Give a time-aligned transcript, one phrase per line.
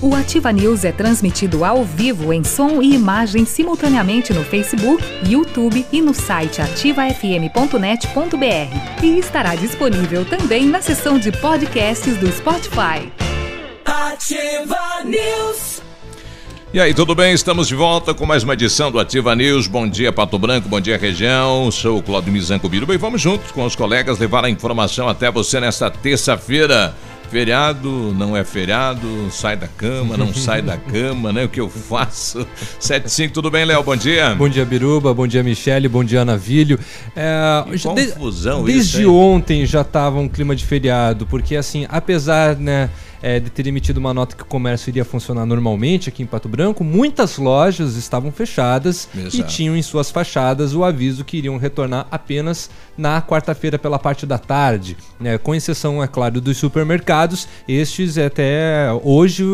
[0.00, 5.84] O Ativa News é transmitido ao vivo em som e imagem simultaneamente no Facebook, YouTube
[5.90, 9.02] e no site ativafm.net.br.
[9.02, 13.12] E estará disponível também na seção de podcasts do Spotify.
[13.84, 15.82] Ativa News.
[16.72, 17.32] E aí, tudo bem?
[17.32, 19.66] Estamos de volta com mais uma edição do Ativa News.
[19.66, 21.70] Bom dia, Pato Branco, bom dia, região.
[21.70, 25.30] Sou o Claudio Mizanco Biruba e vamos juntos com os colegas levar a informação até
[25.30, 26.94] você nesta terça-feira.
[27.30, 31.44] Feriado, não é feriado, sai da cama, não sai da cama, né?
[31.44, 32.46] O que eu faço?
[32.78, 33.82] 75, tudo bem, Léo?
[33.82, 34.34] Bom dia.
[34.34, 36.78] Bom dia, Biruba, bom dia, Michele, bom dia, Navilho.
[37.14, 39.06] É, confusão de, isso, Desde hein?
[39.08, 42.90] ontem já estava um clima de feriado, porque assim, apesar, né,
[43.22, 46.48] é, de ter emitido uma nota que o comércio iria funcionar normalmente aqui em Pato
[46.48, 49.36] Branco, muitas lojas estavam fechadas Exato.
[49.36, 54.26] e tinham em suas fachadas o aviso que iriam retornar apenas na quarta-feira pela parte
[54.26, 55.38] da tarde, né?
[55.38, 57.48] com exceção, é claro, dos supermercados.
[57.68, 59.44] Estes até hoje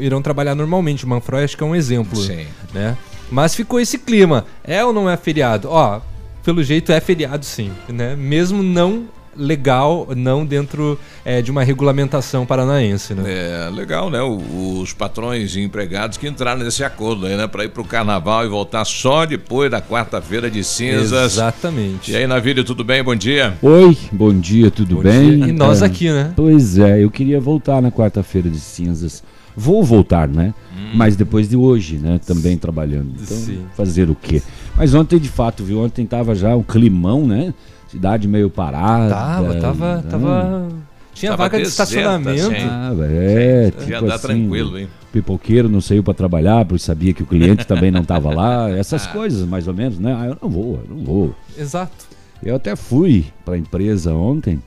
[0.00, 1.04] irão trabalhar normalmente.
[1.04, 2.20] O Manfroy acho que é um exemplo.
[2.20, 2.46] Sim.
[2.72, 2.96] Né?
[3.30, 4.44] Mas ficou esse clima.
[4.62, 5.68] É ou não é feriado?
[5.70, 6.00] Ó,
[6.44, 8.16] pelo jeito é feriado sim, né?
[8.16, 13.22] Mesmo não legal, não dentro é, de uma regulamentação paranaense, né?
[13.26, 14.20] É, legal, né?
[14.20, 17.46] O, os patrões e empregados que entraram nesse acordo aí, né?
[17.46, 21.34] Para ir para o carnaval e voltar só depois da quarta-feira de cinzas.
[21.34, 22.12] Exatamente.
[22.12, 23.02] E aí, Navírio, tudo bem?
[23.02, 23.56] Bom dia.
[23.62, 25.36] Oi, bom dia, tudo bom bem?
[25.36, 25.48] Dia.
[25.48, 26.32] E nós é, aqui, né?
[26.36, 29.22] Pois é, eu queria voltar na quarta-feira de cinzas.
[29.56, 30.54] Vou voltar, né?
[30.74, 30.92] Hum.
[30.94, 32.18] Mas depois de hoje, né?
[32.24, 33.12] Também trabalhando.
[33.20, 33.64] Então, Sim.
[33.76, 34.42] fazer o quê?
[34.76, 35.80] Mas ontem, de fato, viu?
[35.80, 37.52] Ontem tava já um climão, né?
[37.92, 39.14] Cidade meio parada.
[39.14, 40.04] Tava, tava, né?
[40.10, 40.68] tava.
[41.12, 42.50] Tinha tava vaga de estacionamento.
[42.70, 44.88] Ah, é, tipo andar assim, tranquilo, hein?
[45.12, 48.70] Pipoqueiro não saiu para trabalhar, porque sabia que o cliente também não estava lá.
[48.76, 49.10] Essas ah.
[49.10, 50.16] coisas, mais ou menos, né?
[50.18, 51.34] Ah, eu não vou, eu não vou.
[51.56, 52.06] Exato.
[52.42, 54.60] Eu até fui para a empresa ontem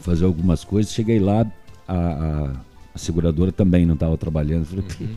[0.00, 0.92] fazer algumas coisas.
[0.92, 1.46] Cheguei lá,
[1.86, 2.50] a, a,
[2.92, 4.66] a seguradora também não estava trabalhando.
[4.66, 5.08] Falei, uhum.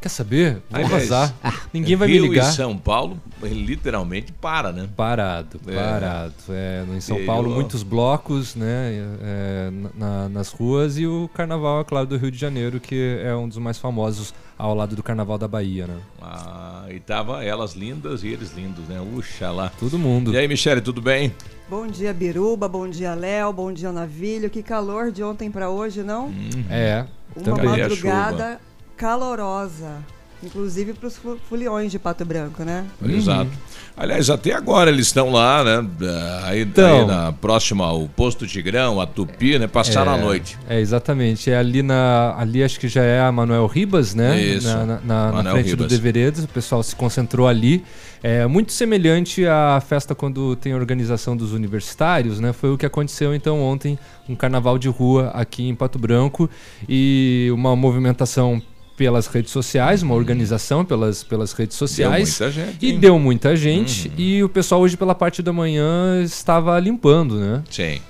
[0.00, 0.62] Quer saber?
[0.70, 1.34] Vou Aliás, vazar.
[1.74, 2.50] Ninguém vai Rio me ligar.
[2.50, 4.88] e São Paulo literalmente para, né?
[4.96, 5.74] Parado, é.
[5.74, 6.34] parado.
[6.50, 11.84] É, em São Paulo, muitos blocos né, é, na, nas ruas e o carnaval, é
[11.84, 15.36] claro, do Rio de Janeiro, que é um dos mais famosos ao lado do carnaval
[15.36, 15.96] da Bahia, né?
[16.22, 19.00] Ah, e tava elas lindas e eles lindos, né?
[19.00, 19.72] Uxa lá.
[19.80, 20.32] Todo mundo.
[20.32, 21.34] E aí, Michele, tudo bem?
[21.68, 22.68] Bom dia, Biruba.
[22.68, 23.52] Bom dia, Léo.
[23.52, 24.48] Bom dia, Navilho.
[24.48, 26.26] Que calor de ontem para hoje, não?
[26.26, 26.64] Uhum.
[26.70, 27.04] É.
[27.36, 28.60] Uma madrugada
[28.98, 30.04] calorosa.
[30.40, 32.86] Inclusive para os foliões de Pato Branco, né?
[33.04, 33.50] Exato.
[33.50, 33.56] Uhum.
[33.96, 35.84] Aliás, até agora eles estão lá, né?
[36.44, 39.66] Aí, então, aí na próxima ao posto Tigrão, a Tupi, né?
[39.66, 40.56] Passaram é, a noite.
[40.68, 41.50] É, exatamente.
[41.50, 42.36] É ali na.
[42.38, 44.40] Ali acho que já é a Manuel Ribas, né?
[44.40, 44.68] Isso.
[44.68, 45.88] Na, na, na, na frente Ribas.
[45.88, 46.44] do Deveredos.
[46.44, 47.84] O pessoal se concentrou ali.
[48.22, 52.52] É muito semelhante à festa quando tem a organização dos universitários, né?
[52.52, 53.98] Foi o que aconteceu então ontem,
[54.28, 56.48] um carnaval de rua aqui em Pato Branco
[56.88, 58.62] e uma movimentação
[58.98, 62.36] pelas redes sociais, uma organização pelas, pelas redes sociais.
[62.36, 62.84] Deu muita gente.
[62.84, 62.98] E hein?
[62.98, 64.08] deu muita gente.
[64.08, 64.14] Uhum.
[64.18, 67.62] E o pessoal hoje pela parte da manhã estava limpando, né?
[67.70, 68.00] Sim.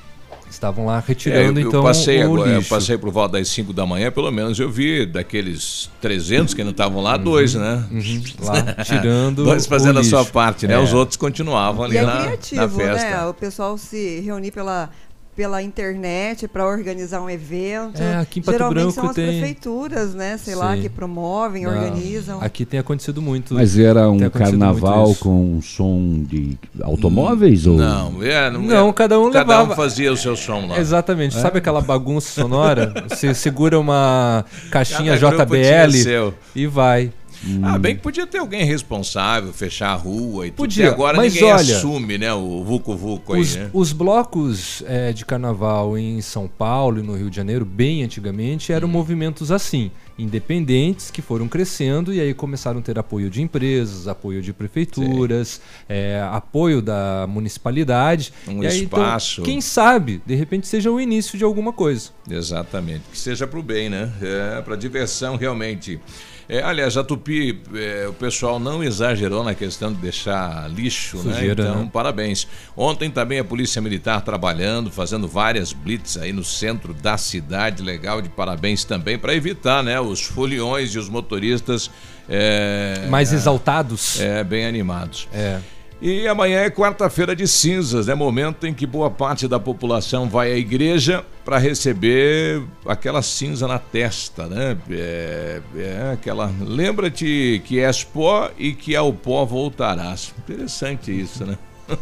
[0.50, 2.72] Estavam lá retirando é, eu, então eu passei o agora, lixo.
[2.72, 6.64] Eu passei por volta das 5 da manhã, pelo menos eu vi daqueles 300 que
[6.64, 7.84] não estavam lá, uhum, dois, né?
[7.90, 10.72] Uhum, lá tirando Dois fazendo a sua parte, né?
[10.72, 10.78] É.
[10.78, 13.10] Os outros continuavam ali e é na, criativo, na festa.
[13.10, 13.26] Né?
[13.26, 14.88] O pessoal se reunir pela
[15.38, 18.02] pela internet para organizar um evento.
[18.02, 19.26] É, aqui em Pato Geralmente Branco são as tem...
[19.26, 20.36] prefeituras, né?
[20.36, 20.58] Sei Sim.
[20.58, 21.70] lá, que promovem, Não.
[21.70, 22.40] organizam.
[22.40, 23.54] Aqui tem acontecido muito.
[23.54, 27.66] Mas era um carnaval com som de automóveis?
[27.66, 27.78] Hum, ou...
[27.78, 29.74] Não, é, não, não, cada um cada levava.
[29.74, 30.76] um fazia o seu som lá.
[30.76, 31.36] Exatamente.
[31.36, 31.40] É?
[31.40, 32.92] Sabe aquela bagunça sonora?
[33.08, 37.12] Você segura uma caixinha cada JBL e vai.
[37.44, 37.60] Hum.
[37.62, 40.56] Ah, bem que podia ter alguém responsável, fechar a rua e tudo.
[40.56, 43.70] Podia, e agora mas ninguém olha, assume, né, o Vucu Vucu aí, Os, né?
[43.72, 48.72] os blocos é, de carnaval em São Paulo e no Rio de Janeiro, bem antigamente,
[48.72, 54.08] eram movimentos assim, independentes que foram crescendo e aí começaram a ter apoio de empresas,
[54.08, 58.32] apoio de prefeituras, é, apoio da municipalidade.
[58.48, 59.42] Um e aí, então, espaço.
[59.42, 62.10] quem sabe, de repente, seja o início de alguma coisa.
[62.28, 63.02] Exatamente.
[63.12, 64.12] Que seja para o bem, né?
[64.20, 66.00] É, para diversão, realmente.
[66.48, 71.64] É, aliás, a Tupi, é, o pessoal não exagerou na questão de deixar lixo, Sujeira,
[71.64, 71.70] né?
[71.70, 71.90] Então, né?
[71.92, 72.48] parabéns.
[72.74, 77.82] Ontem também a Polícia Militar trabalhando, fazendo várias blitz aí no centro da cidade.
[77.82, 80.00] Legal, de parabéns também, para evitar, né?
[80.00, 81.90] Os foliões e os motoristas.
[82.26, 84.18] É, Mais exaltados.
[84.18, 85.28] É, bem animados.
[85.32, 85.58] É.
[86.00, 90.52] E amanhã é quarta-feira de cinzas, é momento em que boa parte da população vai
[90.52, 94.78] à igreja para receber aquela cinza na testa, né?
[94.88, 96.52] É, é aquela.
[96.60, 100.32] Lembra-te que és pó e que ao pó voltarás.
[100.38, 101.58] Interessante isso, né?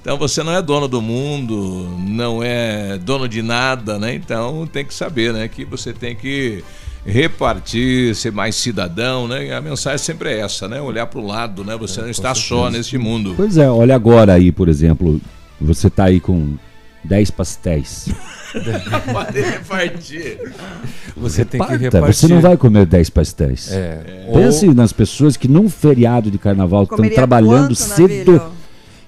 [0.00, 4.14] Então você não é dono do mundo, não é dono de nada, né?
[4.14, 5.48] Então tem que saber, né?
[5.48, 6.62] Que você tem que
[7.04, 9.46] repartir, ser mais cidadão, né?
[9.46, 10.80] E a mensagem sempre é essa, né?
[10.80, 11.76] Olhar para o lado, né?
[11.76, 13.34] Você não está só neste mundo.
[13.36, 15.20] Pois é, olha agora aí, por exemplo,
[15.60, 16.56] você tá aí com
[17.04, 18.08] 10 pastéis.
[19.12, 20.38] Pode repartir.
[21.16, 22.14] Você tem que Reparta, repartir.
[22.14, 23.70] Você não vai comer 10 pastéis.
[23.72, 24.28] É.
[24.32, 28.42] Pense nas pessoas que num feriado de carnaval estão trabalhando quanto, cedo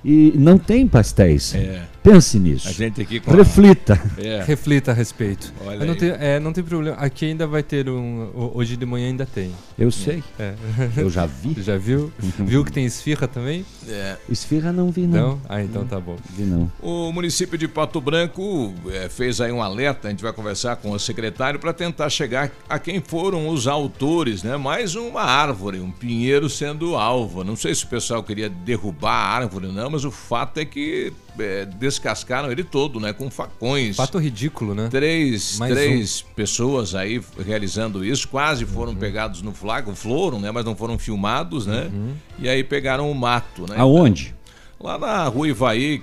[0.04, 1.54] e não tem pastéis.
[1.54, 1.82] É.
[2.06, 2.69] Pense nisso.
[2.69, 4.00] A gente aqui com a- Reflita.
[4.17, 4.41] É.
[4.44, 5.53] Reflita a respeito.
[5.85, 6.97] Não, tem, é, não tem problema.
[6.99, 8.31] Aqui ainda vai ter um.
[8.32, 9.50] ho- Hoje de manhã ainda tem.
[9.76, 10.23] Eu sei.
[10.38, 10.55] É.
[10.97, 11.56] Eu já vi.
[11.61, 12.12] Já viu?
[12.38, 13.67] viu que tem esfirra também?
[13.88, 14.17] É.
[14.29, 15.31] Esfirra não vi, não.
[15.31, 15.41] Não?
[15.49, 16.17] Ah, então tá bom.
[16.31, 16.70] Vi não.
[16.81, 20.93] O município de Pato Branco eh, fez aí um alerta, a gente vai conversar com
[20.93, 24.56] o secretário para tentar chegar a quem foram os autores, né?
[24.56, 27.43] Mais uma árvore, um pinheiro sendo alvo.
[27.43, 31.12] Não sei se o pessoal queria derrubar a árvore, não, mas o fato é que
[31.38, 33.12] eh, descascaram ele todo, né?
[33.12, 33.97] Com facões.
[33.97, 34.88] Fato ridículo, né?
[34.91, 38.99] Três, Mais três pessoas aí realizando isso, quase foram Uhum.
[38.99, 40.50] pegados no flagra, foram, né?
[40.50, 41.91] Mas não foram filmados, né?
[41.93, 42.15] Uhum.
[42.38, 43.77] E aí pegaram o mato, né?
[43.79, 44.35] Aonde?
[44.79, 46.03] Lá na rua Ivaí,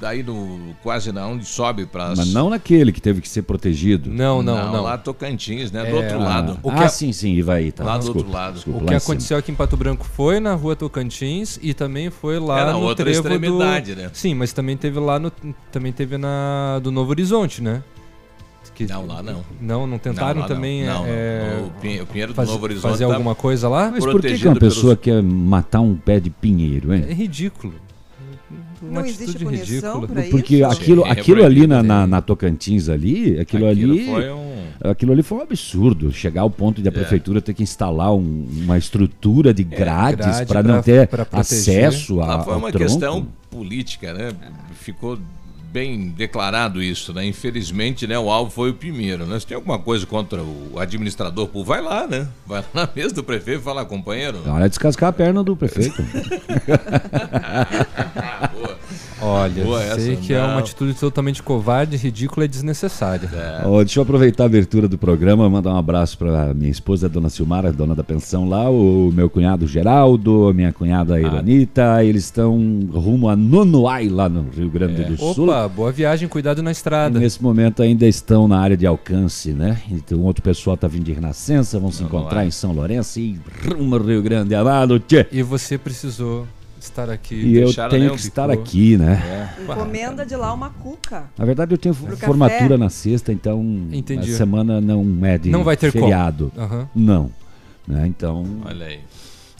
[0.00, 4.10] daí no quase na onde sobe para Mas não naquele que teve que ser protegido.
[4.10, 4.82] Não, não, não.
[4.82, 5.86] lá Tocantins, né?
[5.86, 6.58] É, do outro lado.
[6.62, 7.72] O ah, que a- sim, sim, Ivaí.
[7.72, 7.84] Tá.
[7.84, 8.54] Lá do Desculpa, outro lado.
[8.54, 9.12] desculpa, O que em cima.
[9.14, 12.72] aconteceu aqui em Pato Branco foi na rua Tocantins e também foi lá É, na
[12.72, 14.02] no outra trevo extremidade, do...
[14.02, 14.10] né?
[14.12, 15.30] Sim, mas também teve lá no
[15.72, 17.82] também teve na do Novo Horizonte, né?
[18.74, 19.44] Que- Não, lá não.
[19.60, 20.94] Não, não tentaram Não, lá também não.
[20.98, 21.08] Não, não.
[21.08, 23.90] é, O Pinhe- o Pinheiro do faz- Novo Horizonte fazer tá alguma coisa lá?
[23.90, 27.04] Mas por que, que uma pessoa pelos- quer matar um pé de pinheiro, hein?
[27.08, 27.74] É ridículo.
[28.82, 30.08] Uma Não existe atitude punição ridícula.
[30.08, 30.66] pra Porque isso?
[30.66, 34.04] aquilo, Sim, aquilo ali na, na, na Tocantins ali, aquilo, Aquilo ali.
[34.06, 36.12] foi um- Aquilo ali foi um absurdo.
[36.12, 36.92] Chegar ao ponto de a É.
[36.94, 42.20] prefeitura ter que instalar um- uma estrutura de grades grade para não ter pra acesso
[42.20, 42.84] a, Lá foi ao uma tronco.
[42.86, 44.30] questão política, né?
[44.74, 45.18] Ficou
[45.72, 47.26] bem declarado isso, né?
[47.26, 49.38] Infelizmente, né, o alvo foi o Pinheiro, né?
[49.38, 52.26] Se tem alguma coisa contra o administrador, pô, vai lá, né?
[52.46, 54.42] Vai lá na mesa do prefeito e fala, companheiro.
[54.44, 56.02] Na hora de descascar a perna do prefeito.
[58.20, 58.77] Ah, boa.
[59.20, 60.48] Olha, Boa sei essa, que é não.
[60.50, 63.28] uma atitude totalmente covarde, ridícula e desnecessária.
[63.64, 67.28] Ó, deixa eu aproveitar a abertura do programa, mandar um abraço para minha esposa, dona
[67.28, 70.72] Silmara, dona da pensão lá, o meu cunhado Geraldo, a minha Ah.
[70.72, 72.56] cunhada Ironita, eles estão
[72.92, 75.48] rumo a Nonoai, lá no Rio Grande do Sul.
[75.48, 77.18] Opa, boa viagem, cuidado na estrada.
[77.18, 79.78] Nesse momento ainda estão na área de alcance, né?
[79.90, 83.96] Então outro pessoal tá vindo de Renascença, vão se encontrar em São Lourenço e rumo
[83.96, 85.26] ao Rio Grande amado, tchê.
[85.32, 86.46] E você precisou
[86.84, 87.34] estar aqui.
[87.34, 88.62] E eu deixaram tenho que estar ficou.
[88.62, 89.54] aqui, né?
[89.62, 91.24] Encomenda de lá uma cuca.
[91.36, 92.76] Na verdade eu tenho Pro formatura café.
[92.76, 93.60] na sexta, então
[93.92, 94.32] Entendi.
[94.32, 96.52] a semana não é de Não vai ter feriado.
[96.56, 96.88] Aham.
[96.94, 97.30] Não.
[97.86, 98.06] Né?
[98.06, 99.00] Então Olha aí.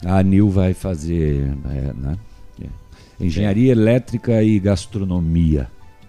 [0.05, 2.17] a Nil vai fazer é, né?
[2.61, 3.25] É.
[3.25, 5.67] Engenharia Elétrica e Gastronomia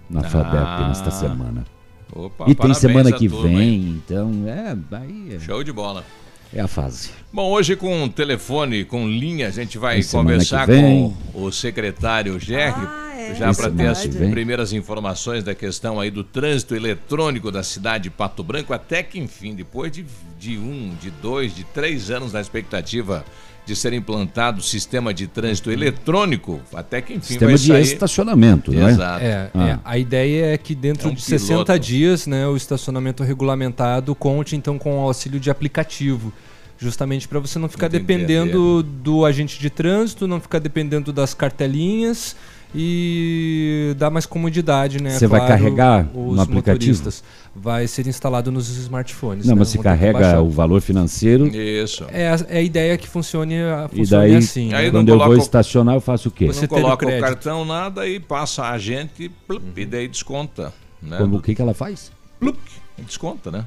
[0.08, 0.88] na FADEP Ah.
[0.88, 1.64] nesta semana.
[2.12, 4.02] Opa, e tem semana que turma, vem, hein?
[4.04, 6.04] então é, aí é, Show de bola.
[6.52, 7.10] É a fase.
[7.32, 13.12] Bom, hoje com telefone, com linha, a gente vai conversar com o secretário Gerri, Ah,
[13.16, 18.04] é, já para ter as primeiras informações da questão aí do trânsito eletrônico da cidade
[18.04, 20.04] de Pato Branco, até que enfim, depois de,
[20.38, 23.24] de um, de dois, de três anos na expectativa
[23.66, 27.82] de ser implantado o sistema de trânsito eletrônico, até que enfim Sistema vai de sair...
[27.82, 28.90] estacionamento, não é?
[28.90, 29.24] Exato.
[29.24, 29.68] É, Ah.
[29.68, 31.78] é, a ideia é que dentro É um de 60 piloto.
[31.78, 36.32] dias, né, o estacionamento regulamentado conte então com o auxílio de aplicativo,
[36.78, 42.34] justamente para você não ficar dependendo do agente de trânsito, não ficar dependendo das cartelinhas
[42.74, 45.10] e dá mais comodidade, né?
[45.10, 47.10] Você claro, vai carregar no aplicativo?
[47.54, 49.44] Vai ser instalado nos smartphones.
[49.44, 49.58] Não, né?
[49.58, 51.48] mas você carrega o valor financeiro.
[51.48, 52.04] Isso.
[52.12, 53.56] É a, é a ideia que funcione,
[53.88, 54.72] funcione e daí, assim.
[54.72, 56.46] Aí quando eu vou estacionar, eu faço o quê?
[56.46, 59.72] Você não coloca o, o, cartão, nada, e passa a gente plup, uhum.
[59.76, 60.72] e daí desconta.
[61.02, 61.18] Né?
[61.18, 62.12] Como, o que, que ela faz?
[62.38, 62.58] Plup,
[62.98, 63.64] desconta, né?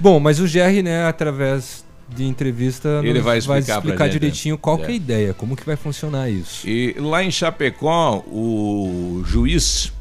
[0.00, 1.84] Bom, mas o GR, né, através
[2.14, 4.82] de entrevista ele vai explicar, vai explicar direitinho qual é.
[4.82, 6.68] é a ideia, como que vai funcionar isso.
[6.68, 9.92] E lá em Chapecó, o juiz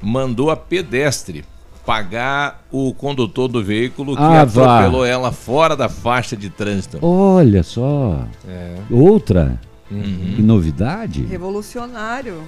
[0.00, 1.44] mandou a pedestre
[1.84, 5.08] pagar o condutor do veículo que ah, atropelou vá.
[5.08, 6.98] ela fora da faixa de trânsito.
[7.00, 8.26] Olha só.
[8.46, 8.74] É.
[8.90, 9.58] Outra.
[9.90, 10.34] Uhum.
[10.36, 11.24] Que novidade.
[11.24, 12.42] Revolucionário.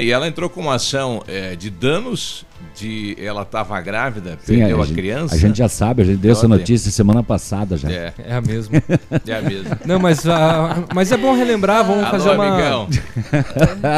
[0.00, 2.44] E ela entrou com uma ação é, de danos
[2.74, 5.34] de ela estava grávida, Sim, perdeu a, a, criança.
[5.34, 7.90] A gente já sabe, a gente deu essa notícia semana passada já.
[7.90, 8.76] É, é a mesma.
[9.26, 9.78] É a mesma.
[9.84, 12.46] Não, mas, uh, mas é bom relembrar, vamos Alô, fazer uma.
[12.46, 12.88] Amigão.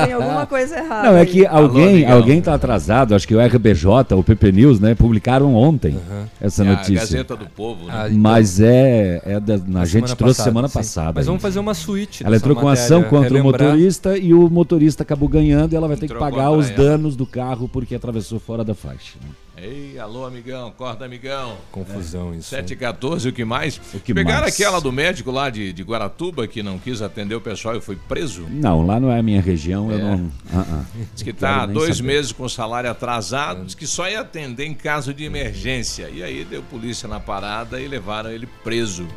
[0.05, 1.11] Tem alguma coisa errada.
[1.11, 4.81] Não, é que alguém Alô, alguém tá atrasado, acho que o RBJ, o PP News,
[4.81, 6.25] né, publicaram ontem uhum.
[6.41, 6.97] essa é notícia.
[6.97, 7.93] A Gazeta do Povo, né?
[7.95, 10.75] ah, então, Mas é, é da, a gente trouxe passada, semana sim.
[10.75, 11.13] passada.
[11.17, 12.25] Mas vamos fazer uma suíte.
[12.25, 13.61] Ela entrou com ação contra relembrar.
[13.61, 16.71] o motorista e o motorista acabou ganhando e ela vai ter Entrou que pagar os
[16.71, 19.19] danos do carro porque atravessou fora da faixa.
[19.23, 19.29] Né?
[19.61, 21.57] Ei, alô, amigão, corda, amigão.
[21.73, 22.37] Confusão é.
[22.37, 22.51] isso.
[22.51, 23.81] 7 e 14, o que mais?
[23.93, 24.55] O que Pegaram mais?
[24.55, 27.97] aquela do médico lá de, de Guaratuba que não quis atender o pessoal e foi
[27.97, 28.47] preso?
[28.49, 29.95] Não, lá não é a minha região, é.
[29.95, 30.15] eu não.
[30.15, 30.85] Uh -uh.
[31.13, 32.09] Diz que está dois saber.
[32.09, 36.09] meses com salário atrasado, diz que só ia atender em caso de emergência.
[36.09, 39.09] E aí deu polícia na parada e levaram ele preso.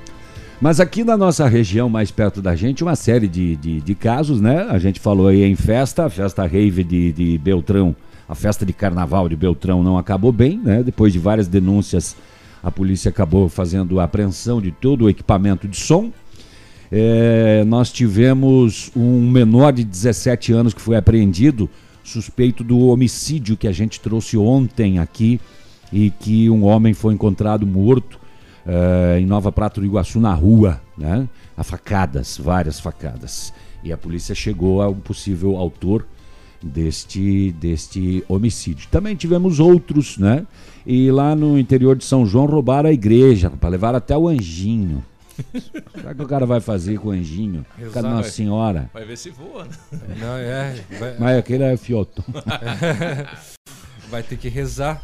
[0.62, 4.40] Mas aqui na nossa região, mais perto da gente, uma série de, de, de casos,
[4.40, 4.68] né?
[4.70, 7.96] A gente falou aí em festa, a festa rave de, de Beltrão
[8.32, 10.82] a festa de carnaval de Beltrão não acabou bem, né?
[10.82, 12.16] Depois de várias denúncias,
[12.64, 16.14] a polícia acabou fazendo a apreensão de todo o equipamento de som.
[16.90, 21.70] É, nós tivemos um menor de 17 anos que foi apreendido,
[22.06, 25.38] suspeito do homicídio que a gente trouxe ontem aqui
[25.92, 28.18] e que um homem foi encontrado morto
[28.66, 31.28] é, em Nova Prata do Iguaçu na rua, né?
[31.56, 33.54] A facadas, várias facadas.
[33.84, 36.06] E a polícia chegou ao possível autor
[36.62, 38.88] deste, deste homicídio.
[38.90, 40.46] Também tivemos outros, né?
[40.86, 45.04] E lá no interior de São João roubaram a igreja para levar até o anjinho.
[45.96, 47.66] Será que o cara vai fazer com o anjinho?
[47.94, 48.90] Cada Nossa Senhora.
[48.94, 49.72] Vai ver se voa, né?
[50.20, 50.76] Não, é.
[51.00, 51.16] Vai...
[51.18, 52.24] Mas aquele é fioto.
[54.10, 55.02] vai ter que rezar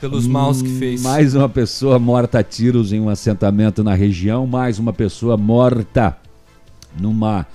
[0.00, 1.02] pelos maus que fez.
[1.02, 6.16] Mais uma pessoa morta a tiros em um assentamento na região, mais uma pessoa morta
[6.98, 7.46] numa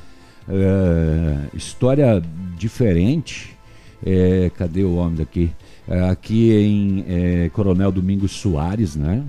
[0.48, 2.22] uh, história
[2.58, 3.58] diferente.
[4.06, 5.52] É, cadê o homem daqui?
[5.88, 9.24] É, aqui em é, Coronel Domingos Soares, né?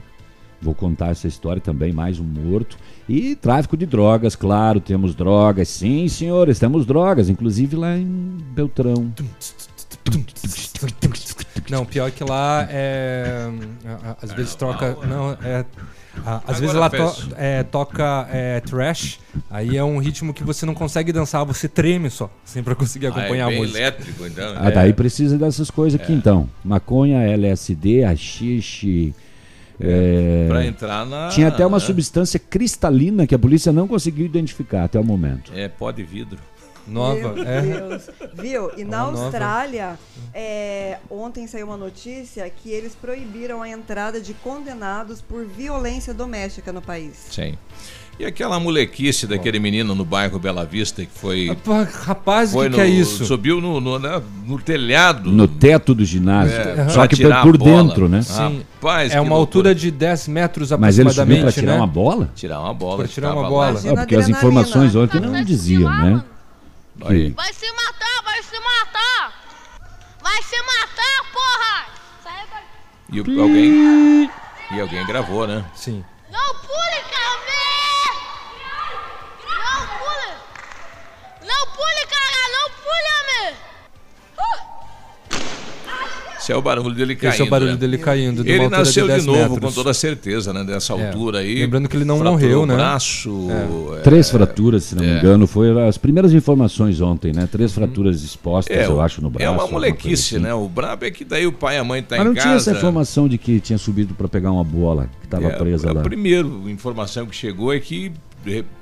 [0.61, 2.77] Vou contar essa história também, mais um morto.
[3.09, 5.69] E tráfico de drogas, claro, temos drogas.
[5.69, 9.13] Sim, senhores, temos drogas, inclusive lá em Beltrão.
[11.71, 13.51] Não, pior que lá é.
[14.23, 14.97] Às vezes troca.
[15.07, 15.65] Não, é
[16.25, 19.19] ah, às vezes ela to é, toca é, trash,
[19.51, 23.09] aí é um ritmo que você não consegue dançar, você treme só, assim, pra conseguir
[23.09, 23.79] acompanhar ah, é a música.
[23.79, 24.55] elétrico, então.
[24.57, 26.15] Ah, daí precisa dessas coisas aqui, é.
[26.15, 26.49] então.
[26.65, 29.15] Maconha, LSD, haxixe...
[29.81, 31.31] É, pra entrar na.
[31.31, 35.51] Tinha até uma substância cristalina que a polícia não conseguiu identificar até o momento.
[35.53, 36.39] É pó de vidro.
[36.87, 37.63] Nova, Meu é.
[37.63, 38.11] Deus.
[38.35, 38.71] Viu?
[38.77, 39.99] E na Austrália,
[40.33, 46.73] é, ontem saiu uma notícia que eles proibiram a entrada de condenados por violência doméstica
[46.73, 47.27] no país.
[47.31, 47.57] Sim.
[48.19, 51.57] E aquela molequice daquele menino no bairro Bela Vista que foi.
[52.05, 53.25] Rapaz, o que, que, é isso?
[53.25, 55.33] Subiu no, no, né, no, telhado.
[55.33, 56.57] No teto do ginásio.
[56.57, 58.23] É, Só que por dentro, né?
[58.23, 58.63] Sim.
[58.75, 60.81] Rapaz, é uma altura de 10 metros aproximadamente.
[60.81, 61.79] Mas ele subiu para tirar né?
[61.79, 62.31] uma bola?
[62.37, 62.97] Tirar uma bola.
[62.99, 63.81] Para tirar uma bola.
[63.81, 66.23] Ah, porque as informações ontem não diziam, né?
[67.05, 67.31] Aí.
[67.31, 69.45] Vai se matar, vai se matar!
[70.23, 71.87] Vai se matar, porra!
[73.13, 74.31] E alguém.
[74.73, 75.65] E alguém gravou, né?
[75.75, 76.05] Sim.
[86.45, 87.33] Esse é o barulho dele caindo.
[87.33, 87.77] Esse é o barulho né?
[87.79, 88.45] dele caindo.
[88.45, 89.61] De ele nasceu de, de novo, metros.
[89.61, 90.63] com toda certeza, né?
[90.63, 91.07] Dessa é.
[91.07, 91.55] altura aí.
[91.55, 92.75] Lembrando que ele não morreu, né?
[92.75, 93.49] braço.
[93.97, 94.01] É.
[94.01, 95.19] Três fraturas, se não me é.
[95.19, 95.47] engano.
[95.47, 97.49] Foi as primeiras informações ontem, né?
[97.51, 99.47] Três fraturas expostas, é, eu acho, no braço.
[99.47, 100.45] É uma molequice, assim.
[100.45, 100.53] né?
[100.53, 102.35] O brabo é que daí o pai e a mãe tá Mas em casa.
[102.35, 105.47] Mas não tinha essa informação de que tinha subido para pegar uma bola que estava
[105.47, 106.01] é, presa lá.
[106.01, 108.13] A primeira informação que chegou é que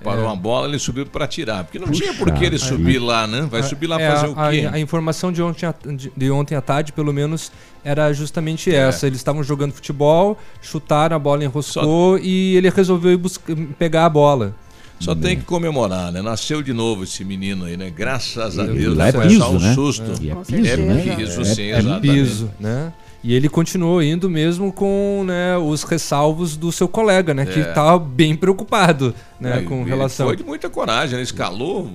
[0.02, 0.26] parou é.
[0.26, 1.64] uma bola, ele subiu para tirar.
[1.64, 3.46] Porque não Puxa, tinha por que ele subir lá, né?
[3.50, 4.66] Vai subir lá é, fazer o quê?
[4.66, 5.66] A, a, informação de ontem,
[6.16, 7.52] de ontem à tarde, pelo menos,
[7.84, 8.78] era justamente é.
[8.78, 9.06] essa.
[9.06, 12.24] Eles estavam jogando futebol, chutaram, a bola enroscou Só...
[12.24, 14.54] e ele resolveu ir pegar a bola.
[15.02, 16.22] Só tem que comemorar, né?
[16.22, 17.90] Nasceu de novo esse menino aí, né?
[17.90, 18.96] Graças a Deus.
[18.96, 19.74] lá é piso, só um né?
[19.74, 20.12] susto.
[20.22, 21.16] E é Com piso, né?
[21.16, 22.00] piso, É- sim, É exatamente.
[22.00, 22.92] piso, né?
[23.24, 27.46] E ele continuou indo mesmo com né, os ressalvos do seu colega, né?
[27.46, 27.68] Que É.
[27.68, 30.26] estava bem preocupado né, Aí, com relação.
[30.26, 31.88] Foi de muita coragem, ele escalou.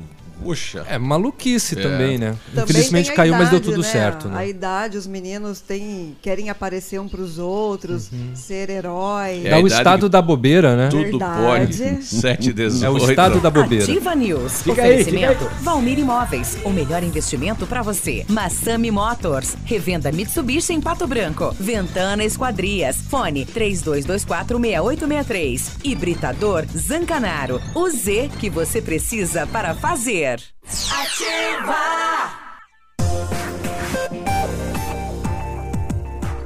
[0.43, 0.85] Puxa.
[0.89, 1.81] É maluquice É.
[1.81, 2.35] também, né?
[2.53, 3.87] Também Infelizmente a caiu, mas deu idade, tudo né?
[3.91, 4.27] certo.
[4.27, 4.49] A Né?
[4.49, 9.41] idade, os meninos têm, querem aparecer um pros outros, ser herói.
[9.45, 10.89] É a o idade estado que- da bobeira, né?
[10.89, 11.77] Tudo Verdade.
[11.77, 12.03] pode.
[12.03, 12.85] 7 18.
[12.85, 13.83] É o estado da bobeira.
[13.83, 14.61] Ativa News.
[14.61, 16.57] Fica aí, Oferecimento Valmir Imóveis.
[16.63, 18.25] O melhor investimento para você.
[18.29, 19.55] Massami Motors.
[19.65, 21.55] Revenda Mitsubishi em Pato Branco.
[21.59, 22.97] Ventana Esquadrias.
[23.09, 25.71] Fone 32246863.
[25.83, 27.59] Hibridador Zancanaro.
[27.75, 30.26] O Z que você precisa para fazer.
[30.35, 31.73] Ativa!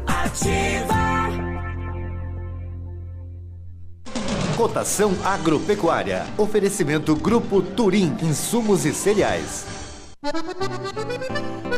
[0.05, 1.01] Ativa!
[4.55, 6.27] Cotação agropecuária.
[6.37, 9.65] Oferecimento Grupo Turim, insumos e cereais.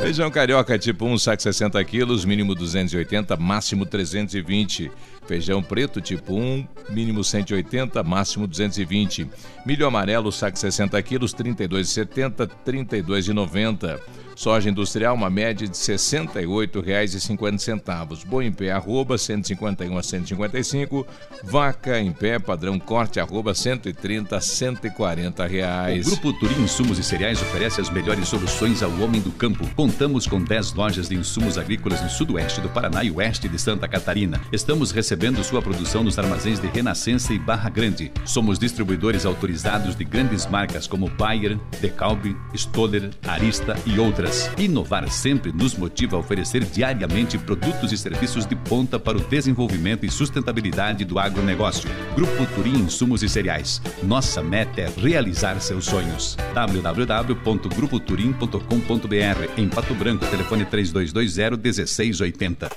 [0.02, 4.92] Feijão carioca tipo 1, saco 60 quilos, mínimo 280, máximo 320.
[5.27, 9.30] Feijão preto tipo 1, mínimo 180, máximo 220.
[9.65, 14.00] Milho amarelo, saco 60 quilos, 32,70, 32,90.
[14.36, 18.25] Soja industrial, uma média de R$ 68,50.
[18.25, 21.06] Boi em pé, arroba 151 a 155.
[21.44, 26.08] Vaca em pé, padrão corte, arroba 130 a 140 reais.
[26.08, 29.68] O Grupo Turim Insumos e Cereais oferece as melhores soluções ao homem do campo.
[29.75, 33.88] Contamos com 10 lojas de insumos agrícolas no sudoeste do Paraná e oeste de Santa
[33.88, 34.42] Catarina.
[34.52, 38.12] Estamos recebendo sua produção nos armazéns de Renascença e Barra Grande.
[38.25, 44.23] Somos distribuidores autorizados de grandes marcas como Bayer, DeKalb, Stoller, Arista e outras.
[44.58, 50.06] Inovar sempre nos motiva a oferecer diariamente produtos e serviços de ponta para o desenvolvimento
[50.06, 51.89] e sustentabilidade do agronegócio.
[52.15, 53.82] Grupo Turim Insumos e Cereais.
[54.01, 56.38] Nossa meta é realizar seus sonhos.
[56.53, 62.70] www.grupoturim.com.br Em Pato Branco, telefone 3220-1680.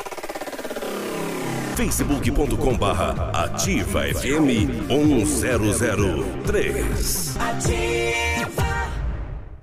[1.76, 7.36] facebook.com barra ativa FM 1003.
[7.38, 8.65] Ativa!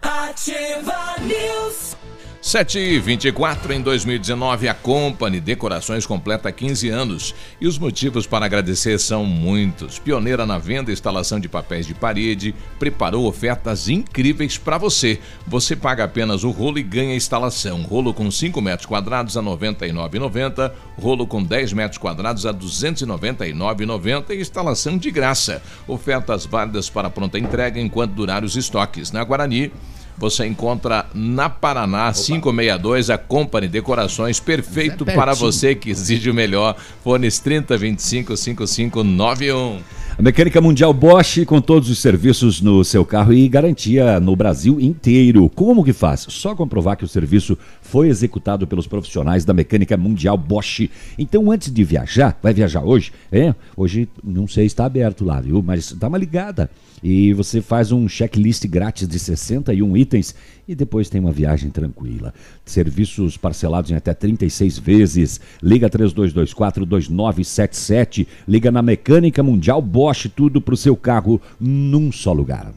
[0.03, 1.95] Ativa News.
[2.43, 8.45] 7 e 24 em 2019, a Company Decorações completa 15 anos e os motivos para
[8.45, 9.97] agradecer são muitos.
[9.97, 15.21] Pioneira na venda e instalação de papéis de parede, preparou ofertas incríveis para você.
[15.47, 17.81] Você paga apenas o rolo e ganha a instalação.
[17.83, 22.57] Rolo com 5 metros quadrados a R$ 99,90, rolo com 10 metros quadrados a R$
[22.57, 25.63] 299,90 e instalação de graça.
[25.87, 29.13] Ofertas válidas para pronta entrega enquanto durar os estoques.
[29.13, 29.71] Na Guarani,
[30.17, 36.33] você encontra na Paraná 562 a Company Decorações, perfeito É para você que exige o
[36.33, 36.75] melhor.
[37.03, 39.79] Fones 30 25 5591.
[40.15, 44.79] A Mecânica Mundial Bosch com todos os serviços no seu carro e garantia no Brasil
[44.79, 45.49] inteiro.
[45.49, 46.27] Como que faz?
[46.29, 47.57] Só comprovar que o serviço
[47.93, 50.89] foi executado pelos profissionais da Mecânica Mundial Bosch.
[51.15, 53.11] Então, antes de viajar, vai viajar hoje?
[53.31, 55.61] É, hoje não sei se está aberto lá, viu?
[55.61, 56.71] Mas dá uma ligada.
[57.03, 60.33] E você faz um checklist grátis de 61 itens
[60.67, 62.33] e depois tem uma viagem tranquila.
[62.65, 65.39] Serviços parcelados em até 36 vezes.
[65.61, 68.25] Liga 32242977.
[68.47, 72.73] Liga na Mecânica Mundial Bosch, tudo para o seu carro num só lugar.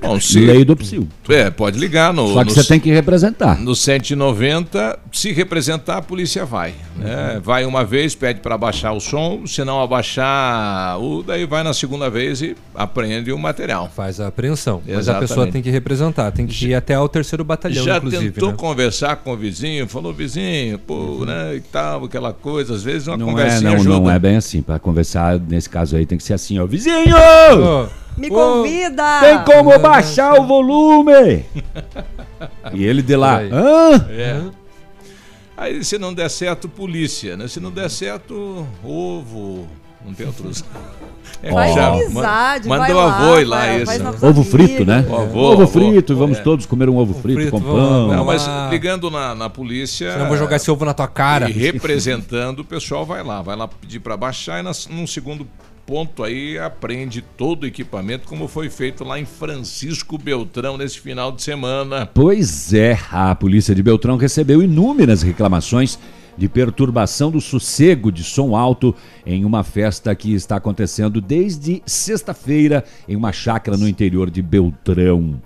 [0.00, 1.08] Bom, se- Lei do PSIL.
[1.28, 2.32] É, pode ligar no.
[2.32, 3.58] Só que no- você tem que representar.
[3.60, 6.74] No 190, se representar, a polícia vai.
[6.96, 7.40] né?
[7.42, 11.72] Vai uma vez, pede para abaixar o som, se não abaixar, o, daí vai na
[11.72, 13.90] segunda vez e apreende o material.
[13.94, 14.82] Faz a apreensão.
[14.86, 15.28] Mas a Exatamente.
[15.28, 18.30] pessoa tem que representar, tem que ir até ao terceiro batalhão, Já inclusive.
[18.32, 18.56] tentou né?
[18.56, 23.16] conversar com o vizinho, falou, vizinho, pô, né, e tal, aquela coisa, às vezes uma
[23.16, 24.00] Não é, conversinha não, ajuda.
[24.00, 24.62] não é bem assim.
[24.62, 26.66] Para conversar, nesse caso aí, tem que ser assim, ó.
[26.66, 27.14] Vizinho!
[28.18, 29.20] Me convida!
[29.20, 31.44] Tem como baixar o volume?
[32.72, 33.38] E ele de lá.
[33.38, 33.50] Aí.
[33.52, 34.06] Hã?
[34.10, 34.40] É.
[35.56, 37.48] Aí se não der certo, polícia, né?
[37.48, 39.66] Se não der certo, ovo,
[40.04, 40.64] não tem outros.
[41.42, 44.02] É, Faz já, amizade, manda vai o lá, avô ir lá, vai- isso.
[44.02, 45.00] novos Ovo frito, né?
[45.08, 45.66] Avô, ovo avô.
[45.68, 46.42] frito, e vamos É.
[46.42, 48.08] todos comer um ovo frito, frito, com pão.
[48.08, 48.66] Não, mas Ah.
[48.72, 50.10] ligando na, na polícia.
[50.10, 51.48] Senão eu vou jogar esse ovo na tua cara.
[51.48, 55.46] E representando, o pessoal vai lá, vai lá pedir para baixar e nas- num segundo
[55.88, 61.32] ponto aí aprende todo o equipamento, como foi feito lá em Francisco Beltrão nesse final
[61.32, 62.04] de semana.
[62.04, 65.98] Pois é, a polícia de Beltrão recebeu inúmeras reclamações
[66.36, 72.84] de perturbação do sossego de som alto em uma festa que está acontecendo desde sexta-feira
[73.08, 75.40] em uma chácara no interior de Beltrão.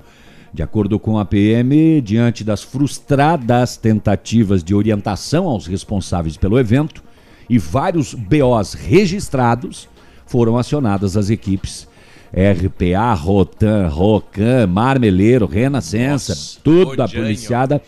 [0.53, 7.01] De acordo com a PM, diante das frustradas tentativas de orientação aos responsáveis pelo evento
[7.49, 9.92] e vários BOs registrados,
[10.33, 11.87] foram acionadas as equipes
[12.33, 17.83] RPA, Rotan, Rocan, Marmeleiro, Renascença, tudo da policiada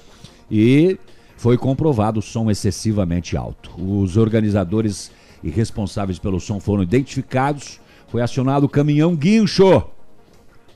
[0.51, 0.99] e
[1.39, 3.71] foi comprovado o som excessivamente alto.
[3.79, 5.11] Os organizadores
[5.43, 9.83] e responsáveis pelo som foram identificados, foi acionado o caminhão guincho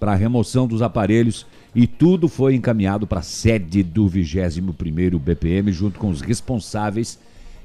[0.01, 6.01] para remoção dos aparelhos e tudo foi encaminhado para a sede do 21º BPM junto
[6.01, 7.19] com os responsáveis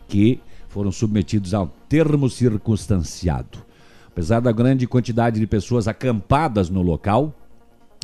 [0.09, 3.71] que foram submetidos ao termo circunstanciado.
[4.13, 7.33] Apesar da grande quantidade de pessoas acampadas no local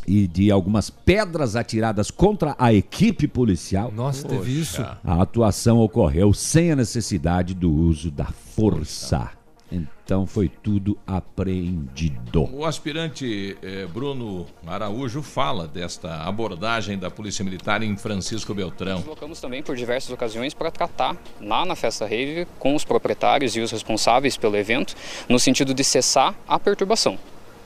[0.07, 4.81] e de algumas pedras atiradas contra a equipe policial, Nossa, teve isso?
[4.81, 9.29] a atuação ocorreu sem a necessidade do uso da força.
[9.71, 12.49] Então foi tudo apreendido.
[12.51, 19.01] O aspirante eh, Bruno Araújo fala desta abordagem da Polícia Militar em Francisco Beltrão.
[19.03, 23.59] Colocamos também por diversas ocasiões para tratar lá na Festa Rave com os proprietários e
[23.59, 24.95] os responsáveis pelo evento,
[25.27, 27.19] no sentido de cessar a perturbação,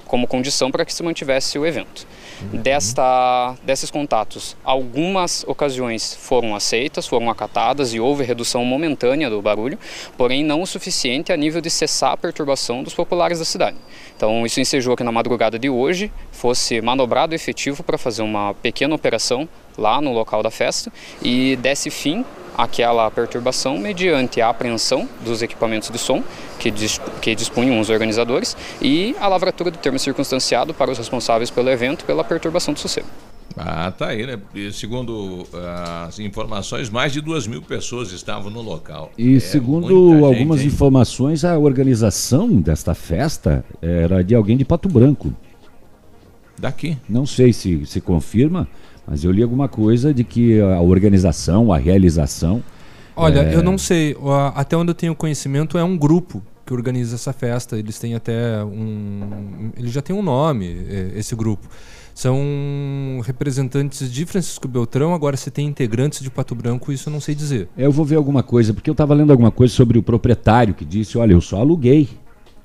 [0.06, 2.06] como condição para que se mantivesse o evento.
[2.52, 9.78] Desta, desses contatos, algumas ocasiões foram aceitas, foram acatadas e houve redução momentânea do barulho,
[10.18, 13.78] porém não o suficiente a nível de cessar a perturbação dos populares da cidade.
[14.16, 18.94] Então isso ensejou que na madrugada de hoje fosse manobrado efetivo para fazer uma pequena
[18.94, 22.24] operação lá no local da festa e desse fim
[22.58, 26.24] àquela perturbação mediante a apreensão dos equipamentos de som
[26.60, 31.50] que, dis que dispunham os organizadores e a lavratura do termo circunstanciado para os responsáveis
[31.50, 33.08] pelo evento pela perturbação do sossego.
[33.56, 34.40] Ah, tá aí, né?
[34.56, 39.12] E segundo ah, as informações, mais de duas mil pessoas estavam no local.
[39.18, 40.68] E É segundo gente, algumas hein?
[40.68, 45.32] informações, a organização desta festa era de alguém de Pato Branco.
[46.58, 46.98] Daqui.
[47.08, 48.68] Não sei se se confirma,
[49.08, 52.64] mas eu li alguma coisa de que a organização, a realização.
[53.16, 54.16] Olha, é, eu não sei.
[54.56, 57.78] Até onde eu tenho conhecimento é um grupo que organiza essa festa.
[57.78, 59.72] Eles têm até um.
[59.78, 61.68] Ele já tem um nome, é, esse grupo.
[62.16, 65.14] São representantes de Francisco Beltrão.
[65.14, 67.68] Agora, se tem integrantes de Pato Branco, isso eu não sei dizer.
[67.76, 70.86] Eu vou ver alguma coisa, porque eu estava lendo alguma coisa sobre o proprietário que
[70.86, 72.08] disse: olha, eu só aluguei.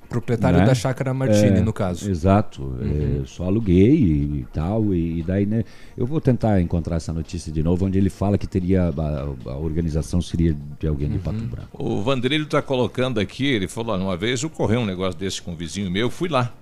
[0.08, 0.64] Proprietário né?
[0.64, 2.10] da Chácara Martini, É, no caso.
[2.10, 2.62] Exato.
[2.62, 3.20] Uhum.
[3.22, 4.94] é, só aluguei e, e tal.
[4.94, 5.64] E, e daí, né?
[5.96, 8.90] Eu vou tentar encontrar essa notícia de novo, onde ele fala que teria.
[8.96, 11.20] A, a organização seria de alguém de Uhum.
[11.20, 11.68] Pato Branco.
[11.84, 15.52] O Vandrilho está colocando aqui, ele falou, "Olha, uma vez ocorreu um negócio desse com
[15.52, 16.52] um vizinho meu, eu fui lá.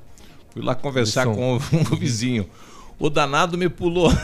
[0.50, 1.56] Fui lá conversar com o,
[1.92, 2.46] o vizinho.
[2.98, 4.10] O danado me pulou.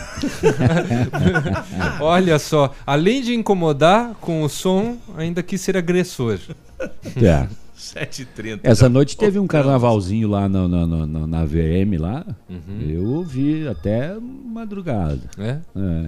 [2.01, 6.39] Olha só, além de incomodar com o som, ainda quis ser agressor.
[7.23, 7.47] É.
[7.83, 8.61] 7h30.
[8.63, 12.25] Essa noite teve um carnavalzinho lá na, na, na, na- VM lá.
[12.49, 12.81] Uhum.
[12.89, 15.21] Eu ouvi até madrugada.
[15.39, 15.59] É?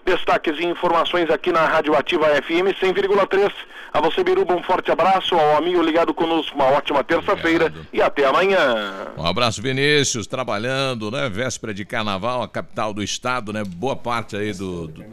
[0.06, 3.52] Destaques e informações aqui na Rádio Ativa FM 100,3.
[3.92, 5.34] A você, Biruba, um forte abraço.
[5.34, 9.08] Ao amigo ligado conosco, uma ótima terça-feira e até amanhã.
[9.18, 11.28] Um abraço, Vinícius, trabalhando, né?
[11.28, 13.64] Véspera de carnaval, a capital do estado, né?
[13.66, 14.88] Boa parte aí do.
[14.88, 15.04] do...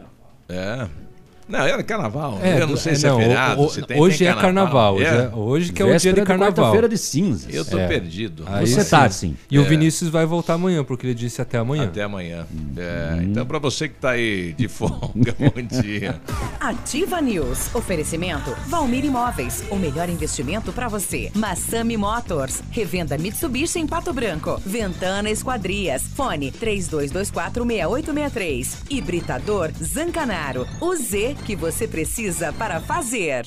[0.49, 0.87] É.
[1.53, 2.39] Não, era carnaval.
[2.43, 3.61] É, eu não sei é, se não, é feriado.
[3.63, 6.23] o- se tem, hoje tem é carnaval, hoje é- hoje que é o dia de
[6.23, 6.55] carnaval.
[6.55, 7.55] quarta-feira de cinzas.
[7.55, 7.87] Eu tô É.
[7.87, 8.45] perdido.
[8.47, 8.91] Aí Você sim.
[8.91, 9.37] tá assim.
[9.51, 9.65] E o É.
[9.69, 11.85] Vinícius vai voltar amanhã, porque ele disse até amanhã.
[11.85, 12.47] Até amanhã.
[12.77, 16.19] É, então, pra você que tá aí de folga, bom dia.
[16.59, 17.75] Ativa News.
[17.75, 19.63] Oferecimento Valmir Imóveis.
[19.71, 21.31] O melhor investimento para você.
[21.35, 22.63] Massami Motors.
[22.71, 24.59] Revenda Mitsubishi em Pato Branco.
[24.65, 26.03] Ventana Esquadrias.
[26.17, 28.79] Fone 32246863.
[28.89, 30.67] Hibridador Zancanaro.
[30.81, 33.47] O Z que você precisa para fazer.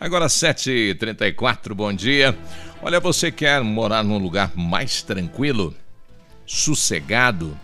[0.00, 2.34] Agora 7h34, bom dia.
[2.80, 5.74] Olha, você quer morar num lugar mais tranquilo,
[6.46, 7.54] sossegado,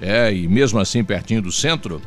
[0.00, 2.00] é, e mesmo assim pertinho do centro?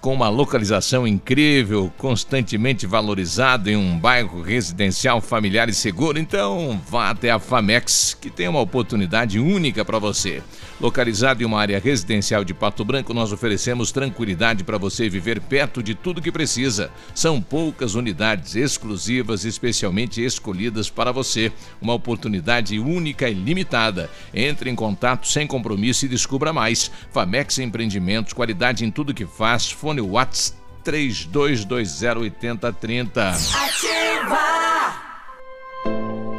[0.00, 7.10] Com uma localização incrível, constantemente valorizado em um bairro residencial familiar e seguro, então vá
[7.10, 10.40] até a Famex, que tem uma oportunidade única para você.
[10.80, 15.82] Localizado em uma área residencial de Pato Branco, nós oferecemos tranquilidade para você viver perto
[15.82, 16.92] de tudo que precisa.
[17.12, 21.50] São poucas unidades exclusivas, especialmente escolhidas para você.
[21.82, 24.08] Uma oportunidade única e limitada.
[24.32, 26.88] Entre em contato sem compromisso e descubra mais.
[27.10, 29.68] Famex Empreendimentos, qualidade em tudo que faz.
[29.88, 30.52] Fone Whats
[30.84, 33.56] 32208030.
[33.56, 34.87] Ativa!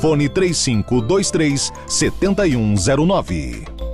[0.00, 3.89] fone 3523 7109.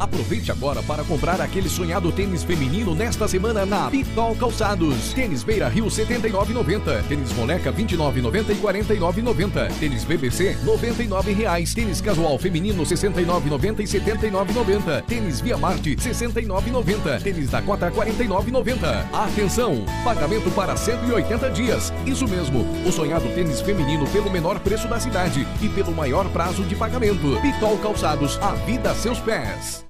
[0.00, 5.12] Aproveite agora para comprar aquele sonhado tênis feminino nesta semana na Pitol Calçados.
[5.12, 7.02] Tênis Beira Rio 79,90.
[7.06, 9.78] Tênis Moleca 29,90 e 49,90.
[9.78, 11.74] Tênis BBC 99 reais.
[11.74, 15.02] Tênis Casual Feminino 69,90 e 79,90.
[15.02, 17.22] Tênis Via Marte 69,90.
[17.22, 19.04] Tênis Dakota 49,90.
[19.12, 19.84] Atenção!
[20.02, 21.92] Pagamento para 180 dias.
[22.06, 26.62] Isso mesmo, o sonhado tênis feminino pelo menor preço da cidade e pelo maior prazo
[26.64, 27.38] de pagamento.
[27.42, 29.89] Pitol Calçados, a vida a seus pés.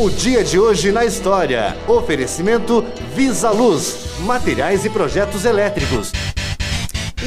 [0.00, 1.76] O dia de hoje na história.
[1.88, 2.84] Oferecimento
[3.16, 6.12] Visa Luz, materiais e projetos elétricos.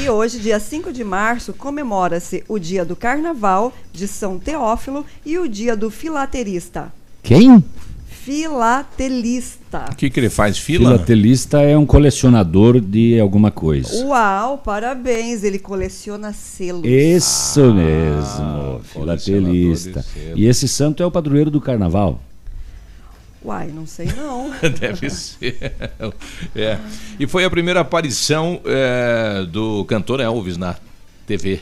[0.02, 5.36] E hoje, dia 5 de março, comemora-se o dia do Carnaval de São Teófilo e
[5.36, 6.90] o dia do filaterista.
[7.22, 7.62] Quem?
[8.06, 9.84] Filatelista.
[9.92, 10.56] O que, que ele faz?
[10.56, 10.92] Fila?
[10.92, 14.02] Filatelista é um colecionador de alguma coisa.
[14.06, 15.44] Uau, parabéns!
[15.44, 16.86] Ele coleciona selos.
[16.86, 20.02] Isso mesmo, filatelista.
[20.34, 22.18] E esse santo é o padroeiro do carnaval.
[23.44, 24.52] Uai, não sei não.
[24.80, 25.72] Deve ser.
[26.54, 26.78] É.
[27.18, 30.76] E foi a primeira aparição é, do cantor Elvis na
[31.26, 31.60] TV.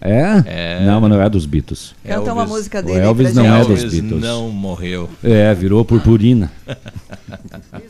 [0.00, 0.42] É?
[0.46, 0.84] É.
[0.86, 1.94] Não, mas não é dos Beatles.
[2.02, 3.00] Canta uma música O dele.
[3.00, 4.22] aí Elvis não é dos Beatles.
[4.22, 5.10] não morreu.
[5.22, 6.50] É, virou purpurina.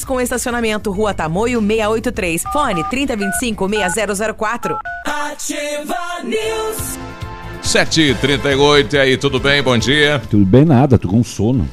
[0.05, 2.43] com estacionamento Rua Tamoio 683.
[2.51, 4.77] Fone 3025 6004.
[5.05, 6.99] Ativa News.
[7.63, 9.61] 7h38, e aí, tudo bem?
[9.61, 10.21] Bom dia.
[10.29, 11.67] Tudo bem nada, tô com sono.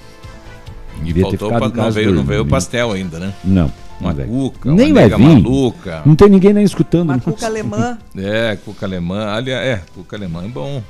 [1.00, 3.32] E Devia faltou não, veio, não veio o pastel ainda, né?
[3.42, 3.72] Não.
[4.00, 5.18] Uma não cuca, nem uma vai vir.
[5.18, 6.02] maluca.
[6.06, 7.10] Não tem ninguém nem escutando.
[7.10, 7.98] Uma cuca alemã.
[8.16, 9.34] É, cuca alemã.
[9.34, 10.82] Aliás, é, cuca alemã é bom.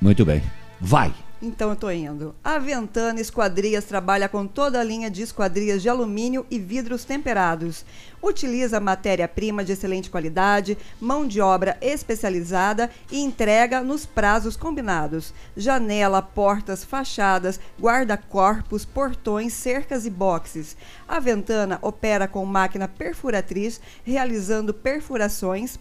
[0.00, 0.42] Muito bem.
[0.80, 1.12] Vai.
[1.40, 2.34] Então eu tô indo.
[2.42, 7.84] A Ventana Esquadrias trabalha com toda a linha de esquadrias de alumínio e vidros temperados.
[8.20, 15.32] Utiliza matéria-prima de excelente qualidade, mão de obra especializada e entrega nos prazos combinados.
[15.56, 20.76] Janela, portas, fachadas, guarda-corpos, portões, cercas e boxes.
[21.06, 25.78] A Ventana opera com máquina perfuratriz, realizando perfurações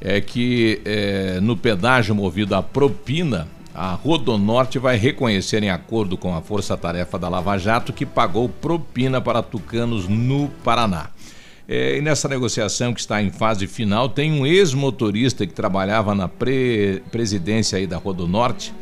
[0.00, 6.34] é que é, no pedágio movido a propina, a Rodonorte vai reconhecer, em acordo com
[6.34, 11.08] a Força Tarefa da Lava Jato, que pagou propina para tucanos no Paraná.
[11.66, 16.28] É, e nessa negociação que está em fase final, tem um ex-motorista que trabalhava na
[16.28, 18.72] pre- presidência aí da Rodonorte.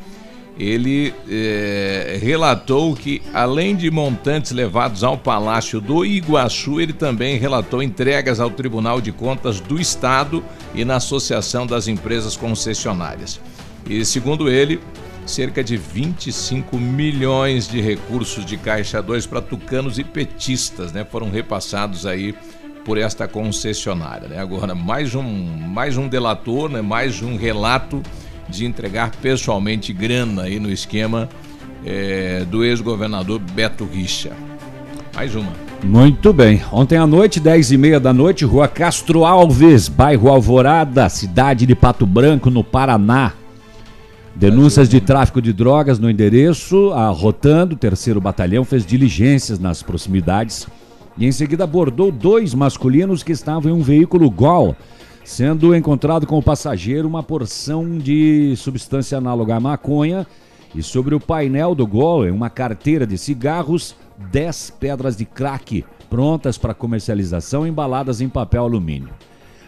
[0.59, 7.83] Ele é, relatou que, além de montantes levados ao Palácio do Iguaçu, ele também relatou
[7.83, 13.41] entregas ao Tribunal de Contas do Estado e na Associação das Empresas Concessionárias.
[13.88, 14.81] E, segundo ele,
[15.27, 21.31] cerca de 25 milhões de recursos de Caixa 2 para tucanos e petistas né, foram
[21.31, 22.35] repassados aí
[22.85, 24.29] por esta concessionária.
[24.29, 24.38] Né?
[24.38, 28.03] Agora, mais um, mais um delator, né, mais um relato
[28.49, 31.29] de entregar pessoalmente grana aí no esquema
[31.85, 34.33] eh, do ex-governador Beto Richa.
[35.14, 35.53] Mais uma.
[35.83, 36.62] Muito bem.
[36.71, 41.75] Ontem à noite, 10 e meia da noite, Rua Castro Alves, bairro Alvorada, cidade de
[41.75, 43.33] Pato Branco, no Paraná.
[44.35, 50.66] Denúncias de tráfico de drogas no endereço, a Rotando, terceiro batalhão, fez diligências nas proximidades
[51.18, 54.75] e em seguida abordou dois masculinos que estavam em um veículo Gol,
[55.23, 60.27] sendo encontrado com o passageiro uma porção de substância análoga à maconha
[60.75, 63.95] e sobre o painel do Gol, uma carteira de cigarros,
[64.33, 69.11] 10 pedras de crack prontas para comercialização embaladas em papel alumínio.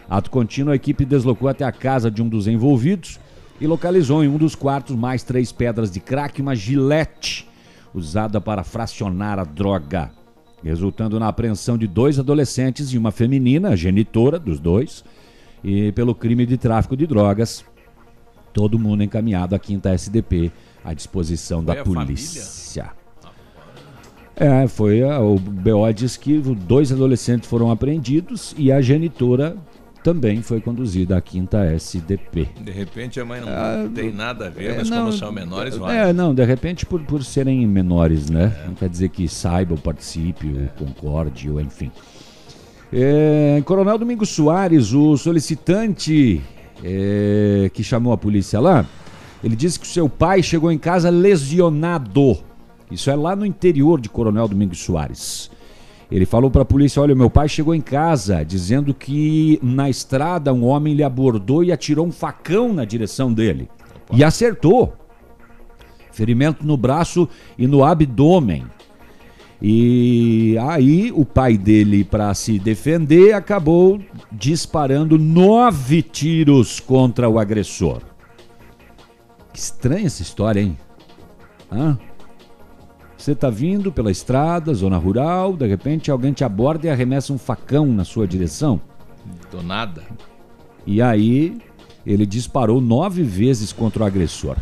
[0.09, 3.19] Ato contínuo, a equipe deslocou até a casa de um dos envolvidos
[3.59, 7.47] e localizou em um dos quartos mais três pedras de crack e uma gilete
[7.93, 10.11] usada para fracionar a droga,
[10.63, 15.03] resultando na apreensão de dois adolescentes e uma feminina, a genitora dos dois,
[15.63, 17.63] e pelo crime de tráfico de drogas.
[18.53, 20.51] Todo mundo encaminhado à quinta SDP
[20.83, 22.91] à disposição da Foi a polícia.
[24.37, 29.55] É, foi a, o BO diz que dois adolescentes foram apreendidos e a genitora
[30.05, 32.47] também foi conduzida à quinta SDP.
[32.61, 35.31] De repente a mãe não Ah, tem nada a ver, é, mas não, como são
[35.31, 35.97] menores, vai.
[35.97, 38.55] É, não, de repente por, por serem menores, né?
[38.67, 41.91] Não quer dizer que saiba, ou participe, ou concorde, ou enfim.
[42.93, 46.39] É, Coronel Domingos Soares, o solicitante
[46.83, 48.85] é, que chamou a polícia lá,
[49.43, 52.37] ele disse que o seu pai chegou em casa lesionado.
[52.91, 55.49] Isso é lá no interior de Coronel Domingos Soares.
[56.09, 60.53] Ele falou para a polícia: Olha, meu pai chegou em casa dizendo que na estrada
[60.53, 63.69] um homem lhe abordou e atirou um facão na direção dele.
[64.11, 64.93] E acertou.
[66.11, 67.27] Ferimento no braço
[67.57, 68.65] e no abdômen.
[69.61, 73.99] E aí o pai dele, para se defender, acabou
[74.31, 78.01] disparando nove tiros contra o agressor.
[79.51, 80.77] Que estranha essa história, hein?
[81.71, 81.97] Hã?
[83.17, 87.37] Você tá vindo pela estrada, zona rural, de repente alguém te aborda e arremessa um
[87.37, 88.79] facão na sua direção.
[89.49, 90.03] Do nada.
[90.85, 91.57] E aí
[92.05, 94.57] ele disparou nove vezes contra o agressor.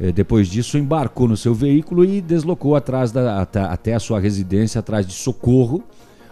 [0.00, 4.18] Eh, Depois disso, embarcou no seu veículo e deslocou atrás da, até, até a sua
[4.18, 5.84] residência, atrás de socorro.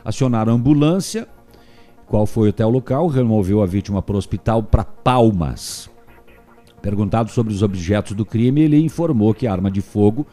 [0.05, 1.29] Acionaram a ambulância,
[2.07, 5.89] qual foi até o local, removeu a vítima para o hospital para Palmas.
[6.83, 10.27] Perguntado sobre os objetos do crime, ele informou que a arma de fogo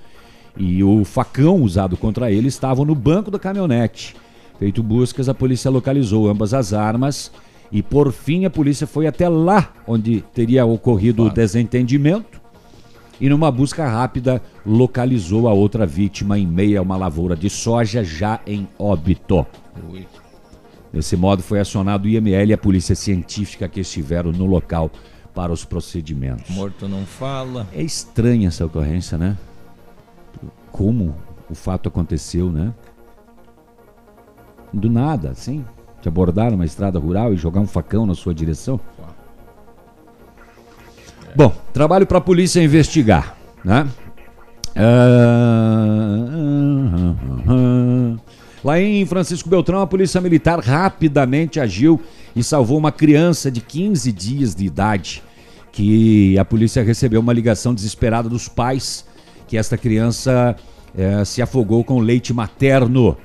[0.57, 4.15] e o facão usado contra ele estavam no banco da caminhonete.
[4.57, 7.31] Feito buscas, a polícia localizou ambas as armas
[7.71, 12.41] e, por fim, a polícia foi até lá onde teria ocorrido o desentendimento
[13.19, 18.03] e, numa busca rápida, localizou a outra vítima em meio a uma lavoura de soja
[18.03, 19.45] já em óbito.
[19.91, 20.07] Ui.
[20.91, 24.89] Desse modo, foi acionado o IML e a polícia científica que estiveram no local
[25.35, 26.49] para os procedimentos.
[26.49, 27.67] Morto não fala.
[27.71, 29.37] É estranha essa ocorrência, né?
[30.71, 31.15] Como
[31.49, 32.73] o fato aconteceu, né?
[34.73, 35.65] Do nada, assim.
[36.01, 38.79] Te abordaram uma estrada rural e jogar um facão na sua direção.
[41.35, 43.87] Bom, trabalho para a polícia investigar, né?
[44.75, 46.07] Ah,
[48.63, 52.01] Lá em Francisco Beltrão, a polícia militar rapidamente agiu
[52.35, 55.23] e salvou uma criança de 15 dias de idade.
[55.71, 59.05] Que a polícia recebeu uma ligação desesperada dos pais
[59.47, 60.55] que esta criança
[60.97, 63.17] eh, se afogou com leite materno.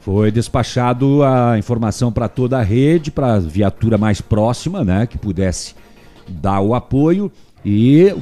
[0.00, 5.18] Foi despachado a informação para toda a rede, para a viatura mais próxima, né, que
[5.18, 5.74] pudesse
[6.28, 7.30] dar o apoio
[7.64, 8.14] e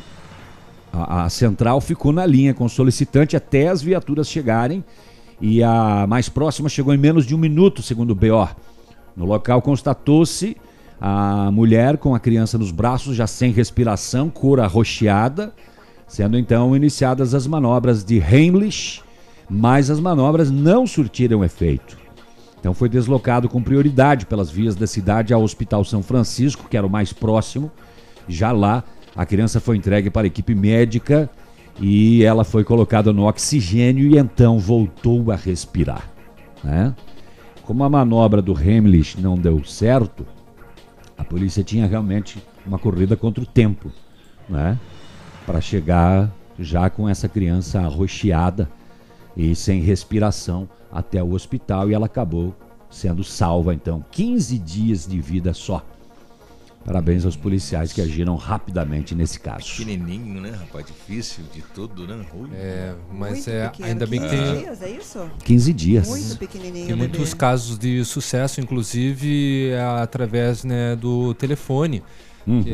[0.92, 4.82] a, a central ficou na linha com o solicitante até as viaturas chegarem
[5.40, 8.49] e a mais próxima chegou em menos de um minuto, segundo o BO.
[9.16, 10.57] No local constatou-se
[11.01, 15.53] a mulher com a criança nos braços, já sem respiração, cor arroxeada,
[16.07, 19.02] sendo então iniciadas as manobras de Heimlich,
[19.48, 21.98] mas as manobras não surtiram efeito.
[22.59, 26.86] Então foi deslocado com prioridade pelas vias da cidade ao Hospital São Francisco, que era
[26.86, 27.70] o mais próximo.
[28.26, 28.82] Já lá,
[29.14, 31.28] a criança foi entregue para a equipe médica
[31.78, 36.09] e ela foi colocada no oxigênio e então voltou a respirar.
[36.62, 36.94] Né?
[37.64, 40.26] Como a manobra do Heimlich não deu certo,
[41.18, 43.90] a polícia tinha realmente uma corrida contra o tempo,
[44.48, 44.78] né?
[45.47, 48.68] Para chegar já com essa criança arroxeada
[49.36, 52.55] e sem respiração até o hospital e ela acabou
[52.88, 55.84] sendo salva então 15 dias de vida só.
[56.84, 59.64] Parabéns aos policiais que agiram rapidamente nesse caso.
[59.78, 60.84] Pequenininho, né, rapaz?
[60.84, 62.22] Difícil de tudo, né?
[62.34, 62.51] Ui.
[62.53, 64.59] É, mas Muito é, pequeno, ainda bem que 15 tem.
[64.59, 65.30] dias, é isso?
[65.45, 66.09] 15 dias.
[66.09, 66.86] Muito pequenininho.
[66.86, 72.03] Tem muitos casos de sucesso, inclusive é, através né, do telefone.
[72.45, 72.64] Que Uhum.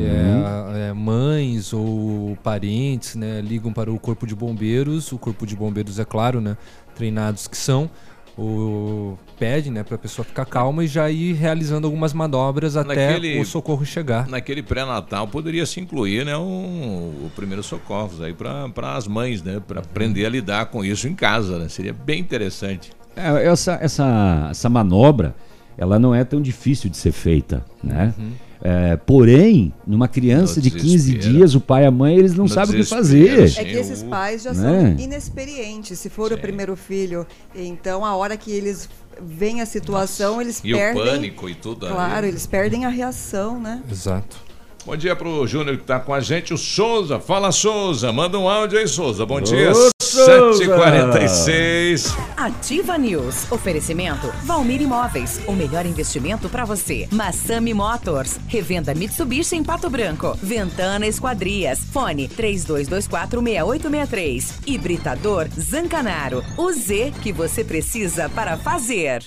[0.75, 5.11] é, é, mães ou parentes né, ligam para o corpo de bombeiros.
[5.13, 6.57] O corpo de bombeiros, é claro, né,
[6.93, 7.89] treinados que são,
[8.37, 13.07] o, pede né, para a pessoa ficar calma e já ir realizando algumas manobras até
[13.13, 14.27] Naquele- o socorro chegar.
[14.27, 19.61] Naquele pré-natal poderia se incluir, né, um, o primeiro socorros aí para as mães, né,
[19.65, 21.69] para aprender a lidar com isso em casa, né?
[21.69, 22.91] Seria bem interessante.
[23.15, 25.35] É, essa, essa, essa manobra,
[25.77, 28.13] ela não é tão difícil de ser feita, né?
[28.17, 28.31] Uhum.
[28.63, 31.33] É, porém, numa criança No de 15 desespero.
[31.33, 33.49] dias, o pai e a mãe, eles não No sabem o que fazer.
[33.49, 33.59] sim.
[33.59, 34.95] É que esses pais já Né?
[34.95, 35.97] são inexperientes.
[35.97, 38.87] Se for o primeiro filho, então a hora que eles
[39.19, 41.03] veem a situação, eles E o perdem.
[41.03, 41.91] pânico e tudo aí.
[41.91, 43.81] Claro, eles perdem a reação, né?
[43.91, 44.37] Exato.
[44.85, 47.19] Bom dia pro Júnior que tá com a gente, o Souza.
[47.19, 48.11] Fala, Souza.
[48.11, 49.25] Manda um áudio aí, Souza.
[49.25, 49.71] Bom dia.
[49.71, 49.91] Ô, Souza!
[50.11, 52.13] 7h46.
[52.35, 53.49] Ativa News.
[53.51, 55.39] Oferecimento Valmir Imóveis.
[55.47, 57.07] O melhor investimento para você.
[57.11, 58.37] Massami Motors.
[58.47, 60.37] Revenda Mitsubishi em Pato Branco.
[60.41, 61.79] Ventana Esquadrias.
[61.91, 64.67] Fone 32246863.
[64.67, 66.43] Hibridador Zancanaro.
[66.57, 69.23] O Z que você precisa para fazer.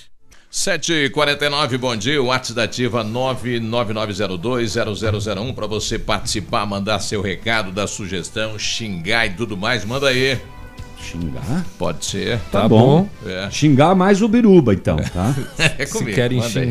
[0.55, 2.23] 7h49, bom dia.
[2.23, 9.31] O WhatsApp da Ativa 999020001 para você participar, mandar seu recado, dar sugestão, xingar e
[9.31, 9.83] tudo mais.
[9.83, 10.39] Manda aí.
[10.97, 11.65] Xingar?
[11.77, 12.39] Pode ser.
[12.53, 13.05] Tá, bom.
[13.25, 13.49] É.
[13.51, 15.35] Xingar mais o biruba, então, tá?
[15.77, 16.61] É comigo, manda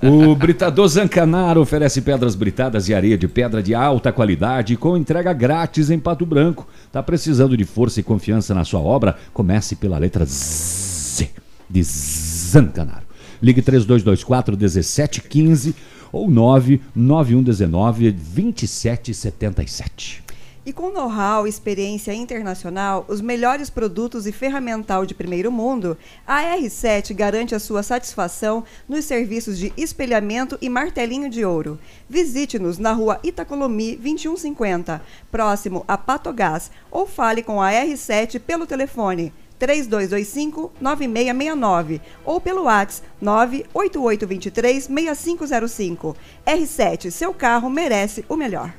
[0.00, 0.08] aí.
[0.08, 5.34] O Britador Zancanaro oferece pedras britadas e areia de pedra de alta qualidade com entrega
[5.34, 6.66] grátis em Pato Branco.
[6.90, 9.18] Tá precisando de força e confiança na sua obra?
[9.34, 11.28] Comece pela letra Z
[11.68, 13.03] de Zancanaro.
[13.44, 15.76] Ligue 3224 1715
[16.10, 20.24] ou 99119 2777.
[20.64, 25.94] E com know-how e experiência internacional, os melhores produtos e ferramental de primeiro mundo,
[26.26, 31.78] a R7 garante a sua satisfação nos serviços de espelhamento e martelinho de ouro.
[32.08, 39.34] Visite-nos na rua Itacolomi 2150, próximo a Patogás, ou fale com a R7 pelo telefone
[39.60, 46.14] 3225-9669 ou pelo WhatsApp 98823-6505.
[46.46, 48.72] R7, seu carro merece o melhor.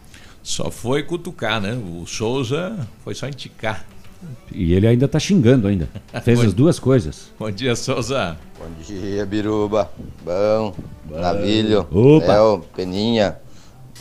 [0.43, 1.73] Só foi cutucar, né?
[1.73, 3.85] O Souza foi só indicar.
[4.51, 5.87] E ele ainda tá xingando ainda.
[6.23, 7.31] Fez Bom- as duas coisas.
[7.37, 8.37] Bom dia, Souza.
[8.57, 9.91] Bom dia, Biruba.
[10.23, 10.73] Bom,
[11.09, 12.27] Navilho, Opa.
[12.33, 13.37] Léo, Peninha.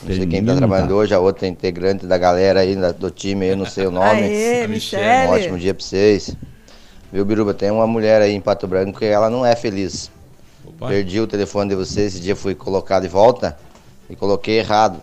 [0.02, 0.94] Não sei quem Peninha tá trabalhando tá.
[0.94, 4.22] hoje, a outra integrante da galera aí, do time aí, eu não sei o nome.
[4.22, 6.36] Aê, Um ótimo dia pra vocês.
[7.14, 7.54] Viu, Biruba?
[7.54, 10.10] Tem uma mulher aí em Pato Branco que ela não é feliz.
[10.88, 13.56] Perdi o telefone de vocês, esse dia fui colocar de volta
[14.10, 15.00] e coloquei errado.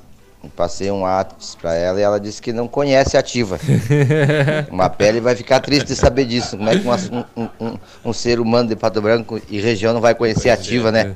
[0.57, 3.57] Passei um WhatsApp pra ela e ela disse que não conhece a ativa.
[4.69, 6.57] Uma pele vai ficar triste de saber disso.
[6.57, 6.97] Como é que uma-
[7.37, 10.91] um, um- um ser humano de Pato Branco e região não vai conhecer a ativa,
[10.91, 11.15] né?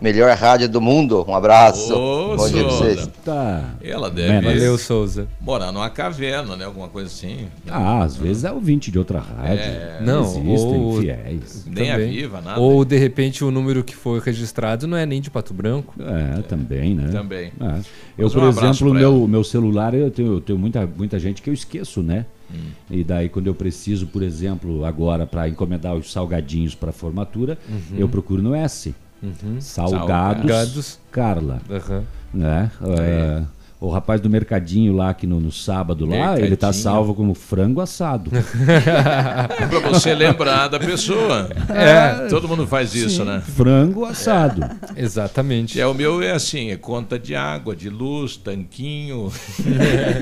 [0.00, 1.24] Melhor rádio do mundo.
[1.26, 1.92] Um abraço.
[1.92, 3.10] Ô, Bom dia pra vocês.
[3.24, 3.74] Tá.
[3.82, 5.26] Ela deve Valeu, Souza.
[5.40, 6.64] morar numa caverna, né?
[6.64, 7.48] Alguma coisa assim.
[7.68, 9.64] Ah, às vezes é ouvinte de outra rádio.
[9.64, 9.98] É.
[10.00, 10.46] Não, Existem
[10.80, 11.66] ou- fiéis.
[11.66, 12.10] Nem a Também.
[12.10, 12.60] Viva, nada.
[12.60, 15.92] Ou de repente o número que foi registrado não é nem de Pato Branco.
[16.00, 17.08] É, também, né?
[17.10, 17.52] Também.
[17.60, 17.80] É.
[18.16, 21.42] Eu, por um abraço exemplo, meu, meu celular, eu tenho, eu tenho muita, muita gente
[21.42, 22.24] que eu esqueço, né?
[22.54, 22.56] Hum.
[22.90, 27.98] E daí, quando eu preciso, por exemplo, agora para encomendar os salgadinhos para formatura, Uhum.
[27.98, 28.94] eu procuro no S.
[29.22, 29.60] Uhum.
[29.60, 30.98] Salgados, Salgados.
[31.10, 31.60] Carla.
[31.70, 32.04] Aham.
[32.32, 32.70] Né?
[32.98, 33.42] É,
[33.80, 36.82] o rapaz do mercadinho lá, que no, no sábado lá, ele tá Mercadinho.
[36.82, 38.30] salvo como frango assado.
[39.70, 41.48] pra você lembrar da pessoa.
[41.68, 42.28] É.
[42.28, 43.40] Todo mundo faz isso, Sim, né?
[43.40, 44.68] Frango assado.
[44.96, 45.80] Exatamente.
[45.80, 49.32] É, o meu é assim, é conta de água, de luz, tanquinho.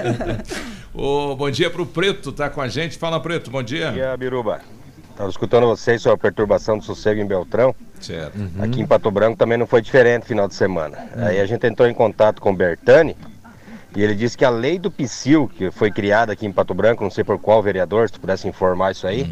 [0.95, 2.99] Ô, bom dia pro Preto, tá com a gente.
[2.99, 3.89] Fala, Preto, bom dia.
[3.89, 4.61] Bom dia, Biruba.
[5.17, 7.75] Estava escutando vocês sobre a perturbação do sossego em Beltrão.
[7.99, 8.37] Certo.
[8.61, 11.09] Aqui em Pato Branco também não foi diferente final de semana.
[11.17, 13.17] Aí a gente entrou em contato com o Bertani
[13.97, 17.03] e ele disse que a lei do PSIL, que foi criada aqui em Pato Branco,
[17.03, 19.27] não sei por qual vereador, se tu pudesse informar isso aí,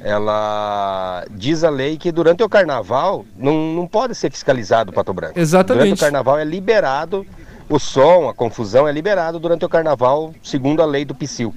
[0.00, 5.12] ela diz a lei que durante o carnaval não, não pode ser fiscalizado o Pato
[5.12, 5.36] Branco.
[5.36, 5.86] Exatamente.
[5.86, 7.26] Durante o carnaval é liberado
[7.70, 11.54] o som, a confusão é liberado durante o carnaval, segundo a lei do PSIL.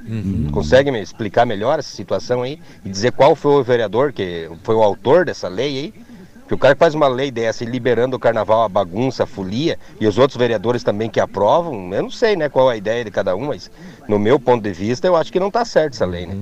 [0.51, 4.75] Consegue me explicar melhor essa situação aí e dizer qual foi o vereador que foi
[4.75, 5.93] o autor dessa lei aí?
[6.47, 9.25] Que o cara que faz uma lei dessa e liberando o carnaval, a bagunça, a
[9.25, 12.77] folia, e os outros vereadores também que aprovam, eu não sei né, qual é a
[12.77, 13.71] ideia de cada um, mas
[14.07, 16.35] no meu ponto de vista eu acho que não está certo essa lei, né?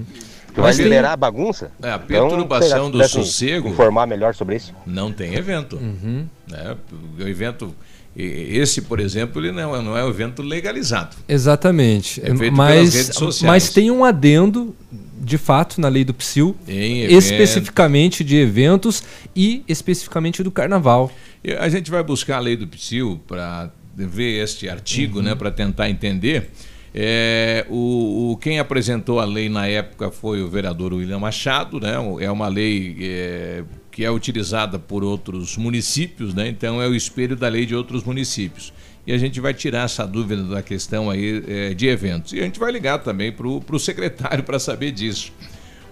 [0.54, 1.72] Que vai Mas tem- liberar a bagunça.
[1.82, 4.74] É, a Então, perturbação se do pudessem sossego- Informar melhor sobre isso.
[4.86, 5.78] Não tem evento.
[5.78, 6.76] né?
[7.18, 7.74] O evento,
[8.16, 11.16] esse, por exemplo, ele não, é- não é um evento legalizado.
[11.28, 12.20] Exatamente.
[12.22, 13.42] É feito pelas mas, redes sociais.
[13.44, 14.76] mas tem um adendo,
[15.20, 19.04] de fato, na lei do PSIL, especificamente de eventos
[19.36, 21.12] e especificamente do carnaval.
[21.60, 25.26] A gente vai buscar a lei do PSIL para ver este artigo, Uhum.
[25.26, 26.50] né, para tentar entender.
[26.94, 31.94] É, o, o- quem apresentou a lei na época foi o vereador William Machado, né?
[32.20, 36.48] É uma lei é, que é utilizada por outros municípios, né?
[36.48, 38.74] Então é o espelho da lei de outros municípios.
[39.06, 42.34] E a gente vai tirar essa dúvida da questão aí é, de eventos.
[42.34, 45.34] E a gente vai ligar também para o secretário para saber disso.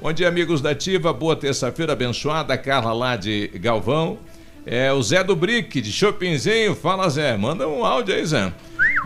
[0.01, 1.11] Bom dia, amigos da Ativa.
[1.11, 2.57] Boa terça-feira abençoada.
[2.57, 4.17] Carla lá de Galvão.
[4.65, 6.75] É o Zé do Brick, de Chopinzinho.
[6.75, 7.35] Fala, Zé.
[7.35, 8.53] Manda um áudio aí, Zé.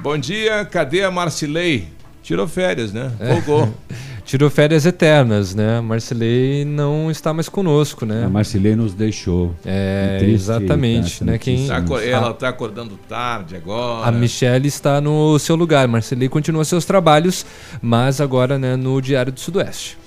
[0.02, 0.66] Bom dia.
[0.66, 1.88] Cadê a Marcilei?
[2.22, 3.12] Tirou férias, né?
[3.18, 3.74] Folgou.
[4.26, 5.82] Tirou férias eternas, né?
[5.82, 8.24] Marcelei não está mais conosco, né?
[8.26, 9.54] A Marcilei nos deixou.
[9.66, 11.38] É, triste exatamente, essa né?
[11.38, 14.08] Quem, Tá aco- a, ela está acordando tarde agora.
[14.08, 15.88] a Michelle está no seu lugar.
[15.90, 17.46] Marcelei continua seus trabalhos,
[17.82, 19.98] mas agora, né, no Diário do Sudoeste.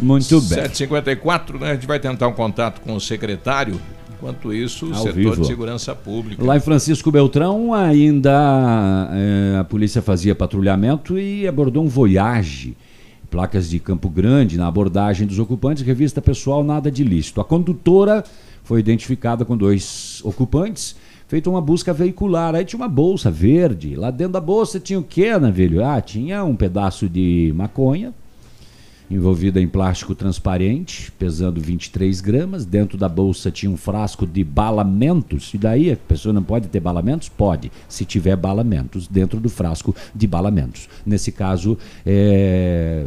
[0.00, 0.48] Muito bem.
[0.60, 1.72] 754, né?
[1.72, 3.80] A gente vai tentar um contato com o secretário.
[4.16, 5.40] Enquanto isso, o Ao setor vivo.
[5.42, 6.44] de segurança pública.
[6.44, 12.76] Lá em Francisco Beltrão, ainda é, a polícia fazia patrulhamento e abordou um Voyage.
[13.30, 17.40] Placas de Campo Grande, na abordagem dos ocupantes, revista pessoal, nada de ilícito.
[17.40, 18.24] A condutora
[18.64, 22.54] foi identificada com dois ocupantes, feita uma busca veicular.
[22.54, 23.94] Aí tinha uma bolsa verde.
[23.94, 25.84] Lá dentro da bolsa tinha o quê, Navilho?
[25.84, 28.14] Ah, tinha um pedaço de maconha,
[29.10, 32.64] envolvida em plástico transparente, pesando 23 gramas.
[32.64, 35.52] Dentro da bolsa tinha um frasco de balamentos.
[35.54, 37.28] E daí a pessoa não pode ter balamentos?
[37.28, 40.88] Pode, se tiver balamentos dentro do frasco de balamentos.
[41.06, 43.06] Nesse caso, é,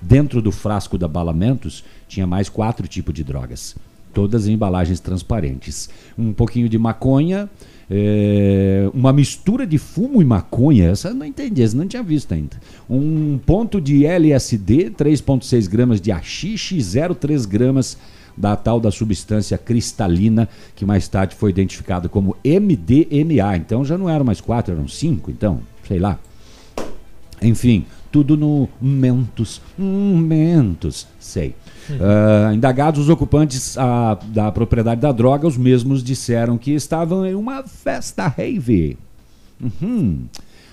[0.00, 3.76] dentro do frasco da balamentos tinha mais quatro tipos de drogas.
[4.12, 5.88] Todas em embalagens transparentes.
[6.18, 7.48] Um pouquinho de maconha,
[7.90, 12.32] é, uma mistura de fumo e maconha, essa eu não entendi, essa não tinha visto
[12.32, 12.56] ainda.
[12.88, 17.98] Um ponto de LSD, 3,6 gramas de haxixe, 0,3 gramas
[18.36, 23.56] da tal da substância cristalina, que mais tarde foi identificada como MDMA.
[23.56, 26.16] Então já não eram mais quatro, eram cinco, então, sei lá.
[27.42, 29.60] Enfim, tudo no Mentos.
[29.76, 31.56] Mentos, sei.
[32.00, 37.34] Ah, indagados os ocupantes ah, da propriedade da droga, os mesmos disseram que estavam em
[37.34, 38.96] uma festa rave.
[39.60, 40.26] Uhum.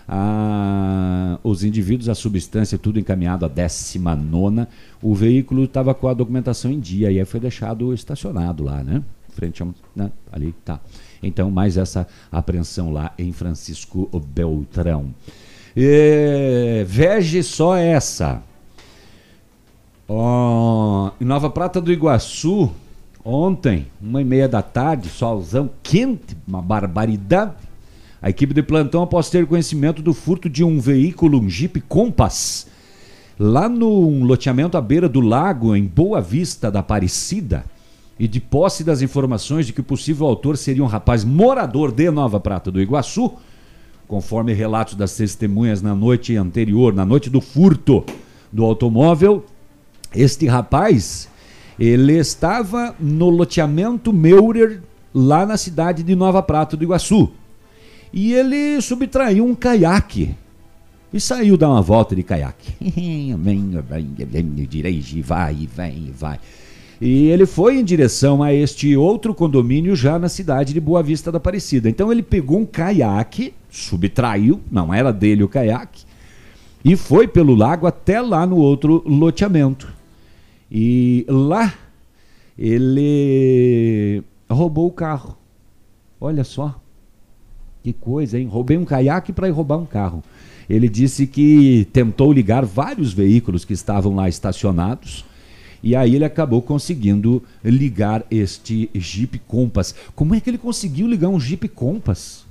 [0.07, 4.67] Ah, os indivíduos, a substância, tudo encaminhado à 19.
[5.01, 9.03] O veículo estava com a documentação em dia e aí foi deixado estacionado lá, né?
[9.29, 9.73] Frente a um.
[9.95, 10.11] Né?
[10.31, 10.79] Ali, tá.
[11.21, 15.13] Então, mais essa apreensão lá em Francisco Beltrão.
[15.75, 18.41] E, veja só essa.
[20.09, 22.71] Ó, em Nova Prata do Iguaçu,
[23.25, 27.55] ontem, uma e meia da tarde, solzão quente, uma barbaridade.
[28.21, 32.67] A equipe de plantão, após ter conhecimento do furto de um veículo, um Jeep Compass,
[33.37, 37.65] lá no loteamento à beira do lago, em Boa Vista da Aparecida,
[38.17, 42.09] e de posse das informações de que o possível autor seria um rapaz morador de
[42.09, 43.33] Nova Prata do Iguaçu,
[44.07, 48.05] conforme relatos das testemunhas na noite anterior, na noite do furto
[48.51, 49.45] do automóvel,
[50.17, 51.29] este rapaz,
[51.79, 54.81] ele estava no loteamento Meurer,
[55.13, 57.31] lá na cidade de Nova Prata do Iguaçu.
[58.11, 60.35] E ele subtraiu um caiaque.
[61.13, 62.73] E saiu dar uma volta de caiaque.
[64.67, 66.39] Dirige, vai, vem, vai.
[66.99, 71.31] E ele foi em direção a este outro condomínio já na cidade de Boa Vista
[71.31, 71.89] da Aparecida.
[71.89, 76.05] Então ele pegou um caiaque, subtraiu, não era dele o caiaque,
[76.83, 79.96] e foi pelo lago até lá no outro loteamento.
[80.71, 81.73] E lá
[82.57, 85.37] ele roubou o carro.
[86.19, 86.79] Olha só.
[87.83, 88.47] Que coisa, hein?
[88.47, 90.23] Roubei um caiaque para ir roubar um carro.
[90.69, 95.23] Ele disse que tentou ligar vários veículos que estavam lá estacionados.
[95.81, 99.95] E aí ele acabou conseguindo ligar este Jeep Compass.
[100.15, 102.45] Como é que ele conseguiu ligar um Jeep Compass?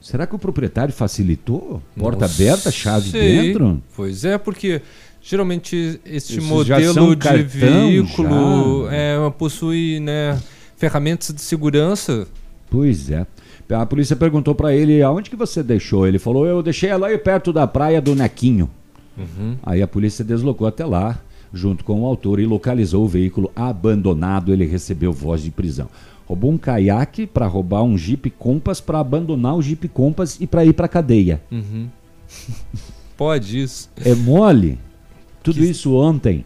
[0.00, 1.82] Será que o proprietário facilitou?
[1.96, 3.46] Porta Não aberta, chave sei.
[3.46, 3.82] dentro?
[3.96, 4.82] Pois é, porque
[5.24, 10.38] geralmente este Esses modelo de cartão, veículo é, possui né,
[10.76, 12.28] ferramentas de segurança.
[12.70, 13.26] Pois é.
[13.70, 16.06] A polícia perguntou para ele aonde que você deixou.
[16.06, 18.68] Ele falou: eu deixei ela aí perto da praia do Nequinho.
[19.16, 19.56] Uhum.
[19.62, 21.18] Aí a polícia deslocou até lá,
[21.52, 24.52] junto com o autor, e localizou o veículo abandonado.
[24.52, 25.88] Ele recebeu voz de prisão.
[26.26, 30.64] Roubou um caiaque para roubar um Jeep Compass para abandonar o Jeep Compass e para
[30.64, 31.40] ir para cadeia.
[31.50, 31.88] Uhum.
[33.16, 33.88] Pode isso.
[34.04, 34.78] É mole?
[35.44, 36.44] Tudo isso ontem,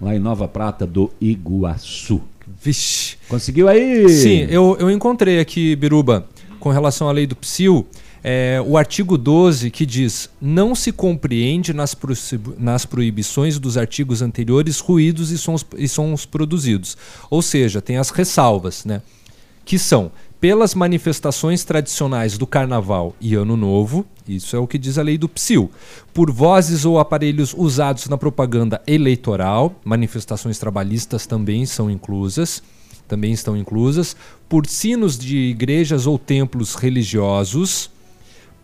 [0.00, 2.20] lá em Nova Prata do Iguaçu.
[2.60, 3.16] Vixe.
[3.28, 4.08] Conseguiu aí?
[4.08, 6.26] Sim, eu, eu encontrei aqui, Biruba,
[6.58, 7.86] com relação à lei do PSIL,
[8.24, 14.22] é, o artigo 12 que diz: não se compreende nas, proci- nas proibições dos artigos
[14.22, 16.96] anteriores ruídos e sons, e sons produzidos.
[17.30, 19.02] Ou seja, tem as ressalvas, né?
[19.64, 20.10] Que são
[20.40, 25.18] pelas manifestações tradicionais do Carnaval e Ano Novo, isso é o que diz a lei
[25.18, 25.70] do PSIL,
[26.14, 32.62] por vozes ou aparelhos usados na propaganda eleitoral, manifestações trabalhistas também são inclusas,
[33.08, 34.14] também estão inclusas,
[34.48, 37.90] por sinos de igrejas ou templos religiosos,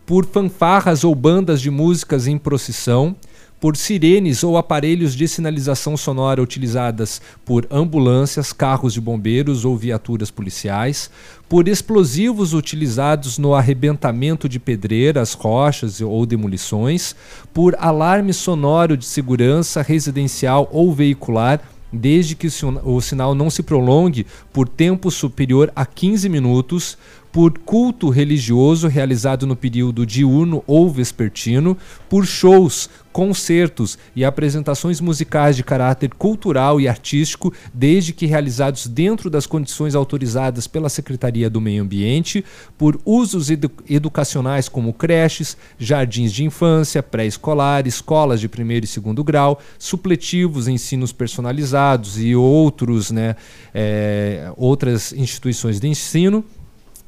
[0.07, 3.16] por fanfarras ou bandas de músicas em procissão,
[3.65, 10.31] por sirenes ou aparelhos de sinalização sonora utilizadas por ambulâncias, carros de bombeiros ou viaturas
[10.31, 11.11] policiais,
[11.49, 17.17] por explosivos utilizados no arrebentamento de pedreiras, rochas ou demolições,
[17.55, 21.59] por alarme sonoro de segurança residencial ou veicular,
[21.91, 26.99] desde que o sin- o sinal não se prolongue por tempo superior a 15 minutos,
[27.35, 31.76] por culto religioso realizado no período diurno ou vespertino,
[32.09, 39.28] por shows, concertos e apresentações musicais de caráter cultural e artístico, desde que realizados dentro
[39.28, 42.45] das condições autorizadas pela Secretaria do Meio Ambiente,
[42.78, 49.24] por usos edu educacionais como creches, jardins de infância, pré-escolar, escolas de primeiro e segundo
[49.24, 53.35] grau, supletivos, ensinos personalizados e outros, né,
[53.74, 56.45] é, outras instituições de ensino.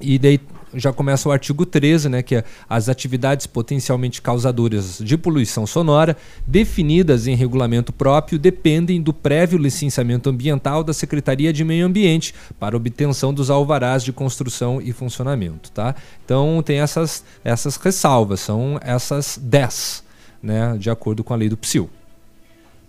[0.01, 0.40] E daí
[0.74, 6.16] já começa o artigo 13, né, que é as atividades potencialmente causadoras de poluição sonora,
[6.47, 12.76] definidas em regulamento próprio, dependem do prévio licenciamento ambiental da Secretaria de Meio Ambiente para
[12.76, 15.70] obtenção dos alvarás de construção e funcionamento.
[15.70, 15.94] Tá?
[16.24, 20.05] Então tem essas, essas ressalvas, são essas 10,
[20.42, 21.88] né, de acordo com a lei do PSIL.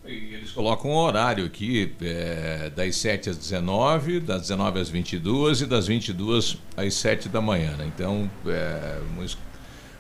[0.08, 5.62] E eles colocam um horário aqui, é, das 7 às 19, das 19 às 22
[5.62, 7.76] e das 22 às 7 da manhã.
[7.78, 7.92] Né?
[7.94, 9.00] Então, é,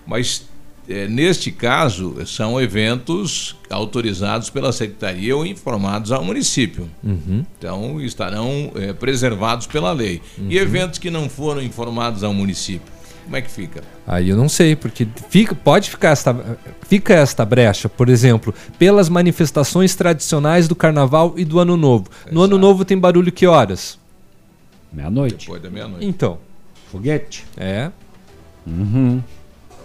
[0.06, 0.48] mas
[0.90, 6.90] é, neste caso, são eventos autorizados pela Secretaria ou informados ao município.
[7.04, 7.46] Uhum.
[7.58, 10.22] Então, estarão é, preservados pela lei.
[10.38, 10.48] Uhum.
[10.50, 12.97] E eventos que não foram informados ao município?
[13.28, 13.84] Como é que fica?
[14.08, 16.58] Aí eu não sei, porque fica, pode ficar esta,
[16.88, 22.10] fica esta brecha, por exemplo, pelas manifestações tradicionais do carnaval e do ano novo.
[22.10, 22.34] Exato.
[22.34, 24.00] No ano novo tem barulho que horas?
[24.94, 25.46] Meia-noite.
[25.46, 26.06] Depois da meia-noite.
[26.06, 26.40] Então.
[26.90, 27.46] Foguete.
[27.58, 27.92] É.
[28.66, 29.22] Uhum.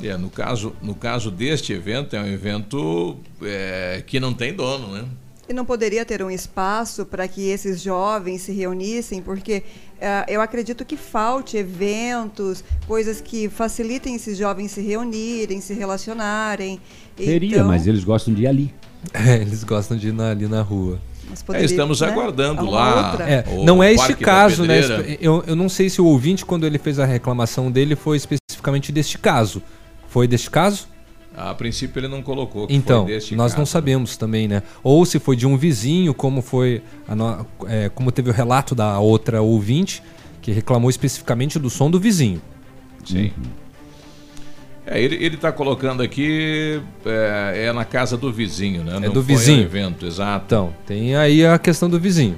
[0.01, 4.87] É, no caso, no caso deste evento, é um evento é, que não tem dono,
[4.95, 5.05] né?
[5.53, 9.63] E não poderia ter um espaço para que esses jovens se reunissem, porque
[9.99, 16.81] uh, eu acredito que falte eventos, coisas que facilitem esses jovens se reunirem, se relacionarem.
[17.15, 17.69] Teria, então...
[17.69, 18.75] mas eles gostam de ir ali.
[19.13, 20.99] É, eles gostam de ir na, ali na rua.
[21.53, 22.09] É, estamos né?
[22.09, 23.19] aguardando lá.
[23.21, 24.81] É, não é este caso, né?
[25.21, 28.91] Eu, eu não sei se o ouvinte, quando ele fez a reclamação dele, foi especificamente
[28.91, 29.63] deste caso.
[30.09, 30.89] Foi deste caso?
[31.37, 32.67] A princípio ele não colocou.
[32.69, 33.59] então, nós caso.
[33.59, 34.63] não sabemos também, né?
[34.83, 37.47] Ou se foi de um vizinho, como foi, no...
[37.67, 40.03] é, como teve o relato da outra ouvinte
[40.43, 42.43] que reclamou especificamente do som do vizinho.
[43.05, 43.33] Sim.
[43.37, 43.63] Uhum.
[44.85, 48.97] É, ele está colocando aqui é, é, na casa do vizinho, né?
[48.97, 49.63] É não do vizinho.
[49.63, 50.45] evento, exato.
[50.47, 52.37] Então, tem aí a questão do vizinho.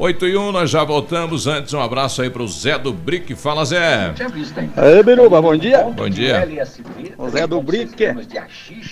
[0.00, 1.46] 8 e 1, nós já voltamos.
[1.46, 3.34] Antes, um abraço aí pro Zé do Brick.
[3.34, 4.14] Fala, Zé.
[4.74, 5.82] Aí, Biruba, bom dia.
[5.82, 6.48] Bom dia.
[7.18, 8.02] O Zé do Brick.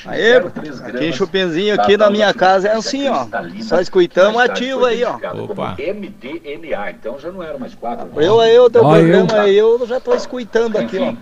[0.05, 3.27] Aí, aqui Chupinzinho aqui na minha casa é assim, ó.
[3.63, 5.15] Só escutamos ativo aí, ó.
[5.45, 5.77] Opa.
[5.79, 8.11] MDNA, então já não era mais quatro.
[8.21, 11.15] Eu aí, o teu programa aí, eu já tô escutando aqui, ó.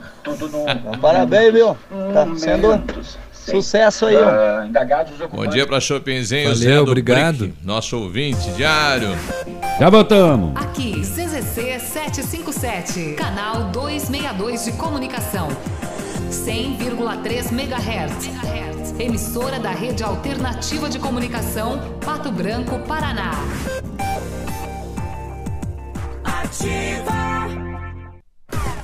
[1.00, 1.76] Parabéns, viu?
[2.12, 2.82] Tá sendo
[3.50, 4.64] Sucesso aí, ó.
[4.64, 7.38] Uh, Bom dia pra Chopinzinho, Valeu, obrigado.
[7.38, 9.16] Brick, nosso ouvinte diário.
[9.78, 10.52] Já voltamos.
[10.56, 15.48] Aqui, CZC 757, canal 262 de comunicação.
[16.30, 18.96] 100,3 MHz.
[18.98, 23.32] Emissora da Rede Alternativa de Comunicação, Pato Branco, Paraná.
[26.24, 27.65] Ativa.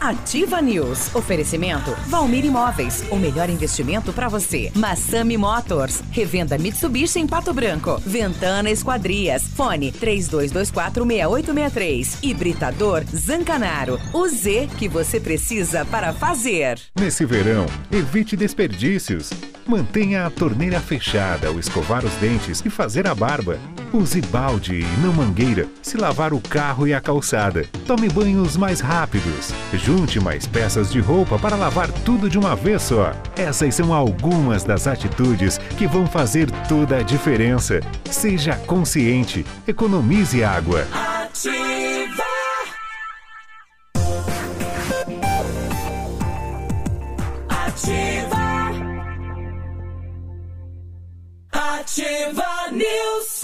[0.00, 1.14] Ativa News.
[1.14, 3.04] Oferecimento Valmir Imóveis.
[3.10, 4.72] O melhor investimento para você.
[4.74, 6.02] Massami Motors.
[6.10, 8.00] Revenda Mitsubishi em Pato Branco.
[8.04, 9.44] Ventana Esquadrias.
[9.56, 12.18] Fone 32246863.
[12.22, 14.00] Hibridador Zancanaro.
[14.12, 16.80] O Z que você precisa para fazer.
[16.98, 19.30] Nesse verão, evite desperdícios.
[19.66, 23.58] Mantenha a torneira fechada ao escovar os dentes e fazer a barba.
[23.92, 27.64] Use balde e não mangueira se lavar o carro e a calçada.
[27.86, 29.52] Tome banhos mais rápidos.
[29.72, 33.12] Junte mais peças de roupa para lavar tudo de uma vez só.
[33.36, 37.80] Essas são algumas das atitudes que vão fazer toda a diferença.
[38.10, 40.86] Seja consciente, economize água.
[40.92, 42.24] Ativa!
[47.48, 48.42] Ativa!
[51.52, 53.41] Ativa News!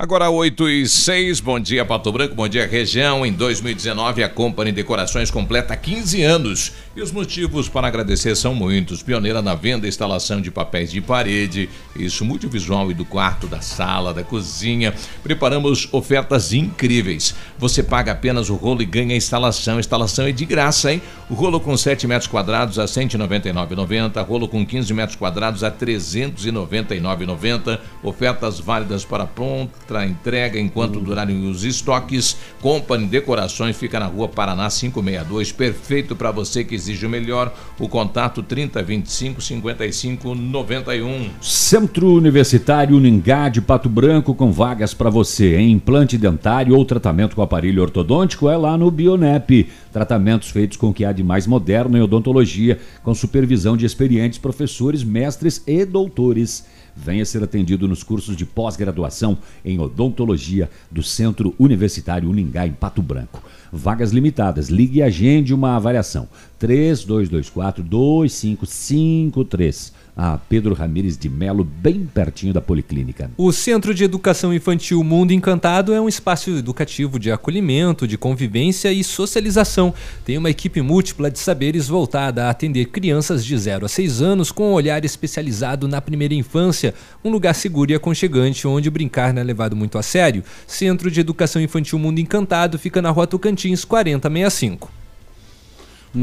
[0.00, 3.26] Agora 8 e 6, bom dia Pato Branco, bom dia região.
[3.26, 9.02] Em 2019 a Company Decorações completa 15 anos e os motivos para agradecer são muitos.
[9.02, 13.60] Pioneira na venda e instalação de papéis de parede, isso multivisual e do quarto, da
[13.60, 14.94] sala, da cozinha.
[15.20, 17.34] Preparamos ofertas incríveis.
[17.58, 19.78] Você paga apenas o rolo e ganha a instalação.
[19.78, 21.02] A instalação é de graça, hein?
[21.30, 25.74] Rolo com 7 metros quadrados a R$ 199,90, rolo com 15 metros quadrados a R$
[25.78, 27.78] 399,90.
[28.02, 32.38] Ofertas válidas para pronto para entrega enquanto durarem os estoques.
[32.62, 37.52] Company Decorações fica na rua Paraná 562, perfeito para você que exige o melhor.
[37.78, 41.28] O contato 3025 55 91.
[41.42, 47.36] Centro Universitário Uningá de Pato Branco com vagas para você em implante dentário ou tratamento
[47.36, 49.68] com aparelho ortodôntico é lá no Bionep.
[49.92, 54.38] Tratamentos feitos com o que há de mais moderno em odontologia, com supervisão de experientes
[54.38, 56.66] professores, mestres e doutores.
[56.94, 63.00] Venha ser atendido nos cursos de pós-graduação em odontologia do Centro Universitário Uningá, em Pato
[63.00, 63.42] Branco.
[63.72, 64.68] Vagas limitadas.
[64.68, 66.28] Ligue e agende uma avaliação.
[66.58, 73.30] 3224 2553 a Pedro Ramires de Melo, bem pertinho da Policlínica.
[73.36, 78.92] O Centro de Educação Infantil Mundo Encantado é um espaço educativo de acolhimento, de convivência
[78.92, 79.94] e socialização.
[80.24, 84.50] Tem uma equipe múltipla de saberes voltada a atender crianças de 0 a 6 anos
[84.50, 86.92] com um olhar especializado na primeira infância,
[87.24, 90.42] um lugar seguro e aconchegante onde brincar não é levado muito a sério.
[90.66, 94.90] Centro de Educação Infantil Mundo Encantado fica na Rua Tocantins 4065.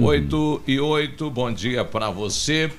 [0.01, 2.69] 8 e 8, bom dia para você.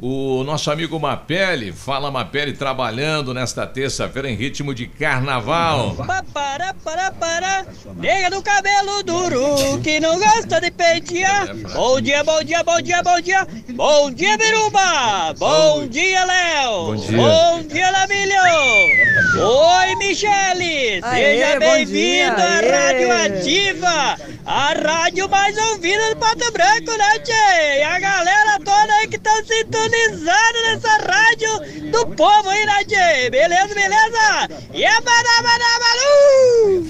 [0.00, 5.96] O nosso amigo Mapele, fala Mapele, trabalhando nesta terça-feira em ritmo de carnaval.
[6.32, 11.52] Para, para, para, nega do cabelo duro, que não gosta de pentear.
[11.74, 13.46] Bom dia, bom dia, bom dia, bom dia.
[13.70, 15.34] Bom dia, Biruba.
[15.36, 16.86] Bom dia, Léo.
[16.86, 17.16] Bom dia.
[17.16, 18.34] Bom dia, Lamilho.
[19.36, 21.02] Oi, Michele.
[21.02, 22.78] Seja bem-vindo à.
[22.88, 27.78] Rádio Ativa, a rádio mais ouvida do Pato Branco, né, Tchê?
[27.78, 29.42] E a galera toda aí que tá
[29.88, 33.30] sintonizando nessa rádio do povo aí, Tchê?
[33.30, 34.48] Beleza, beleza?
[34.74, 36.86] E a Badabadabalu!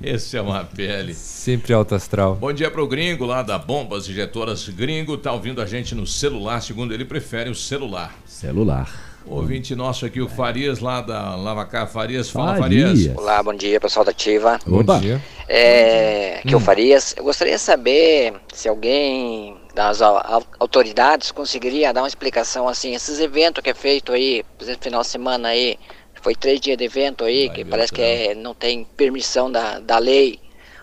[0.02, 1.14] Esse é uma pele.
[1.14, 2.36] Sempre alto astral.
[2.36, 5.16] Bom dia pro gringo lá da Bombas Injetoras Gringo.
[5.18, 8.14] Tá ouvindo a gente no celular, segundo ele, prefere o celular.
[8.24, 9.06] Celular.
[9.26, 12.30] Ouvinte nosso aqui, o Farias, lá da Lavacar Farias.
[12.30, 12.90] Fala, Farias.
[12.90, 13.16] Farias.
[13.18, 14.58] Olá, bom dia pessoal da Ativa.
[14.66, 14.98] Bom Opa.
[14.98, 15.20] dia.
[15.46, 16.62] É, aqui é o Hum.
[16.62, 17.14] Farias.
[17.16, 22.96] Eu gostaria de saber se alguém das au- au- autoridades conseguiria dar uma explicação assim,
[22.96, 25.78] esses eventos que é feito aí, por exemplo, final de semana aí,
[26.20, 29.98] foi três dias de evento aí, que parece que é, não tem permissão da, da
[29.98, 30.40] lei.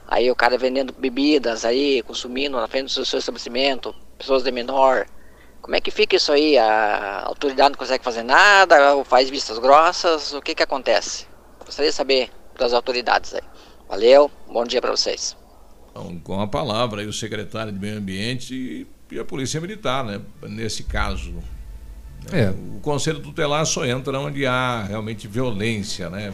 [0.07, 4.51] Aí o cara vendendo bebidas aí, consumindo na frente do seu, seu estabelecimento, pessoas de
[4.51, 5.05] menor.
[5.61, 6.57] Como é que fica isso aí?
[6.57, 11.27] A autoridade não consegue fazer nada, ou faz vistas grossas, o que que acontece?
[11.65, 13.41] Gostaria de saber das autoridades aí.
[13.89, 15.35] Valeu, bom dia pra vocês.
[15.95, 20.03] Então, com a palavra aí o secretário de Meio Ambiente e, e a Polícia Militar,
[20.03, 20.19] né?
[20.43, 21.33] Nesse caso.
[22.31, 22.49] É.
[22.49, 26.31] O Conselho Tutelar só entra onde há realmente violência, né?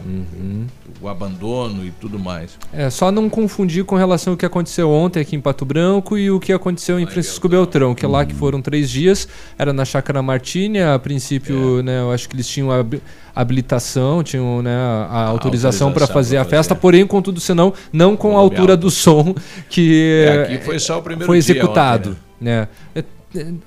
[1.00, 2.58] O abandono e tudo mais.
[2.72, 6.30] É, só não confundir com relação ao que aconteceu ontem aqui em Pato Branco e
[6.30, 9.26] o que aconteceu em Francisco Beltrão, que é lá que foram três dias,
[9.58, 13.00] era na Chácara Martini, a princípio, né, eu acho que eles tinham hab-
[13.34, 14.74] habilitação, tinham né,
[15.10, 19.34] a autorização para fazer a festa, porém, contudo, senão, não com a altura do som
[19.70, 22.16] que É, aqui foi só o primeiro foi executado.
[22.40, 22.68] né?
[22.94, 23.02] É,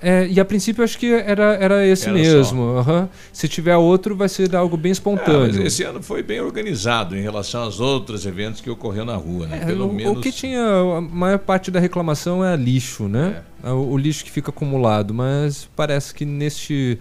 [0.01, 2.77] é, e a princípio acho que era, era esse Era mesmo.
[2.77, 3.09] aham.
[3.33, 5.47] Se tiver outro, vai ser algo bem É, espontâneo.
[5.47, 9.47] mas esse ano foi bem organizado em relação aos outros eventos que ocorreram na rua,
[9.47, 9.59] né?
[9.63, 10.17] É, Pelo o, menos.
[10.17, 10.61] o que tinha
[10.97, 13.41] a maior parte da reclamação é lixo, né?
[13.63, 16.99] É O, o lixo que fica acumulado, mas parece que neste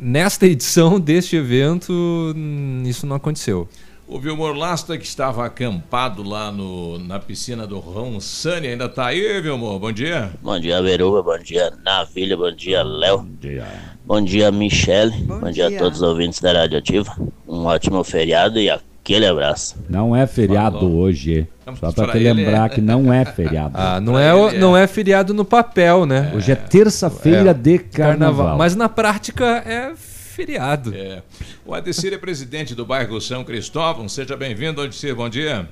[0.00, 1.92] nesta edição deste evento
[2.36, 3.68] hum, isso não aconteceu.
[4.12, 9.40] O Vilmor Lasta, que estava acampado lá no, na piscina do Ronsani, ainda está aí,
[9.40, 9.78] Vilmor?
[9.78, 10.30] Bom dia.
[10.42, 11.22] Bom dia, Veruba.
[11.22, 12.36] Bom dia, Navilha.
[12.36, 13.18] Bom dia, Léo.
[13.18, 13.64] Bom dia.
[14.04, 15.12] Bom dia, Michele.
[15.22, 15.68] Bom, dia.
[15.68, 15.76] dia.
[15.76, 17.16] a todos os ouvintes da Rádio Ativa.
[17.46, 19.76] Um ótimo feriado e aquele abraço.
[19.88, 21.46] Não é feriado hoje.
[21.78, 22.68] Só para pra te lembrar é.
[22.68, 23.74] que não é feriado.
[23.74, 26.32] Ah, não é, o- não é feriado no papel, né?
[26.34, 27.54] Hoje é terça-feira É.
[27.54, 28.58] de carnaval.
[28.58, 30.09] Mas na prática é feriado.
[30.96, 31.22] É.
[31.66, 34.08] O Adecir é presidente do bairro São Cristóvão.
[34.08, 35.14] Seja bem-vindo, Adecir.
[35.14, 35.68] Bom dia.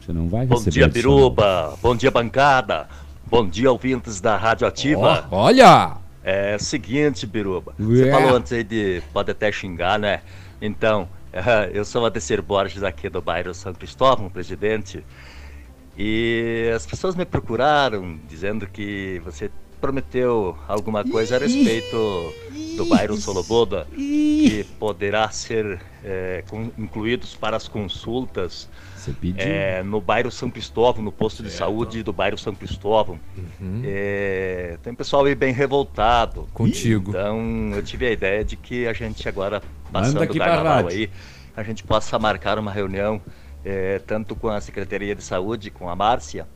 [0.00, 0.88] Você não vai Bom dia.
[0.88, 1.78] Biruba.
[1.80, 2.88] Bom dia, bancada.
[3.24, 5.26] Bom dia, ouvintes da Rádio Ativa.
[5.30, 5.96] Ó, olha!
[6.24, 7.72] É seguinte, Biruba.
[7.78, 8.20] Você Yeah.
[8.20, 10.20] falou antes aí de pode até xingar, né?
[10.60, 11.08] Então,
[11.72, 15.04] eu sou o Adecir Borges aqui do bairro São Cristóvão, presidente.
[15.96, 19.50] E as pessoas me procuraram dizendo que você
[19.82, 22.32] prometeu alguma coisa a respeito
[22.76, 28.68] do bairro Soloboda que poderá ser é, com- incluídos para as consultas
[29.42, 33.18] é, no bairro São Cristóvão, no posto de saúde do bairro São Cristóvão.
[33.36, 33.82] Uhum.
[33.84, 36.48] É, tem um pessoal aí bem revoltado.
[36.54, 37.10] Contigo.
[37.10, 39.60] Então eu tive a ideia de que a gente agora,
[39.92, 41.10] passando o carnaval aí,
[41.56, 43.20] a gente possa marcar uma reunião
[43.64, 46.46] é, tanto com a Secretaria de Saúde, com a Márcia,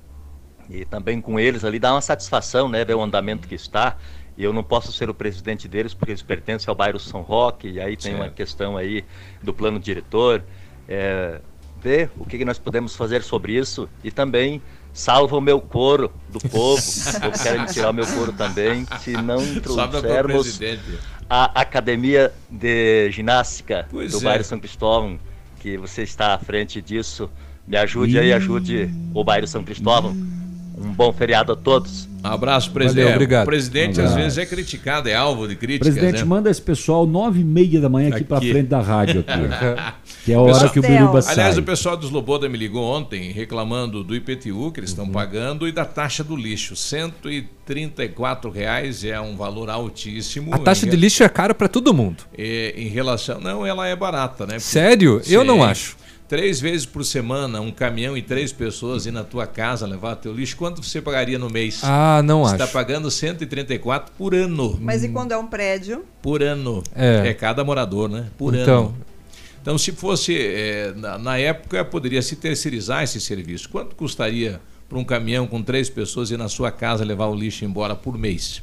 [0.71, 3.97] e também com eles ali, dar uma satisfação, né, ver o andamento que está.
[4.37, 7.69] E eu não posso ser o presidente deles porque eles pertencem ao bairro São Roque,
[7.69, 8.35] e aí tem uma Certo.
[8.35, 9.05] questão aí
[9.43, 10.43] do plano diretor.
[10.89, 11.41] É,
[11.81, 14.61] ver o que que nós podemos fazer sobre isso e também
[14.93, 16.81] salva o meu couro do povo.
[16.83, 18.87] o povo quer me tirar o meu couro também.
[19.01, 20.59] Se não trouxermos
[21.29, 24.23] a academia de ginástica Pois do é.
[24.23, 25.19] bairro São Cristóvão,
[25.61, 27.29] que você está à frente disso,
[27.67, 30.17] me ajude aí, ajude o bairro São Cristóvão.
[30.79, 32.07] Um bom feriado a todos.
[32.23, 33.05] Um abraço, presidente.
[33.05, 33.45] Valeu, obrigado.
[33.45, 35.95] O presidente Um às vezes é criticado, é alvo de críticas.
[35.95, 36.25] Presidente, né?
[36.25, 38.51] manda esse pessoal nove e meia da manhã aqui, pra Aqui.
[38.51, 39.95] frente da rádio aqui.
[40.27, 41.35] que é a hora que o Biruba sai.
[41.35, 45.05] Aliás, o pessoal dos Loboda me ligou ontem reclamando do IPTU que eles Uhum.
[45.05, 46.75] estão pagando e da taxa do lixo.
[46.77, 50.53] 134 reais é um valor altíssimo.
[50.55, 52.25] A taxa em de lixo é cara pra todo mundo.
[52.37, 53.41] é, em relação.
[53.41, 54.59] Não, ela é barata, né?
[54.59, 55.21] Sério?
[55.29, 55.97] Eu não acho.
[56.29, 60.33] Três vezes por semana, um caminhão e três pessoas ir na tua casa levar teu
[60.33, 60.57] lixo.
[60.57, 61.81] Quanto você pagaria no mês?
[61.85, 62.65] Ah, não Você acho.
[62.65, 64.77] está pagando 134 por ano.
[64.81, 66.05] Mas e quando é um prédio?
[66.21, 66.83] Por ano.
[66.97, 67.33] É.
[67.35, 68.27] cada morador, né?
[68.37, 68.87] Por Então.
[68.87, 68.97] ano.
[69.63, 70.37] Então, se fosse.
[70.37, 73.69] é, na, na época, poderia se terceirizar esse serviço.
[73.69, 77.65] Quanto custaria para um caminhão com três pessoas ir na sua casa levar o lixo
[77.65, 78.63] embora por mês?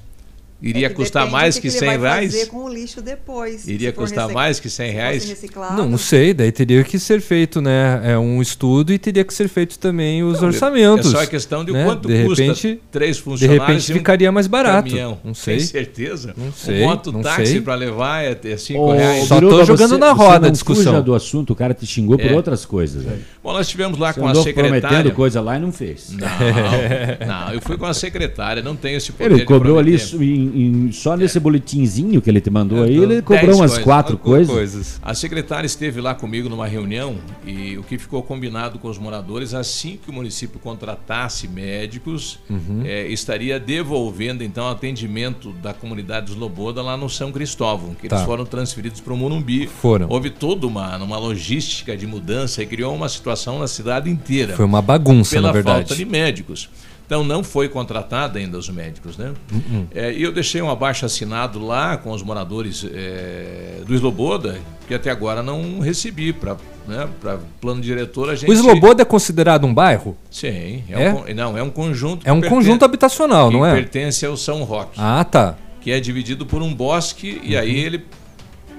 [0.66, 2.32] Iria É que custar mais que, ele 100 vai reais?
[2.34, 3.68] fazer com o lixo depois.
[3.68, 5.45] Iria custar recic- mais que 100 se reais?
[5.76, 8.01] Não, não sei, daí teria que ser feito, né?
[8.05, 11.07] É um estudo e teria que ser feito também os Não, orçamentos.
[11.07, 11.84] É só a questão de né?
[11.84, 14.88] quanto de custa repente, três De funcionários repente e um ficaria mais barato.
[14.88, 15.20] caminhão.
[15.22, 15.57] Não sei.
[15.57, 16.34] Tem certeza?
[16.38, 16.82] Não sei.
[16.84, 17.61] Um mototáxi sei.
[17.61, 19.28] para levar é 5 Ô, reais.
[19.28, 20.93] Só tô jogando você- na você roda a discussão.
[20.93, 22.34] fuja do assunto, o cara te xingou por É.
[22.34, 23.03] outras coisas.
[23.03, 23.20] velho.
[23.43, 24.80] Bom, nós tivemos lá Você com a secretária.
[24.80, 26.11] prometendo coisa lá e não fez.
[26.11, 26.28] Não,
[27.28, 30.53] não, eu fui com a secretária, não tenho esse poder Ele de cobrou ali em-
[30.54, 33.84] em- só nesse boletinzinho que ele te mandou aí, Então, ele cobrou umas coisas.
[33.84, 34.99] quatro coisas.
[35.01, 39.54] A secretária esteve lá comigo numa reunião e o que ficou combinado com os moradores,
[39.54, 42.82] assim que o município contratasse médicos, Uhum.
[42.86, 48.18] eh, estaria devolvendo então atendimento da comunidade dos Loboda lá no São Cristóvão, que Tá.
[48.18, 49.68] eles foram transferidos para o Morumbi.
[49.68, 50.08] Foram.
[50.10, 54.56] Houve toda uma, uma logística de mudança e criou uma situação na cidade inteira.
[54.56, 55.80] Foi uma bagunça, pela na verdade.
[55.89, 56.70] falta de médicos.
[57.06, 59.34] Então não foi contratado ainda os médicos, né?
[59.51, 59.88] Uh-uh.
[59.93, 64.93] É, e eu deixei um abaixo assinado lá com os moradores é, do Esloboda, que
[64.93, 68.49] até agora não recebi para né, para plano diretor a gente.
[68.49, 70.18] O Sloboda é considerado um bairro?
[70.30, 71.14] Sim, é, É?
[71.14, 72.28] Um, não é um conjunto.
[72.28, 73.74] É um conjunto habitacional, não é?
[73.74, 74.99] Pertence ao São Roque.
[74.99, 75.58] Ah, tá.
[75.82, 78.06] Que é dividido por um bosque e aí ele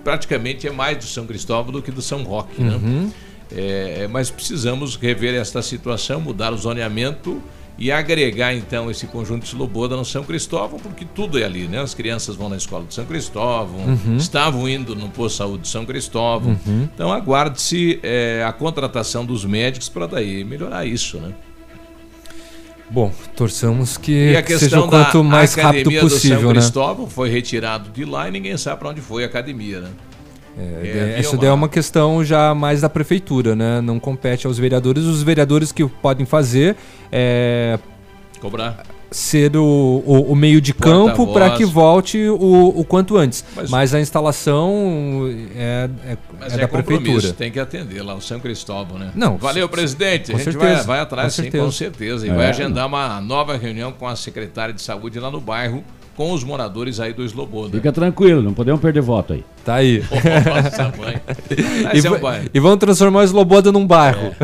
[0.02, 2.74] praticamente é mais do São Cristóvão do que do São Roque, né?
[2.74, 3.10] Uhum.
[3.54, 7.42] É, mas precisamos rever esta situação, mudar o zoneamento
[7.76, 11.80] e agregar então esse conjunto de Loboda no São Cristóvão, porque tudo é ali, né?
[11.80, 14.16] As crianças vão na escola de São Cristóvão, Uhum.
[14.16, 16.56] estavam indo no posto de saúde de São Cristóvão.
[16.66, 16.88] Uhum.
[16.94, 21.32] Então aguarde-se é, a contratação dos médicos para daí melhorar isso, né?
[22.88, 26.60] Bom, torçamos que a seja o quanto mais rápido academia do São possível, né?
[26.60, 29.90] Cristóvão foi retirado de lá e ninguém sabe para onde foi a academia, né?
[30.56, 33.80] É, havia Essa daí é uma questão já mais da prefeitura, né?
[33.80, 35.04] Não compete aos vereadores.
[35.04, 36.76] Os vereadores que podem fazer
[37.10, 37.78] é
[38.40, 38.84] Cobrar.
[39.10, 39.64] ser o,
[40.06, 43.44] o, o meio de campo para que volte o, o quanto antes.
[43.56, 46.16] Mas- Mas, a instalação é, é, é
[46.54, 47.32] é, da compromisso, prefeitura.
[47.32, 49.10] tem que atender lá o São Cristóvão, né?
[49.14, 50.30] Não, Valeu, presidente.
[50.30, 51.64] com a gente certeza, vai, vai atrás, com sim, certeza.
[51.64, 52.26] com certeza.
[52.26, 52.34] E É.
[52.34, 55.82] vai agendar uma nova reunião com a secretária de saúde lá no bairro,
[56.16, 57.76] com os moradores aí do Esloboda.
[57.76, 59.44] Fica tranquilo, não podemos perder voto aí.
[59.64, 60.02] Tá aí.
[60.02, 61.20] Nossa, mãe.
[61.94, 62.48] E, é um bairro.
[62.52, 64.34] e vão transformar o Sloboda num bairro.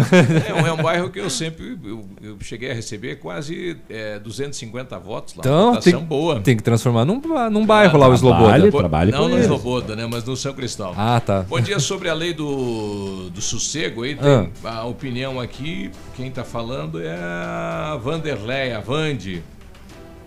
[0.48, 4.18] É, um, é um bairro que eu sempre eu, eu cheguei a receber quase é,
[4.18, 5.40] 250 votos lá.
[5.40, 6.40] Então tem, boa.
[6.40, 8.70] tem que transformar num, num bairro lá o Sloboda.
[8.70, 10.06] Pô, Não no Esloboda, né?
[10.10, 10.94] Mas no São Cristóvão.
[10.96, 11.42] Ah, tá.
[11.48, 14.14] Bom dia sobre a lei do, do sossego aí.
[14.14, 14.78] Tem Ah.
[14.78, 15.90] a opinião aqui.
[16.16, 19.42] Quem está falando é a Vanderlei, a Vande.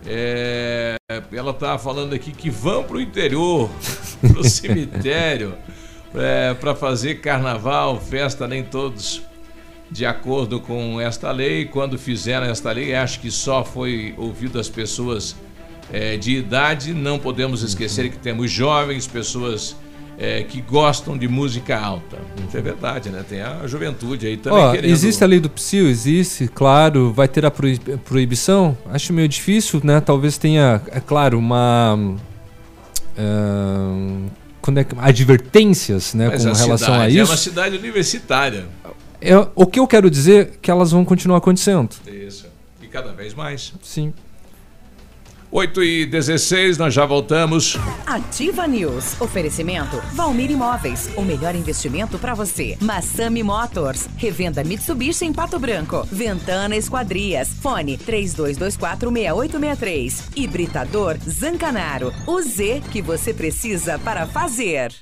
[0.06, 0.96] É,
[1.32, 3.70] ela está falando aqui que vão para o interior,
[4.20, 5.56] para o cemitério,
[6.60, 9.22] para fazer carnaval, festa, nem todos
[9.90, 11.64] de acordo com esta lei.
[11.66, 15.36] Quando fizeram esta lei, acho que só foi ouvido as pessoas
[15.92, 16.92] é, de idade.
[16.92, 19.76] Não podemos esquecer que temos jovens, pessoas
[20.18, 22.18] é, que gostam de música alta.
[22.46, 23.24] Isso é verdade, né?
[23.28, 24.90] Tem a juventude aí também querendo.
[24.90, 28.76] existe a lei do psil, existe, claro, vai ter a proib- proibição.
[28.90, 30.00] Acho meio difícil, né?
[30.00, 32.16] Talvez tenha, é claro, uma
[33.18, 34.26] ahn,
[34.60, 37.30] quando é advertências, né, Mas com a relação a cidade É isso.
[37.32, 38.66] uma cidade universitária.
[39.20, 41.90] É, o que eu quero dizer é que elas vão continuar acontecendo.
[42.06, 42.46] Isso.
[42.82, 43.72] E cada vez mais.
[43.82, 44.12] Sim.
[45.56, 47.78] 8 e 16, nós já voltamos.
[48.04, 49.20] Ativa News.
[49.20, 51.08] Oferecimento Valmir Imóveis.
[51.16, 52.76] O melhor investimento para você.
[52.80, 54.08] Massami Motors.
[54.16, 56.04] Revenda Mitsubishi em Pato Branco.
[56.10, 57.50] Ventana Esquadrias.
[57.62, 60.24] Fone 32246863.
[60.34, 62.12] Hibridador Zancanaro.
[62.26, 64.92] O Z que você precisa para fazer.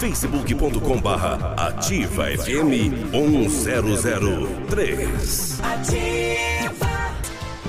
[0.00, 5.60] facebook.com barra ativa FM 1003.
[5.62, 7.19] Ativa.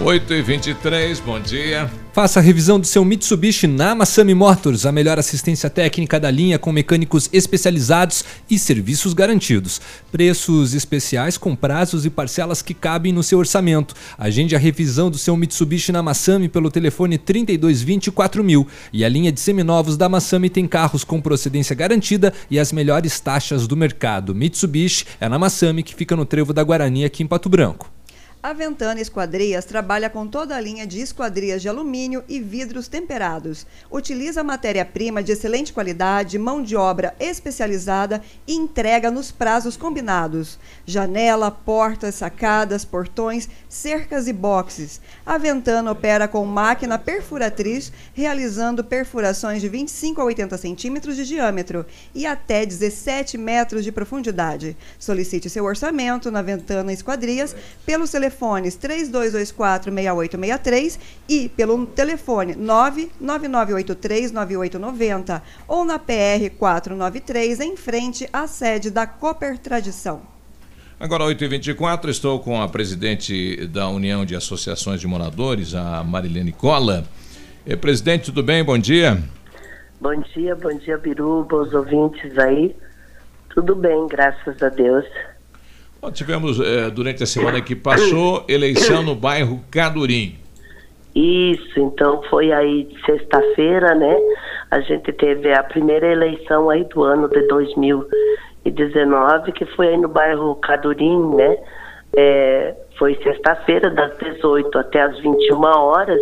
[0.03, 1.87] 8 e 23, bom dia.
[2.11, 6.57] Faça a revisão do seu Mitsubishi na Massami Motors, a melhor assistência técnica da linha
[6.57, 9.79] com mecânicos especializados e serviços garantidos.
[10.11, 13.93] Preços especiais com prazos e parcelas que cabem no seu orçamento.
[14.17, 18.67] Agende a revisão do seu Mitsubishi na Massami pelo telefone 3224 mil.
[18.91, 23.19] E a linha de seminovos da Massami tem carros com procedência garantida e as melhores
[23.19, 24.33] taxas do mercado.
[24.33, 28.00] Mitsubishi é na Massami, que fica no Trevo da Guarani, aqui em Pato Branco.
[28.43, 33.67] A Ventana Esquadrias trabalha com toda a linha de esquadrias de alumínio e vidros temperados.
[33.91, 40.57] Utiliza matéria-prima de excelente qualidade, mão de obra especializada e entrega nos prazos combinados.
[40.87, 44.99] Janela, portas, sacadas, portões, cercas e boxes.
[45.23, 51.85] A Ventana opera com máquina perfuratriz, realizando perfurações de 25 a 80 centímetros de diâmetro
[52.11, 54.75] e até 17 metros de profundidade.
[54.97, 65.83] Solicite seu orçamento na Ventana Esquadrias pelo telefone telefones 3224-6863 e pelo telefone 99983-9890 ou
[65.83, 70.21] na PR 493, em frente à sede da Cooper Tradição.
[70.99, 77.03] Agora, 8h24, estou com a presidente da União de Associações de Moradores, a Marilene Cola.
[77.65, 78.63] É, presidente, tudo bem?
[78.63, 79.17] Bom dia.
[79.99, 82.75] Bom dia, bom dia, Biruba, os ouvintes aí.
[83.49, 85.05] Tudo bem, graças a Deus.
[86.01, 90.35] Nós tivemos, é, durante a semana que passou, eleição no bairro Cadurim.
[91.13, 94.17] Isso, então foi aí sexta-feira, né?
[94.71, 100.07] A gente teve a primeira eleição aí do ano de 2019, que foi aí no
[100.07, 101.57] bairro Cadurim, né?
[102.17, 106.19] É, foi sexta-feira, das 18 até as 21 horas,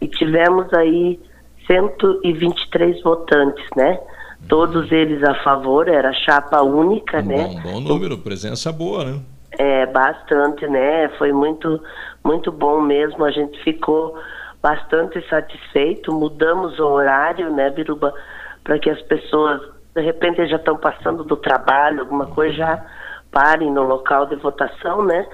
[0.00, 1.20] e tivemos aí
[1.68, 4.00] 123 votantes, né?
[4.48, 7.60] Todos eles a favor, era chapa única, um né?
[7.62, 9.20] Bom, bom número, presença boa, né?
[9.58, 11.08] É, bastante, né?
[11.18, 11.80] Foi muito,
[12.24, 14.18] muito bom mesmo, a gente ficou
[14.62, 18.14] bastante satisfeito, mudamos o horário, né, Biruba,
[18.62, 19.60] para que as pessoas,
[19.94, 22.86] de repente, já estão passando do trabalho, alguma coisa, já
[23.32, 25.26] parem no local de votação, né?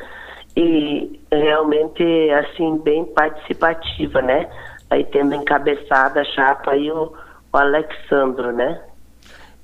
[0.56, 4.48] E realmente, assim, bem participativa, né?
[4.88, 7.12] Aí tendo encabeçada a chapa aí o,
[7.52, 8.80] o Alexandro, né?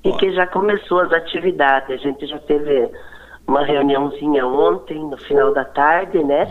[0.05, 1.89] E que já começou as atividades.
[1.89, 2.89] A gente já teve
[3.47, 6.47] uma reuniãozinha ontem, no final da tarde, né?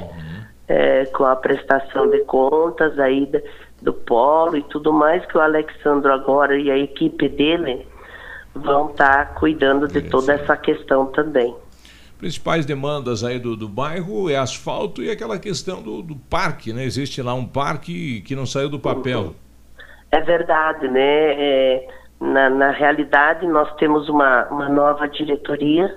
[0.66, 3.30] É, com a prestação de contas aí
[3.82, 7.86] do polo e tudo mais, que o Alexandro agora e a equipe dele
[8.54, 11.54] vão estar tá cuidando de toda essa questão também.
[12.18, 16.84] Principais demandas aí do, do bairro é asfalto e aquela questão do, do parque, né?
[16.84, 19.20] Existe lá um parque que não saiu do papel.
[19.20, 19.34] Uhum.
[20.10, 21.34] É verdade, né?
[21.34, 21.88] É,
[22.24, 25.94] na, na realidade, nós temos uma, uma nova diretoria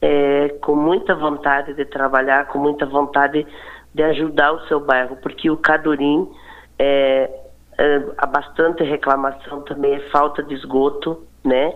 [0.00, 3.46] é, com muita vontade de trabalhar, com muita vontade
[3.94, 6.28] de ajudar o seu bairro, porque o Cadurim
[6.76, 7.30] é,
[7.78, 11.72] é, há bastante reclamação também, é falta de esgoto, né?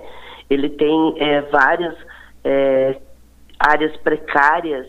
[0.51, 1.95] Ele tem é, várias
[2.43, 2.97] é,
[3.61, 4.89] áreas precárias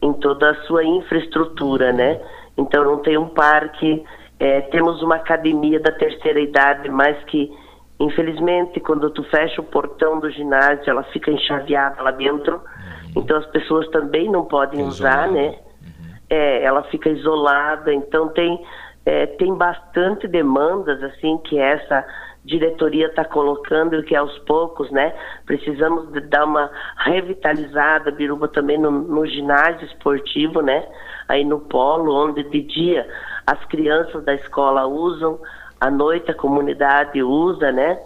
[0.00, 2.20] em toda a sua infraestrutura, né?
[2.56, 4.04] Então não tem um parque,
[4.38, 7.50] é, temos uma academia da terceira idade, mas que
[7.98, 12.56] Infelizmente, quando tu fecha o portão do ginásio, ela fica enxaveada lá dentro.
[12.56, 13.22] Uhum.
[13.22, 15.48] Então as pessoas também não podem usar, né?
[15.48, 16.14] Uhum.
[16.28, 17.92] É, ela fica isolada.
[17.92, 18.62] Então tem
[19.06, 22.04] é, tem bastante demandas assim que essa
[22.44, 25.14] diretoria está colocando e que aos poucos, né?
[25.46, 30.86] Precisamos de dar uma revitalizada, Biruba também no, no ginásio esportivo, né?
[31.28, 33.08] Aí no polo, onde de dia
[33.46, 35.40] as crianças da escola usam,
[35.80, 37.98] à noite a comunidade usa, né?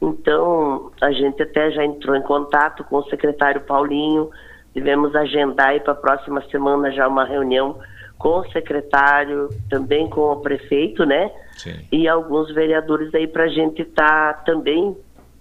[0.00, 4.30] Então, a gente até já entrou em contato com o secretário Paulinho,
[4.74, 7.78] devemos agendar aí para a próxima semana já uma reunião
[8.18, 11.30] com o secretário, também com o prefeito, né?
[11.56, 11.86] Sim.
[11.90, 14.96] E alguns vereadores aí para a gente estar tá também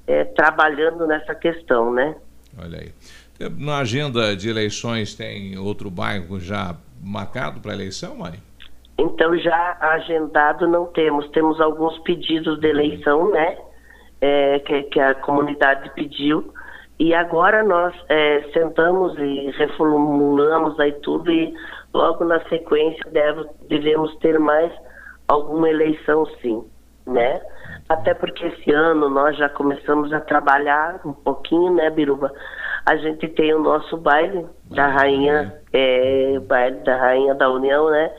[0.06, 2.16] é, trabalhando nessa questão, né?
[2.58, 2.92] Olha aí.
[3.58, 8.40] Na agenda de eleições tem outro bairro já marcado para eleição, Mari?
[8.98, 13.58] Então já agendado não temos, temos alguns pedidos de eleição, né?
[14.20, 16.54] É, que, que, a comunidade pediu
[17.00, 21.52] e agora nós é, sentamos e reformulamos aí tudo e
[21.92, 24.72] logo na sequência deve, devemos ter mais
[25.28, 26.64] alguma eleição sim,
[27.08, 27.42] né?
[27.90, 32.32] Até porque esse ano nós já começamos a trabalhar um pouquinho, né, Biruba?
[32.86, 38.12] A gente tem o nosso baile da rainha, é, baile da rainha da União, né?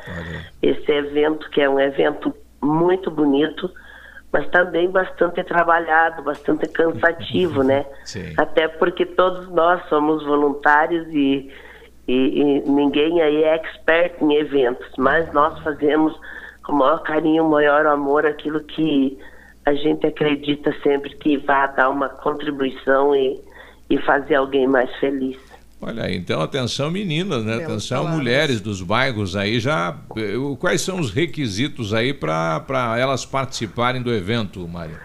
[0.62, 3.70] Esse evento que é um evento muito bonito,
[4.32, 7.84] mas também bastante trabalhado, bastante cansativo, né?
[8.04, 8.34] Sim.
[8.36, 11.50] Até porque todos nós somos voluntários e,
[12.06, 16.18] e, e ninguém aí é expert em eventos, mas nós fazemos
[16.64, 19.18] com o maior carinho, o maior amor, aquilo que
[19.64, 23.40] a gente acredita sempre que vai dar uma contribuição e,
[23.92, 25.36] e fazer alguém mais feliz.
[25.84, 27.56] Olha aí, então atenção meninas, né?
[27.56, 29.94] atenção mulheres dos bairros aí já.
[30.58, 34.98] Quais são os requisitos aí para elas participarem do evento, Maria?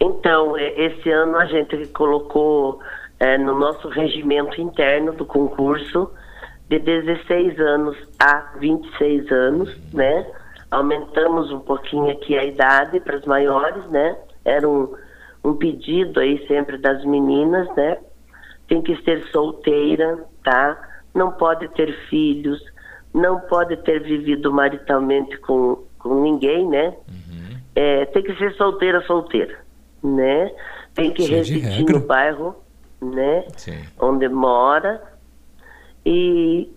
[0.00, 2.80] Então, esse ano a gente colocou
[3.20, 6.10] é, no nosso regimento interno do concurso
[6.68, 10.26] de 16 anos a 26 anos, né?
[10.70, 14.16] Aumentamos um pouquinho aqui a idade para os maiores, né?
[14.44, 14.92] Era um,
[15.44, 17.98] um pedido aí sempre das meninas, né?
[18.68, 20.76] Tem que ser solteira, tá?
[21.14, 22.60] Não pode ter filhos,
[23.14, 26.94] não pode ter vivido maritalmente com, com ninguém, né?
[27.08, 27.58] Uhum.
[27.74, 29.58] É, tem que ser solteira, solteira,
[30.02, 30.50] né?
[30.94, 32.56] Tem que Cheio residir no bairro,
[33.00, 33.44] né?
[33.56, 33.84] Sim.
[34.00, 35.02] Onde mora
[36.04, 36.70] e,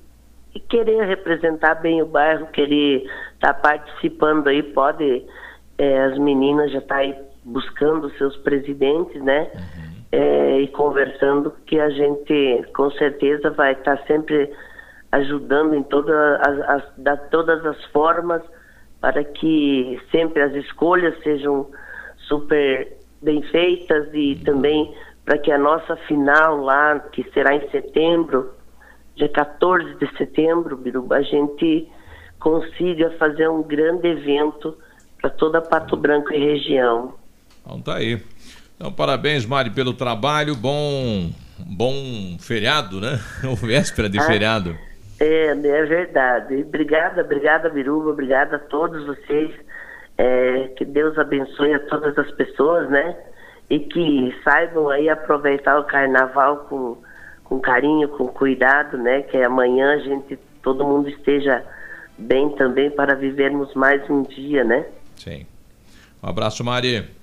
[0.54, 5.26] e, querer representar bem o bairro, querer estar tá participando aí, pode,
[5.78, 9.50] é, as meninas já estão tá aí buscando seus presidentes, né?
[9.54, 9.89] Uhum.
[10.12, 14.52] É, e conversando que a gente com certeza vai estar sempre
[15.12, 18.42] ajudando em toda as, as, da, todas as formas
[19.00, 21.70] para que sempre as escolhas sejam
[22.28, 28.52] super bem feitas e também para que a nossa final lá, que será em setembro,
[29.16, 31.88] dia 14 de setembro, Biruba, a gente
[32.40, 34.76] consiga fazer um grande evento
[35.22, 37.14] para toda Pato Branco e região.
[37.62, 38.20] Então tá aí.
[38.80, 40.56] Então parabéns, Mari, pelo trabalho.
[40.56, 41.30] Bom,
[41.60, 41.94] bom
[42.40, 43.20] feriado, né?
[43.44, 44.74] O véspera de ah, feriado.
[45.20, 46.64] É, é verdade.
[46.66, 49.52] Obrigada, obrigada, Biruba, obrigada a todos vocês.
[50.18, 53.18] É, que Deus abençoe a todas as pessoas, né?
[53.70, 56.98] E que saibam aí aproveitar o carnaval com,
[57.44, 59.24] com carinho, com cuidado, né?
[59.24, 61.66] Que amanhã a gente, todo mundo esteja
[62.18, 64.86] bem também para vivermos mais um dia, né?
[65.18, 65.46] Sim.
[66.24, 67.19] Um abraço, Mari.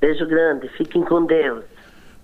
[0.00, 1.64] Beijo grande, fiquem com Deus.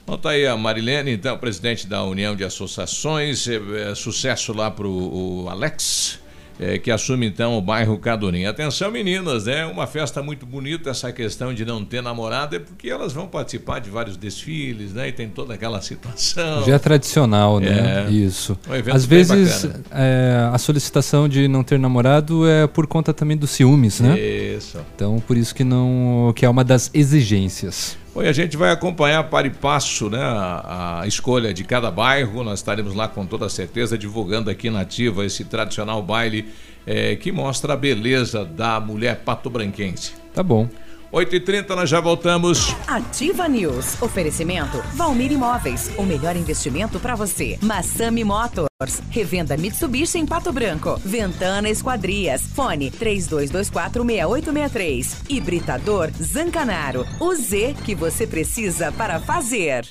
[0.07, 3.49] Bom, tá aí a Marilene, então, presidente da União de Associações.
[3.49, 6.21] É, é, sucesso lá para o Alex
[6.59, 8.47] é, que assume então o bairro Cadurim.
[8.47, 9.67] Atenção, meninas, né?
[9.67, 13.81] Uma festa muito bonita essa questão de não ter namorada, é porque elas vão participar
[13.81, 15.09] de vários desfiles, né?
[15.09, 16.65] E tem toda aquela situação.
[16.65, 18.07] Já é tradicional, né?
[18.07, 18.11] É.
[18.11, 18.59] Isso.
[18.69, 23.51] Um Às vezes é, a solicitação de não ter namorado é por conta também dos
[23.51, 24.19] ciúmes, né?
[24.19, 24.79] Isso.
[24.95, 27.97] Então por isso que não, que é uma das exigências.
[28.17, 32.43] Oi, a gente vai acompanhar para e passo né, a, a, escolha de cada bairro.
[32.43, 36.49] Nós estaremos lá com toda certeza divulgando aqui na Ativa esse tradicional baile
[36.87, 40.15] é, que mostra a beleza da mulher patobranquense.
[40.33, 40.67] Tá bom.
[41.13, 42.75] 8h30, nós já voltamos.
[42.87, 44.01] Ativa News.
[44.03, 45.91] Oferecimento Valmir Imóveis.
[45.97, 47.59] O melhor investimento para você.
[47.63, 48.67] Massami Motors.
[49.11, 51.01] Revenda Mitsubishi em Pato Branco.
[51.05, 52.43] Ventana Esquadrias.
[52.55, 55.17] Fone 32246863.
[55.29, 57.07] Hibridador Zancanaro.
[57.21, 59.87] O Z que você precisa para fazer.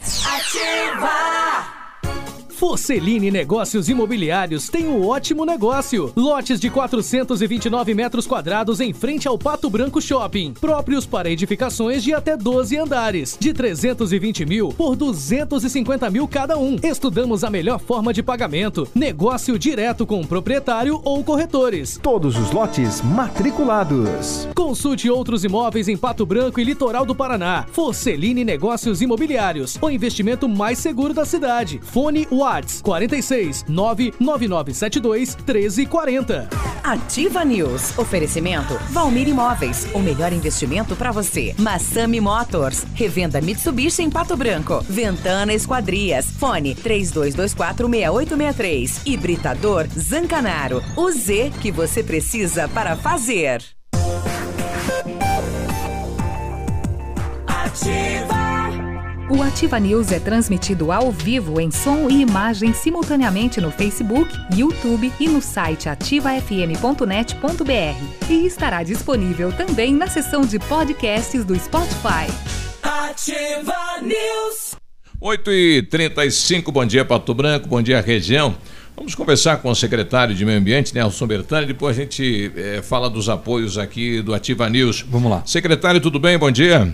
[0.00, 1.80] Ativa!
[2.60, 6.12] Forceline Negócios Imobiliários tem um ótimo negócio.
[6.14, 10.52] Lotes de 429 metros quadrados em frente ao Pato Branco Shopping.
[10.52, 13.34] Próprios para edificações de até 12 andares.
[13.40, 16.76] De 320 mil por 250 mil cada um.
[16.82, 18.86] Estudamos a melhor forma de pagamento.
[18.94, 21.98] Negócio direto com o proprietário ou corretores.
[22.02, 24.46] Todos os lotes matriculados.
[24.54, 27.64] Consulte outros imóveis em Pato Branco e Litoral do Paraná.
[27.72, 29.78] Forceline Negócios Imobiliários.
[29.80, 31.80] O investimento mais seguro da cidade.
[31.82, 36.48] Fone o Whats 46 99972 1340.
[36.82, 37.96] Ativa News.
[37.96, 39.86] Oferecimento Valmir Imóveis.
[39.94, 41.54] O melhor investimento para você.
[41.58, 42.84] Massami Motors.
[42.94, 44.80] Revenda Mitsubishi em Pato Branco.
[44.88, 46.26] Ventana Esquadrias.
[46.26, 49.06] Fone 3224 6863.
[49.06, 50.82] Hibridador Zancanaro.
[50.96, 53.62] O Z que você precisa para fazer.
[57.46, 58.39] Ativa.
[59.30, 65.12] O Ativa News é transmitido ao vivo em som e imagem simultaneamente no Facebook, YouTube
[65.20, 68.28] e no site ativafm.net.br.
[68.28, 72.26] E estará disponível também na seção de podcasts do Spotify.
[72.82, 74.74] Ativa News.
[75.20, 78.56] 8 e 35 bom dia Pato Branco, bom dia região.
[78.96, 83.08] Vamos conversar com o secretário de Meio Ambiente, Nelson Bertani, depois a gente é, fala
[83.08, 85.06] dos apoios aqui do Ativa News.
[85.08, 85.44] Vamos lá.
[85.46, 86.36] Secretário, tudo bem?
[86.36, 86.92] Bom dia.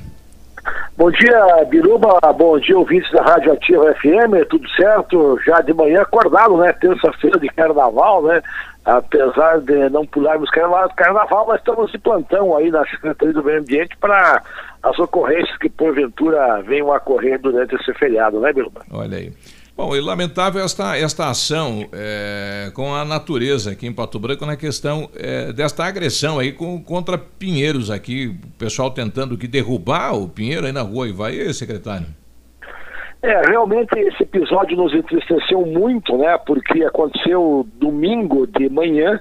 [0.96, 2.18] Bom dia, Biruba.
[2.32, 4.48] Bom dia, ouvintes da Rádio Ativa FM.
[4.48, 5.38] Tudo certo?
[5.44, 6.72] Já de manhã acordado, né?
[6.72, 8.40] Terça-feira de carnaval, né?
[8.82, 13.94] Apesar de não pularmos carnaval, mas estamos de plantão aí na Secretaria do Meio Ambiente
[13.98, 14.42] para
[14.82, 18.80] as ocorrências que porventura venham a ocorrer durante esse feriado, né, Biruba?
[18.90, 19.32] Olha aí.
[19.76, 24.56] Bom, e lamentável esta, esta ação é, com a natureza aqui em Pato Branco na
[24.56, 30.30] questão é, desta agressão aí com, contra pinheiros aqui, o pessoal tentando que derrubar o
[30.30, 32.06] pinheiro aí na rua Ivaí, secretário.
[33.22, 36.38] É, realmente esse episódio nos entristeceu muito, né?
[36.46, 39.20] Porque aconteceu domingo de manhã,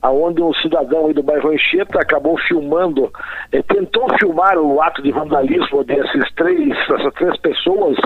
[0.00, 3.08] aonde um cidadão aí do bairro Anchieta acabou filmando,
[3.52, 7.96] eh, tentou filmar o ato de vandalismo desses três, essas três pessoas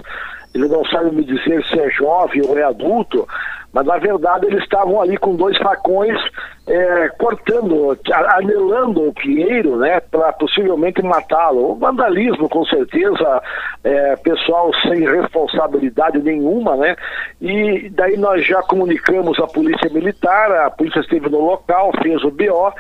[0.57, 3.27] ele não sabe me dizer se é jovem ou é adulto,
[3.73, 6.19] mas na verdade eles estavam ali com dois facões
[6.67, 7.97] é, cortando,
[8.35, 11.77] anelando o pinheiro, né, para possivelmente matá-lo.
[11.77, 13.43] Vandalismo, com certeza,
[13.85, 16.97] é, pessoal sem responsabilidade nenhuma, né,
[17.41, 22.31] e daí nós já comunicamos a polícia militar, a polícia esteve no local, fez o
[22.31, 22.73] BO,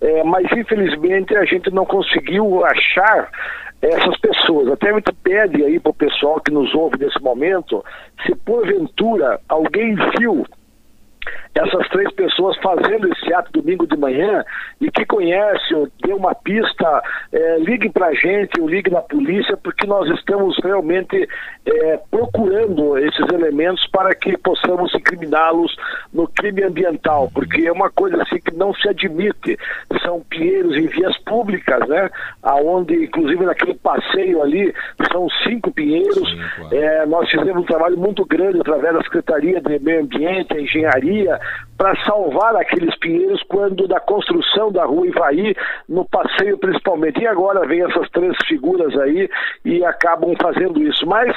[0.00, 3.28] é, mas infelizmente a gente não conseguiu achar
[3.82, 4.68] essas pessoas.
[4.68, 7.84] Até a gente pede aí para o pessoal que nos ouve nesse momento,
[8.24, 10.44] se porventura alguém viu
[11.54, 14.44] essas três pessoas fazendo esse ato domingo de manhã
[14.80, 17.02] e que conhece ou deu uma pista,
[17.32, 21.28] é, ligue para a gente ou ligue na polícia, porque nós estamos realmente
[21.66, 25.74] é, procurando esses elementos para que possamos incriminá-los
[26.12, 29.56] no crime ambiental, porque é uma coisa assim que não se admite.
[30.02, 32.10] São pinheiros em vias públicas, né?
[32.42, 34.74] Aonde, inclusive naquele passeio ali,
[35.12, 36.28] são cinco pinheiros.
[36.28, 36.76] Sim, claro.
[36.76, 41.38] é, nós fizemos um trabalho muito grande através da Secretaria de Meio Ambiente, Engenharia, pandemia
[41.76, 45.54] para salvar aqueles pinheiros quando da construção da rua Ivaí,
[45.88, 47.20] no passeio principalmente.
[47.20, 49.28] E agora vem essas três figuras aí
[49.64, 51.06] e acabam fazendo isso.
[51.06, 51.34] Mas,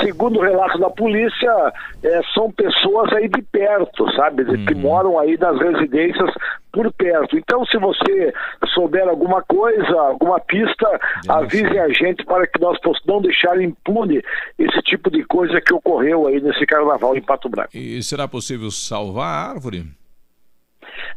[0.00, 1.72] segundo o relato da polícia,
[2.02, 4.44] é, são pessoas aí de perto, sabe?
[4.66, 4.80] Que uhum.
[4.80, 6.30] moram aí nas residências
[6.72, 7.36] por perto.
[7.36, 8.32] Então, se você
[8.72, 14.22] souber alguma coisa, alguma pista, avise a gente para que nós possamos não deixar impune
[14.58, 17.70] esse tipo de coisa que ocorreu aí nesse carnaval em Pato Branco.
[17.74, 19.84] E será possível salvar a árvore?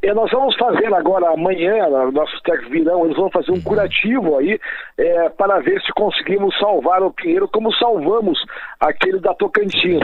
[0.01, 3.61] É, nós vamos fazer agora amanhã, nossos técnicos virão, eles vão fazer um uhum.
[3.61, 4.59] curativo aí
[4.97, 8.37] é, para ver se conseguimos salvar o Pinheiro como salvamos
[8.79, 10.03] aquele da Tocantins.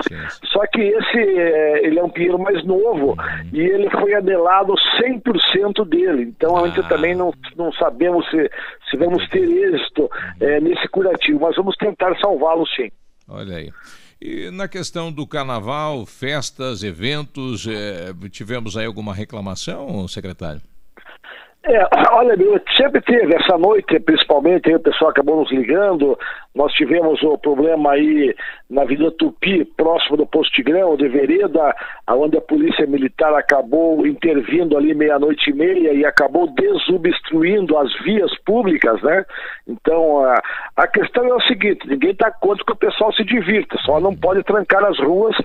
[0.51, 3.49] Só que esse é, ele é um Pinheiro mais novo uhum.
[3.53, 6.23] e ele foi anelado 100% dele.
[6.23, 6.89] Então a gente ah.
[6.89, 8.49] também não, não sabemos se,
[8.89, 10.09] se vamos ter êxito
[10.39, 12.89] é, nesse curativo, mas vamos tentar salvá-lo sim.
[13.27, 13.69] Olha aí.
[14.21, 20.61] E na questão do carnaval, festas, eventos, é, tivemos aí alguma reclamação, secretário?
[21.63, 22.35] É, olha,
[22.75, 26.17] sempre teve essa noite, principalmente, o pessoal acabou nos ligando.
[26.55, 28.35] Nós tivemos o problema aí
[28.69, 31.75] na Avenida Tupi, próximo do posto Tigrão, de Vereda,
[32.09, 38.31] onde a polícia militar acabou intervindo ali meia-noite e meia e acabou desobstruindo as vias
[38.43, 39.25] públicas, né?
[39.67, 40.41] Então, a,
[40.75, 44.15] a questão é o seguinte: ninguém está contra que o pessoal se divirta, só não
[44.15, 45.35] pode trancar as ruas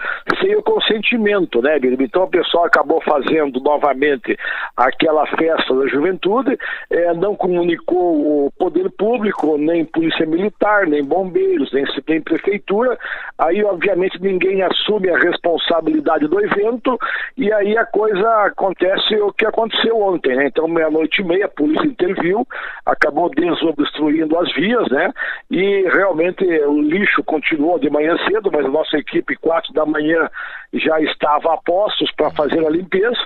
[0.41, 4.37] sem o consentimento, né, Então, o pessoal acabou fazendo novamente
[4.77, 6.59] aquela festa da juventude Juventude
[6.91, 12.99] é, não comunicou o poder público, nem polícia militar, nem bombeiros, nem, nem prefeitura.
[13.39, 16.99] Aí, obviamente, ninguém assume a responsabilidade do evento
[17.37, 20.47] e aí a coisa acontece o que aconteceu ontem, né?
[20.47, 22.47] Então, meia-noite e meia, a polícia interviu,
[22.85, 25.11] acabou desobstruindo as vias, né?
[25.51, 30.29] E realmente o lixo continuou de manhã cedo, mas a nossa equipe, quatro da manhã,
[30.75, 33.19] já estava a postos para fazer a limpeza.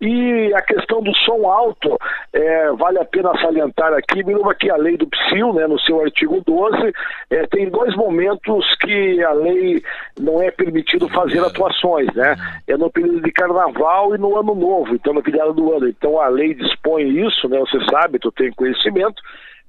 [0.00, 1.98] E a questão do som alto,
[2.32, 6.00] é, vale a pena salientar aqui, Biruba, que a lei do PSIL, né, no seu
[6.00, 6.92] artigo 12,
[7.30, 9.82] é, tem dois momentos que a lei
[10.18, 12.36] não é permitido fazer atuações, né?
[12.66, 15.88] É no período de carnaval e no ano novo, então no virada do ano.
[15.88, 17.58] Então a lei dispõe isso, né?
[17.58, 19.20] Você sabe, tu tem conhecimento.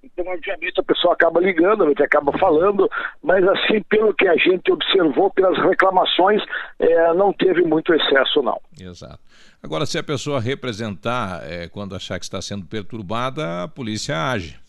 [0.03, 2.89] Então, obviamente, a pessoa acaba ligando, a gente acaba falando,
[3.21, 6.41] mas assim, pelo que a gente observou, pelas reclamações,
[6.79, 8.59] é, não teve muito excesso, não.
[8.79, 9.19] Exato.
[9.61, 14.59] Agora, se a pessoa representar é, quando achar que está sendo perturbada, a polícia age.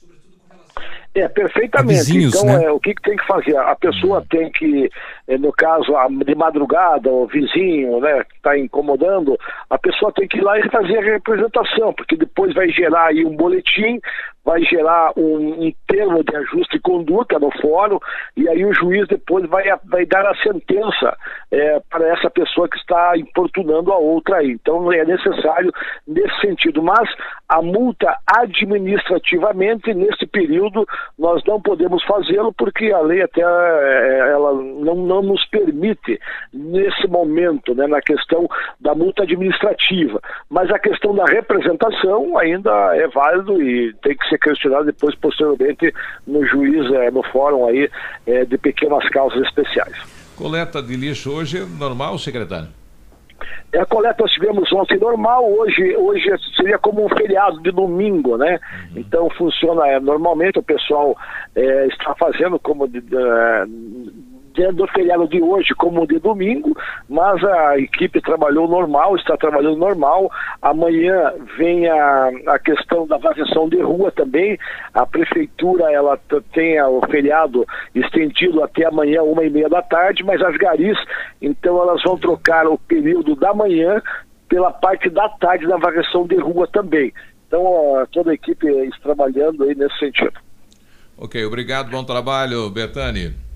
[1.14, 1.98] É, perfeitamente.
[1.98, 2.64] Vizinhos, então, né?
[2.64, 3.54] é, o que, que, tem que fazer?
[3.56, 4.26] A pessoa uhum.
[4.30, 4.90] tem que,
[5.28, 5.92] é, no caso,
[6.24, 9.38] de madrugada, o vizinho, né, que está incomodando,
[9.68, 13.26] a pessoa tem que ir lá e fazer a representação, porque depois vai gerar aí
[13.26, 14.00] um boletim,
[14.44, 17.98] vai gerar um, um, termo de ajuste de conduta no fórum
[18.36, 21.16] e aí o juiz depois vai, vai dar a sentença
[21.50, 24.52] é, para essa pessoa que está importunando a outra aí.
[24.52, 25.72] Então é necessário
[26.06, 27.08] nesse sentido, mas
[27.48, 30.86] a multa administrativamente nesse período
[31.18, 36.18] nós não podemos fazê-lo porque a lei até é, ela não, não nos permite
[36.52, 38.48] nesse momento, né, na questão
[38.80, 40.20] da multa administrativa.
[40.50, 45.92] Mas a questão da representação ainda é válido e tem que ser questionado depois, posteriormente,
[46.26, 47.88] no juiz, é, no fórum aí,
[48.26, 49.96] é, de pequenas causas especiais.
[50.36, 52.68] Coleta de lixo hoje é normal, secretário?
[53.72, 58.36] É, a coleta nós tivemos ontem normal, hoje, hoje seria como um feriado de domingo,
[58.36, 58.60] né?
[58.90, 59.00] Uhum.
[59.00, 61.16] Então funciona é, normalmente, o pessoal
[61.56, 63.16] é, está fazendo como de, de,
[64.74, 66.76] do feriado de hoje como de domingo,
[67.08, 70.30] mas a equipe trabalhou normal, está trabalhando normal.
[70.60, 74.58] Amanhã vem a, a questão da varreção de rua também.
[74.92, 76.18] A prefeitura ela
[76.52, 80.98] tem o feriado estendido até amanhã, uma e meia da tarde, mas as garis,
[81.40, 84.02] então elas vão trocar o período da manhã
[84.48, 87.12] pela parte da tarde da varreção de rua também.
[87.46, 87.64] Então,
[88.12, 90.32] toda a equipe está trabalhando aí nesse sentido.
[91.16, 93.51] Ok, obrigado, bom trabalho, Betani.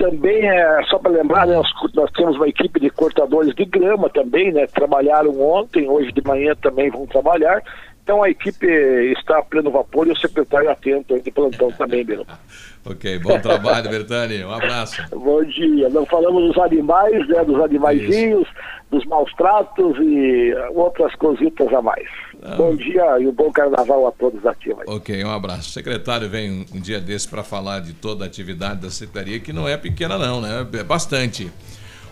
[0.00, 4.08] Também, é, só para lembrar, né, nós, nós, temos uma equipe de cortadores de grama
[4.08, 4.66] também, né?
[4.66, 7.62] Trabalharam ontem, hoje de manhã também vão trabalhar.
[8.02, 8.66] Então a equipe
[9.12, 12.26] está a pleno vapor e o secretário atento aí de plantão também, Belo.
[12.82, 14.42] ok, bom trabalho, Bertani.
[14.42, 15.02] Um abraço.
[15.14, 15.90] bom dia.
[15.90, 17.44] Não falamos dos animais, né?
[17.44, 18.48] Dos animaizinhos,
[18.90, 22.08] dos maus tratos e outras cositas a mais.
[22.42, 22.56] Não.
[22.56, 24.84] Bom dia e um bom carnaval a todos ativos.
[24.86, 25.68] Ok, um abraço.
[25.68, 29.52] O secretário vem um dia desse para falar de toda a atividade da secretaria, que
[29.52, 30.66] não é pequena não, né?
[30.72, 31.52] É bastante.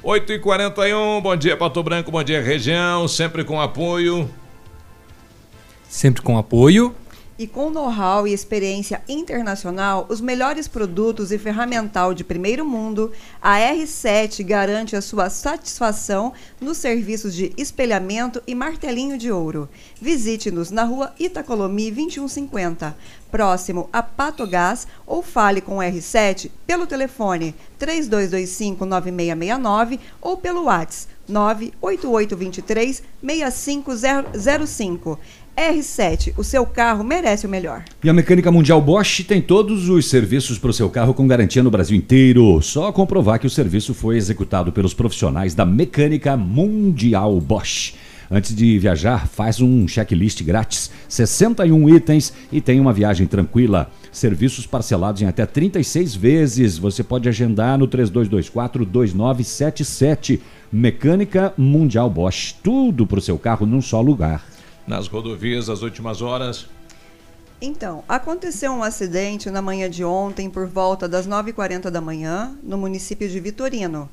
[0.04, 4.28] 8h41, bom dia Pato Branco, bom dia região, sempre com apoio.
[5.88, 6.94] Sempre com apoio
[7.38, 13.58] e com know-how e experiência internacional, os melhores produtos e ferramental de primeiro mundo, a
[13.58, 19.68] R7 garante a sua satisfação nos serviços de espelhamento e martelinho de ouro.
[20.00, 22.96] Visite-nos na rua Itacolomi 2150,
[23.30, 33.02] próximo a Patogás, ou fale com o R7 pelo telefone 3225-9669 ou pelo WhatsApp 98823
[33.22, 35.18] 6505.
[35.58, 37.82] R7, o seu carro merece o melhor.
[38.04, 41.64] E a Mecânica Mundial Bosch tem todos os serviços para o seu carro com garantia
[41.64, 42.62] no Brasil inteiro.
[42.62, 47.94] Só comprovar que o serviço foi executado pelos profissionais da Mecânica Mundial Bosch.
[48.30, 53.90] Antes de viajar, faz um checklist grátis, 61 itens e tem uma viagem tranquila.
[54.12, 56.78] Serviços parcelados em até 36 vezes.
[56.78, 60.40] Você pode agendar no 3224 2977.
[60.70, 62.54] Mecânica Mundial Bosch.
[62.62, 64.57] Tudo para o seu carro num só lugar
[64.88, 66.66] nas rodovias as últimas horas?
[67.60, 72.78] Então, aconteceu um acidente na manhã de ontem, por volta das 9h40 da manhã, no
[72.78, 74.08] município de Vitorino.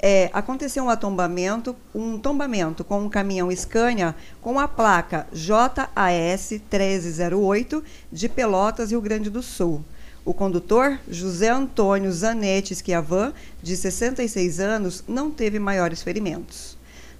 [0.00, 7.82] É, aconteceu um atombamento, um tombamento com um caminhão Scania com a placa JAS 1308
[8.12, 9.82] de Pelotas, Rio Grande do Sul.
[10.24, 13.32] O condutor, José Antônio Zanetti Schiavan,
[13.62, 16.77] de 66 anos, não teve maiores ferimentos.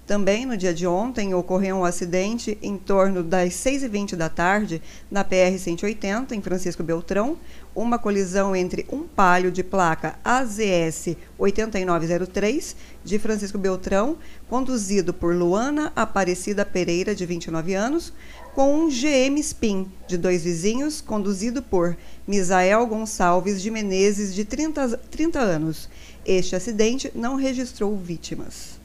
[0.09, 4.81] Também no dia de ontem ocorreu um acidente em torno das 6h20 da tarde
[5.11, 7.37] na PR-180, em Francisco Beltrão,
[7.75, 14.17] uma colisão entre um palio de placa AZS 8903 de Francisco Beltrão,
[14.49, 18.11] conduzido por Luana Aparecida Pereira, de 29 anos,
[18.55, 21.95] com um GM Spin de dois vizinhos, conduzido por
[22.27, 25.87] Misael Gonçalves de Menezes, de 30, 30 anos.
[26.25, 28.78] Este acidente não registrou vítimas.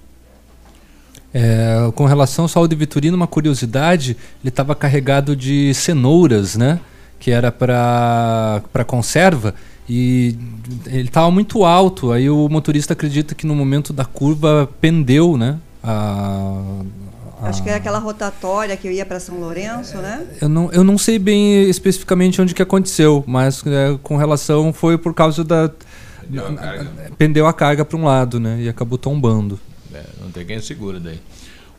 [1.34, 6.78] É, com relação ao saúde Vitorino, uma curiosidade, ele estava carregado de cenouras, né?
[7.18, 9.52] Que era para conserva
[9.88, 10.36] e
[10.86, 12.12] ele estava muito alto.
[12.12, 15.58] Aí o motorista acredita que no momento da curva pendeu, né?
[15.82, 16.62] A,
[17.42, 17.48] a...
[17.48, 20.24] Acho que é aquela rotatória que ia para São Lourenço, né?
[20.40, 24.96] Eu não, eu não sei bem especificamente onde que aconteceu, mas é, com relação foi
[24.96, 25.68] por causa da
[26.30, 28.58] pendeu a carga, pendeu a carga para um lado, né?
[28.60, 29.58] E acabou tombando.
[29.94, 31.20] É, não tem quem segura daí.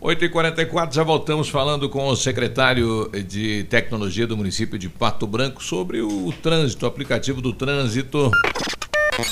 [0.02, 6.00] 8h44, já voltamos falando com o secretário de Tecnologia do município de Pato Branco sobre
[6.02, 8.30] o trânsito, o aplicativo do trânsito.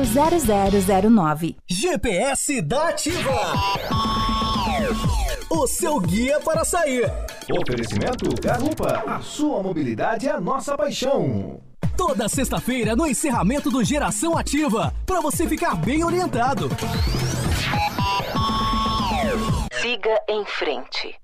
[1.11, 4.15] 0009 GPS da Ativa
[5.51, 7.05] o seu guia para sair.
[7.51, 11.61] Oferecimento Garupa, a sua mobilidade é a nossa paixão.
[11.97, 16.69] Toda sexta-feira no encerramento do Geração Ativa, para você ficar bem orientado.
[19.81, 21.24] Siga em frente.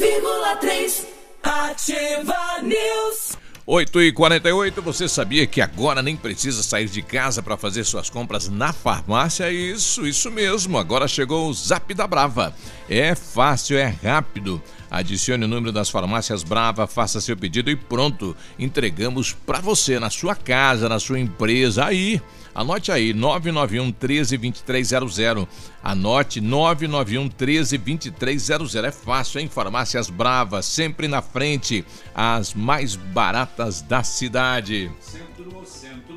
[0.00, 1.04] 100,3
[1.42, 3.36] Ativa News.
[3.66, 8.08] 8 e 48 você sabia que agora nem precisa sair de casa para fazer suas
[8.08, 9.52] compras na farmácia?
[9.52, 10.78] Isso, isso mesmo.
[10.78, 12.54] Agora chegou o Zap da Brava.
[12.88, 14.62] É fácil, é rápido.
[14.90, 18.34] Adicione o número das farmácias Brava, faça seu pedido e pronto.
[18.58, 22.22] Entregamos para você na sua casa, na sua empresa, aí.
[22.54, 25.46] Anote aí, 991 13 2300.
[25.82, 28.74] Anote 991 13 2300.
[28.76, 29.48] É fácil, hein?
[29.52, 31.84] Farmácias Brava, sempre na frente.
[32.14, 34.90] As mais baratas da cidade.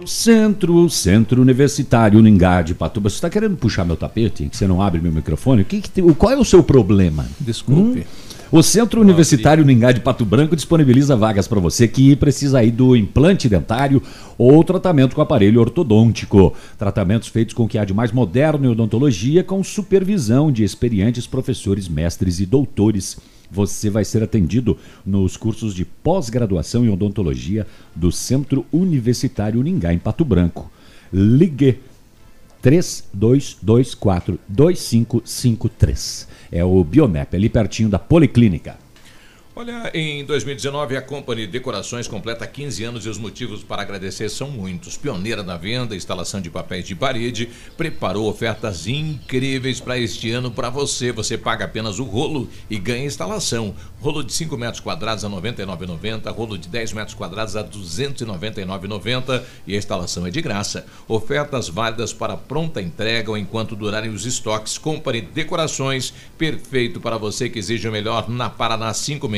[0.06, 3.10] Centro, Centro Universitário Ningá de Patuba.
[3.10, 4.50] Você está querendo puxar meu tapete?
[4.50, 5.62] Que você não abre meu microfone?
[5.62, 7.26] O que que tem- qual é o seu problema?
[7.40, 8.00] Desculpe.
[8.00, 8.23] Hum?
[8.54, 12.96] O Centro Universitário Ningá de Pato Branco disponibiliza vagas para você que precisa aí do
[12.96, 14.00] implante dentário
[14.38, 16.54] ou tratamento com aparelho ortodôntico.
[16.78, 21.26] Tratamentos feitos com o que há de mais moderno em odontologia, com supervisão de experientes
[21.26, 23.18] professores, mestres e doutores.
[23.50, 27.66] Você vai ser atendido nos cursos de pós-graduação em odontologia
[27.96, 30.72] do Centro Universitário Ningá, em Pato Branco.
[31.12, 31.80] Ligue
[32.62, 36.33] 3224 2553.
[36.56, 38.76] É o Biomep, ali pertinho da Policlínica.
[39.56, 44.50] Olha, em 2019 a Company Decorações completa 15 anos e os motivos para agradecer são
[44.50, 44.98] muitos.
[44.98, 47.48] Pioneira na venda, instalação de papéis de parede,
[47.78, 51.12] preparou ofertas incríveis para este ano para você.
[51.12, 53.76] Você paga apenas o rolo e ganha instalação.
[54.02, 57.68] Rolo de 5 metros quadrados a R$ 99,90, rolo de 10 metros quadrados a R$
[57.68, 60.84] 299,90 e a instalação é de graça.
[61.08, 64.80] Ofertas válidas para pronta entrega ou enquanto durarem os estoques.
[64.80, 68.92] Company Decorações, perfeito para você que exige o melhor na Paraná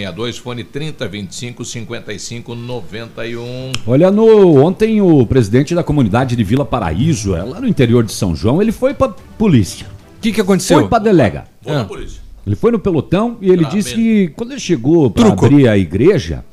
[0.06, 3.72] 562, fone 3025 5591.
[3.88, 8.12] Olha, no, ontem o presidente da comunidade de Vila Paraíso, é lá no interior de
[8.12, 9.88] São João, ele foi pra polícia.
[10.18, 10.80] O que, que aconteceu?
[10.82, 11.46] Foi pra delega.
[11.62, 12.22] Vou na polícia.
[12.46, 14.04] Ele foi no pelotão e ele Ah, disse bem.
[14.28, 15.46] que quando ele chegou para Truco.
[15.46, 16.46] abrir a igreja,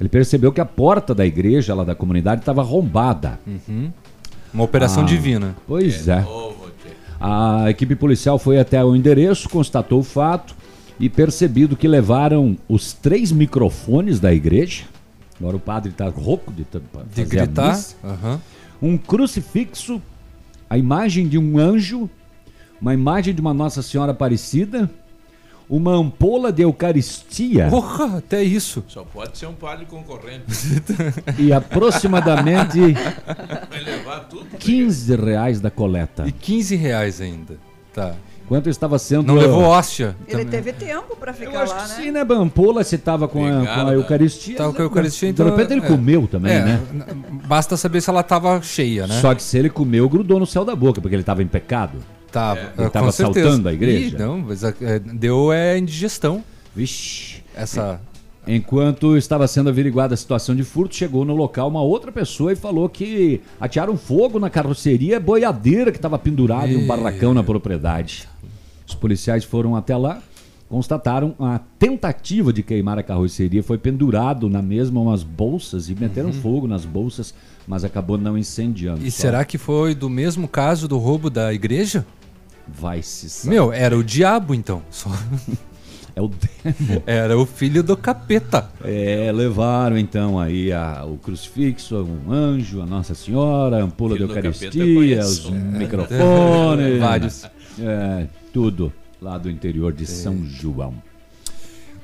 [0.00, 3.38] ele percebeu que a porta da igreja lá da comunidade estava arrombada.
[3.46, 3.92] Uhum.
[4.52, 5.54] Uma operação Ah, divina.
[5.66, 6.24] Pois é.
[7.20, 10.56] A equipe policial foi até o endereço, constatou o fato
[11.00, 14.84] e percebido que levaram os três microfones da igreja.
[15.38, 16.66] Agora o padre está rouco de,
[17.14, 17.70] De gritar.
[17.76, 17.94] missa.
[18.02, 18.40] Aham.
[18.82, 20.00] Um crucifixo,
[20.68, 22.08] a imagem de um anjo,
[22.80, 24.90] uma imagem de uma Nossa Senhora Aparecida,
[25.70, 28.82] uma ampola de Eucaristia Porra, até isso.
[28.88, 30.44] Só pode ser um padre concorrente.
[31.38, 32.78] e aproximadamente
[33.68, 34.46] Vai levar tudo.
[34.58, 36.26] 15 reais da coleta.
[36.26, 37.58] E 15 reais ainda.
[37.92, 38.14] Tá.
[38.48, 39.26] Enquanto estava sendo.
[39.26, 40.16] Não levou hóstia.
[40.26, 40.46] Ele também.
[40.46, 41.86] teve tempo pra ficar lá, né?
[41.86, 44.56] Sim, né, Bampola, você tava com a, com a Obrigado, Eucaristia.
[44.56, 45.50] Tava com a Eucaristia, De então.
[45.54, 45.86] repente ele é.
[45.86, 46.80] comeu também, É, né?
[47.46, 49.20] Basta saber se ela tava cheia, né?
[49.20, 51.98] Só que se ele comeu, grudou no céu da boca, porque ele estava em pecado.
[52.32, 53.40] Tava, Ele é, estava com certeza.
[53.46, 54.16] assaltando a igreja.
[54.16, 56.42] Ih, não, mas é, deu é, indigestão.
[56.74, 57.42] Vixe.
[57.54, 58.00] Essa.
[58.50, 62.56] Enquanto estava sendo averiguada a situação de furto, chegou no local uma outra pessoa e
[62.56, 68.26] falou que atearam fogo na carroceria boiadeira que estava pendurada em um barracão na propriedade.
[68.86, 70.22] Os policiais foram até lá,
[70.66, 76.28] constataram a tentativa de queimar a carroceria, foi pendurado na mesma umas bolsas e meteram
[76.30, 76.40] Uhum.
[76.40, 77.34] fogo nas bolsas,
[77.66, 79.04] mas acabou não incendiando.
[79.06, 82.06] E Só será que foi do mesmo caso do roubo da igreja?
[82.66, 83.54] Vai se saber.
[83.54, 84.82] Meu, era o diabo então.
[84.90, 85.10] Só...
[86.18, 87.02] É o demo.
[87.06, 88.68] Era o filho do capeta.
[88.84, 94.22] É, levaram então aí a- o crucifixo, um anjo, a Nossa Senhora, a ampola eu
[94.22, 96.98] Eucaristia, os microfones.
[96.98, 97.44] Vários.
[97.78, 98.92] É, tudo
[99.22, 100.94] lá do interior de São João.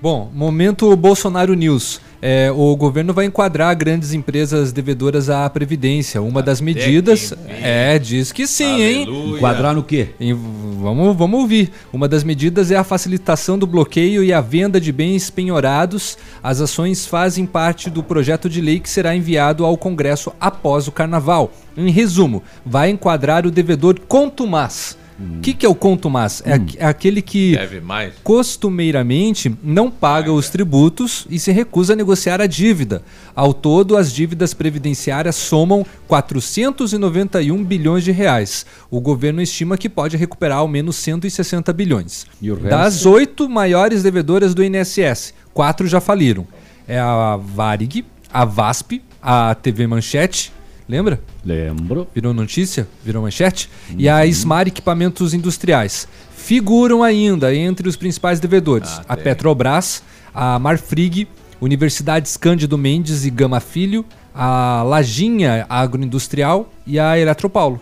[0.01, 2.01] Bom, momento Bolsonaro News.
[2.27, 6.23] É, o governo vai enquadrar grandes empresas devedoras à Previdência.
[6.23, 9.03] Uma das medidas é, diz que sim, hein?
[9.03, 9.37] Aleluia.
[9.37, 10.09] Enquadrar no quê?
[10.19, 11.71] Em- Vamos, vamos ouvir.
[11.93, 16.17] Uma das medidas é a facilitação do bloqueio e a venda de bens penhorados.
[16.43, 20.93] As ações fazem parte do projeto de lei que será enviado ao Congresso após o
[20.93, 21.53] carnaval.
[21.77, 24.97] Em resumo, vai enquadrar o devedor contumaz.
[25.17, 26.43] O que, que é o contumaz?
[26.45, 28.15] É, aqu- é aquele que Deve mais.
[28.25, 33.01] costumeiramente não paga os tributos e se recusa a negociar a dívida.
[33.35, 38.67] Ao todo, as dívidas previdenciárias somam 491 bilhões de reais.
[38.91, 42.27] O governo estima que pode recuperar ao menos 160 bilhões.
[42.43, 42.51] E?
[42.53, 46.47] Das oito maiores devedoras do INSS, quatro já faliram.
[46.89, 50.53] É a Varig, a VASP, a TV Manchete,
[50.89, 51.21] lembra?
[51.45, 52.07] Lembro.
[52.15, 52.87] Virou notícia?
[53.05, 53.71] Virou manchete?
[53.97, 56.07] E a Smar Equipamentos Industriais.
[56.37, 60.03] Figuram ainda entre os principais devedores a Petrobras,
[60.35, 61.27] a Marfrig,
[61.61, 64.05] Universidades Cândido Mendes e Gama Filho,
[64.35, 67.81] a Lajinha Agroindustrial e a Eletropaulo.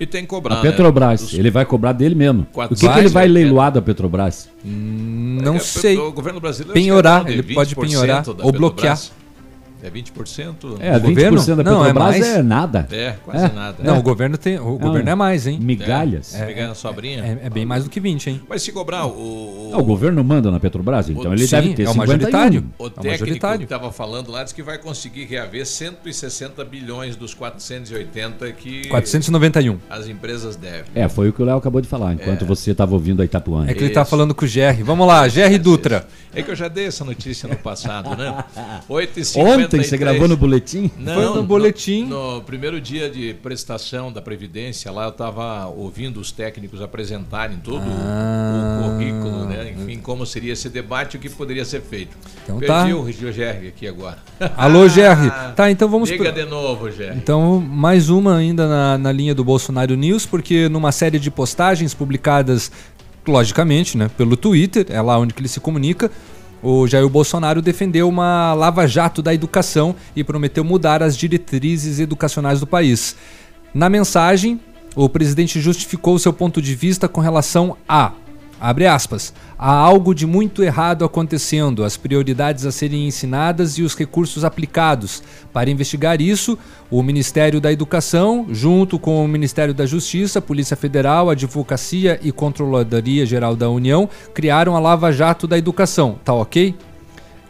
[0.00, 0.58] E tem que cobrar.
[0.58, 1.26] A Petrobras, né?
[1.26, 2.46] Dos- ele vai cobrar dele mesmo.
[2.52, 4.48] Quatro- O que, que ele vai leiloar da Petrobras?
[4.64, 5.96] Não É, sei.
[5.98, 8.96] O governo brasileiro Penhorar, ele pode 20% penhorar ou bloquear.
[8.96, 9.12] Petrobras.
[9.82, 10.76] É 20%?
[10.80, 11.56] É, O 20% governo?
[11.56, 12.26] da Não, é Petrobras mais.
[12.26, 12.88] é nada.
[12.90, 13.48] É, quase É.
[13.48, 13.76] nada.
[13.82, 13.98] Não, É.
[13.98, 14.58] o governo tem.
[14.58, 15.58] O governo é mais, hein?
[15.60, 16.34] Migalhas.
[16.34, 17.24] É, Pegar a sobrinha.
[17.42, 18.42] é, é bem mais do que 20, hein?
[18.48, 19.70] Mas se cobrar o.
[19.72, 21.96] Ah, o governo manda na Petrobras, então ele Sim, deve ter é o 51.
[22.18, 22.64] majoritário.
[22.78, 23.58] O É o técnico majoritário.
[23.58, 29.78] que estava falando lá disse que vai conseguir reaver 160 bilhões dos 480 que 491.
[29.88, 30.84] as empresas devem.
[30.94, 33.64] É, foi o que o Léo acabou de falar, enquanto você estava ouvindo a Itapuã.
[33.68, 34.82] É que ele tá falando com o GR.
[34.82, 36.06] Vamos lá, GR Dutra.
[36.34, 38.44] É que eu já dei essa notícia no passado, né?
[38.88, 39.24] 8 e
[39.76, 40.90] Ontem você gravou no boletim?
[40.98, 42.04] Não, Foi no boletim.
[42.04, 47.58] No, no primeiro dia de prestação da Previdência, lá eu estava ouvindo os técnicos apresentarem
[47.58, 48.80] todo o- Ah.
[48.80, 49.74] o currículo, né?
[49.76, 52.16] Enfim, como seria esse debate e o que poderia ser feito.
[52.44, 52.96] Então Perdi tá.
[52.96, 54.18] o Gerg aqui agora.
[54.56, 55.54] Alô, GR.
[55.54, 57.16] Tá, então vamos Liga de novo, Gerg.
[57.16, 61.92] Então, mais uma ainda na, na linha do Bolsonaro News, porque numa série de postagens
[61.94, 62.70] publicadas,
[63.26, 66.10] logicamente, né, pelo Twitter, é lá onde que ele se comunica,
[66.62, 72.66] o Jair Bolsonaro defendeu uma lava-jato da educação e prometeu mudar as diretrizes educacionais do
[72.66, 73.16] país.
[73.72, 74.60] Na mensagem,
[74.96, 78.12] o presidente justificou seu ponto de vista com relação a
[78.60, 79.32] Abre aspas.
[79.58, 85.22] Há algo de muito errado acontecendo, as prioridades a serem ensinadas e os recursos aplicados.
[85.52, 86.58] Para investigar isso,
[86.90, 93.26] o Ministério da Educação, junto com o Ministério da Justiça, Polícia Federal, Advocacia e Controladoria
[93.26, 96.18] Geral da União, criaram a Lava Jato da Educação.
[96.24, 96.74] Tá ok?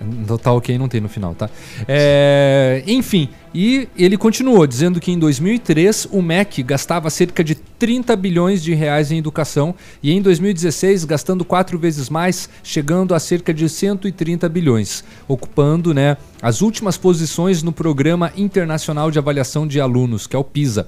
[0.01, 1.51] Não tá ok, não tem no final, tá?
[1.87, 8.15] É, enfim, e ele continuou dizendo que em 2003 o MEC gastava cerca de 30
[8.15, 13.53] bilhões de reais em educação e em 2016 gastando quatro vezes mais, chegando a cerca
[13.53, 20.27] de 130 bilhões, ocupando né, as últimas posições no Programa Internacional de Avaliação de Alunos,
[20.27, 20.87] que é o PISA.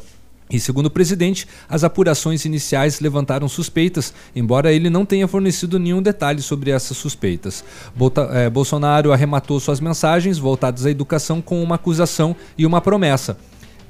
[0.51, 6.03] E segundo o presidente, as apurações iniciais levantaram suspeitas, embora ele não tenha fornecido nenhum
[6.03, 7.63] detalhe sobre essas suspeitas.
[8.33, 13.39] Eh, Bolsonaro arrematou suas mensagens voltadas à educação com uma acusação e uma promessa.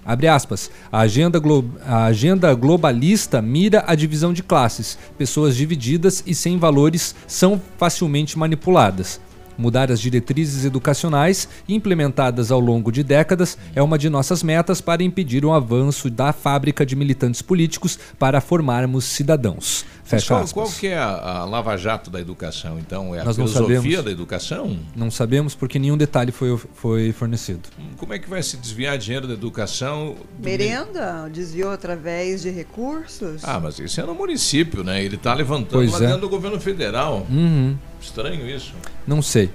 [0.05, 0.70] Abre aspas.
[0.91, 4.99] A agenda, glo- a agenda globalista mira a divisão de classes.
[5.16, 9.20] Pessoas divididas e sem valores são facilmente manipuladas.
[9.61, 15.03] Mudar as diretrizes educacionais, implementadas ao longo de décadas, é uma de nossas metas para
[15.03, 19.85] impedir o avanço da fábrica de militantes políticos para formarmos cidadãos.
[20.11, 20.53] Fecha qual, aspas.
[20.53, 21.09] qual que é a,
[21.39, 23.15] a lava-jato da educação, então?
[23.15, 24.05] É a Nós não filosofia sabemos.
[24.05, 24.77] da educação?
[24.97, 27.61] Não sabemos porque nenhum detalhe foi, foi fornecido.
[27.97, 30.16] Como é que vai se desviar dinheiro da educação?
[30.43, 33.43] Merenda desviou através de recursos?
[33.45, 35.05] Ah, mas isso é no município, né?
[35.05, 36.07] Ele está levantando Pois lá é.
[36.07, 37.27] dentro do governo federal.
[37.31, 37.77] Uhum.
[38.01, 38.74] Estranho isso.
[39.07, 39.51] Não sei.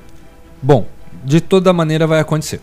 [0.61, 0.87] Bom,
[1.23, 2.61] de toda maneira vai acontecer.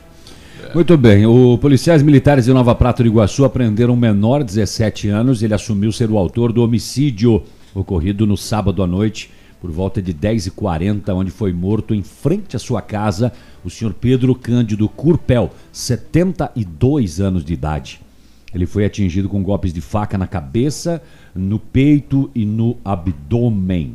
[0.74, 5.42] Muito bem, o policiais militares de Nova Prata do Iguaçu apreenderam um menor, 17 anos.
[5.42, 7.42] Ele assumiu ser o autor do homicídio
[7.74, 9.30] ocorrido no sábado à noite,
[9.60, 13.32] por volta de 10h40, onde foi morto em frente à sua casa
[13.64, 18.00] o senhor Pedro Cândido Curpel, 72 anos de idade.
[18.54, 21.02] Ele foi atingido com golpes de faca na cabeça,
[21.34, 23.94] no peito e no abdômen.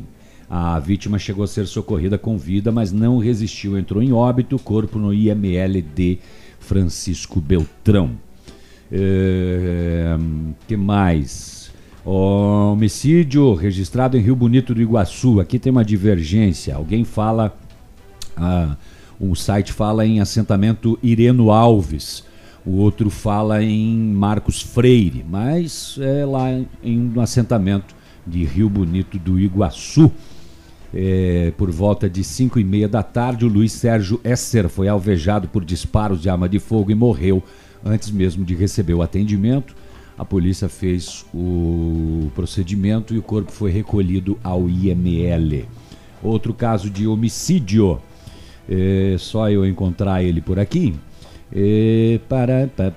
[0.50, 4.98] A vítima chegou a ser socorrida com vida, mas não resistiu, entrou em óbito, corpo
[4.98, 6.18] no IML de
[6.58, 8.12] Francisco Beltrão.
[8.90, 10.16] É,
[10.66, 11.57] que mais?
[12.10, 15.40] Homicídio registrado em Rio Bonito do Iguaçu.
[15.40, 16.74] Aqui tem uma divergência.
[16.74, 17.54] Alguém fala,
[18.34, 18.76] ah,
[19.20, 22.24] um site fala em assentamento Ireno Alves.
[22.64, 26.48] O outro fala em Marcos Freire, mas é lá
[26.82, 27.94] em um assentamento
[28.26, 30.10] de Rio Bonito do Iguaçu.
[30.94, 35.46] É, por volta de 5 e meia da tarde, o Luiz Sérgio Esser foi alvejado
[35.46, 37.42] por disparos de arma de fogo e morreu
[37.84, 39.76] antes mesmo de receber o atendimento.
[40.18, 45.64] A polícia fez o procedimento e o corpo foi recolhido ao IML.
[46.20, 48.00] Outro caso de homicídio,
[48.68, 50.94] é, só eu encontrar ele por aqui.
[51.52, 52.90] É, para, para,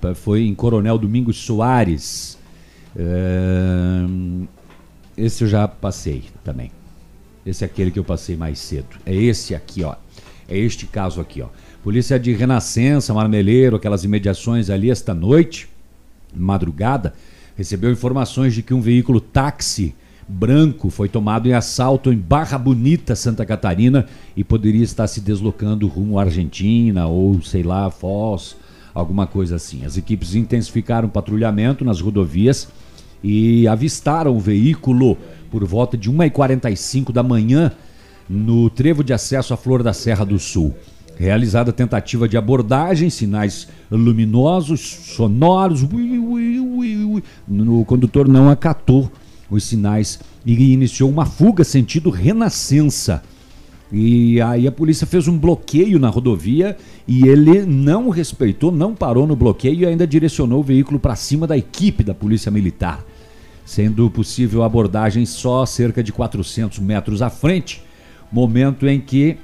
[0.00, 2.38] para, foi em Coronel Domingos Soares.
[2.96, 4.06] É,
[5.18, 6.72] esse eu já passei também.
[7.44, 8.96] Esse é aquele que eu passei mais cedo.
[9.04, 9.94] É esse aqui, ó.
[10.48, 11.48] É este caso aqui, ó.
[11.82, 15.68] Polícia de Renascença, Marmeleiro, aquelas imediações ali esta noite,
[16.36, 17.14] madrugada,
[17.56, 19.94] recebeu informações de que um veículo táxi
[20.28, 24.06] branco foi tomado em assalto em Barra Bonita, Santa Catarina,
[24.36, 28.56] e poderia estar se deslocando rumo à Argentina ou, sei lá, Foz,
[28.94, 29.84] alguma coisa assim.
[29.84, 32.68] As equipes intensificaram o patrulhamento nas rodovias
[33.22, 35.16] e avistaram o veículo
[35.50, 37.72] por volta de 1h45 da manhã
[38.28, 40.74] no trevo de acesso à Flor da Serra do Sul.
[41.16, 45.82] Realizada tentativa de abordagem, sinais luminosos, sonoros.
[45.82, 49.10] Ui, ui, ui, o condutor não acatou
[49.48, 53.22] os sinais e iniciou uma fuga sentido Renascença.
[53.92, 56.76] E aí a polícia fez um bloqueio na rodovia
[57.06, 61.46] e ele não respeitou, não parou no bloqueio e ainda direcionou o veículo para cima
[61.46, 63.04] da equipe da Polícia Militar,
[63.64, 67.82] sendo possível abordagem só cerca de 400 metros à frente,
[68.32, 69.36] momento em que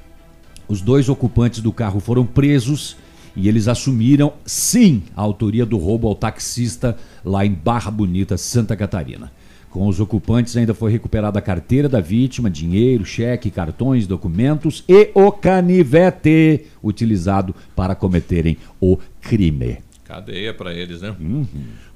[0.67, 2.95] os dois ocupantes do carro foram presos
[3.35, 8.75] e eles assumiram, sim, a autoria do roubo ao taxista lá em Barra Bonita, Santa
[8.75, 9.31] Catarina.
[9.69, 15.09] Com os ocupantes ainda foi recuperada a carteira da vítima, dinheiro, cheque, cartões, documentos e
[15.15, 19.77] o canivete utilizado para cometerem o crime.
[20.03, 21.15] Cadeia para eles, né?
[21.17, 21.45] Uhum.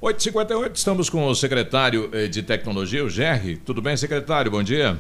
[0.02, 3.58] 8h58, estamos com o secretário eh, de Tecnologia, o Gerry.
[3.58, 4.50] Tudo bem, secretário?
[4.50, 4.98] Bom dia.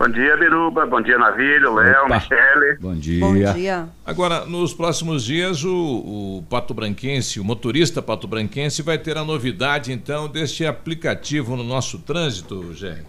[0.00, 0.86] Bom dia, Biruba.
[0.86, 2.78] Bom dia, Navilho, Léo, Michele.
[2.80, 3.20] Bom dia.
[3.20, 3.86] Bom dia.
[4.06, 9.24] Agora, nos próximos dias, o, o Pato Branquense, o motorista Pato Branquense, vai ter a
[9.24, 13.02] novidade, então, deste aplicativo no nosso trânsito, Gé.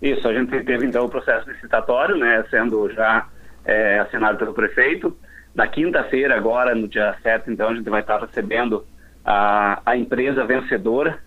[0.00, 3.26] Isso, a gente teve, então, o processo licitatório, né, sendo já
[3.62, 5.14] é, assinado pelo prefeito.
[5.54, 8.82] Na quinta-feira, agora, no dia 7, então, a gente vai estar recebendo
[9.22, 11.18] a, a empresa vencedora,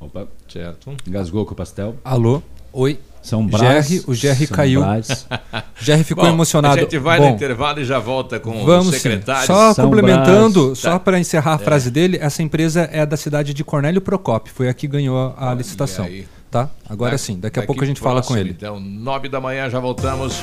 [0.00, 0.94] Opa, certo.
[1.06, 1.96] Engasgou com o pastel.
[2.04, 2.42] Alô?
[2.72, 2.98] Oi.
[3.22, 3.86] São Brás.
[3.86, 4.80] Jerry, o Jerry São caiu.
[4.80, 5.28] Brás.
[5.80, 6.74] Jerry ficou Bom, emocionado.
[6.76, 8.98] A gente vai Bom, no intervalo e já volta com Vamos o sim.
[8.98, 9.46] secretário.
[9.46, 10.78] Só São complementando, Brás.
[10.78, 10.98] só Tá.
[10.98, 11.58] para encerrar a É.
[11.58, 15.54] frase dele, essa empresa é da cidade de Cornélio Procópio, foi a que ganhou a
[15.54, 16.04] licitação.
[16.06, 16.26] aí.
[16.50, 16.68] Tá?
[16.88, 18.50] Agora Da- sim, daqui a pouco a gente fala com próximo, ele.
[18.50, 20.42] Então, nove da manhã já voltamos.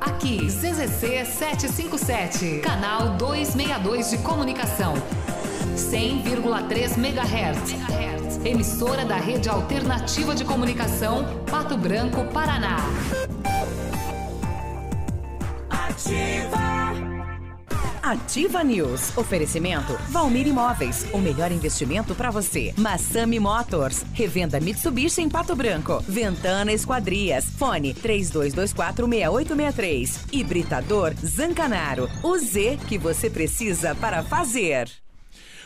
[0.00, 4.94] Aqui, CZC 757, canal 262 de comunicação.
[5.76, 8.44] 100,3 MHz.
[8.44, 12.76] Emissora da Rede Alternativa de Comunicação, Pato Branco, Paraná.
[18.02, 19.16] Ativa News.
[19.16, 21.06] Oferecimento Valmir Imóveis.
[21.12, 22.74] O melhor investimento para você.
[22.76, 24.04] Massami Motors.
[24.12, 26.04] Revenda Mitsubishi em Pato Branco.
[26.06, 27.46] Ventana Esquadrias.
[27.56, 30.26] Fone 32246863.
[30.32, 32.10] Hibridador Zancanaro.
[32.22, 35.01] O Z que você precisa para fazer.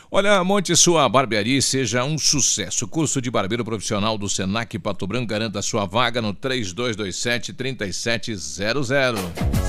[0.09, 2.87] Olha, monte sua barbearia e seja um sucesso.
[2.87, 9.17] Curso de barbeiro profissional do Senac Pato Branco garanta sua vaga no 3227-3700.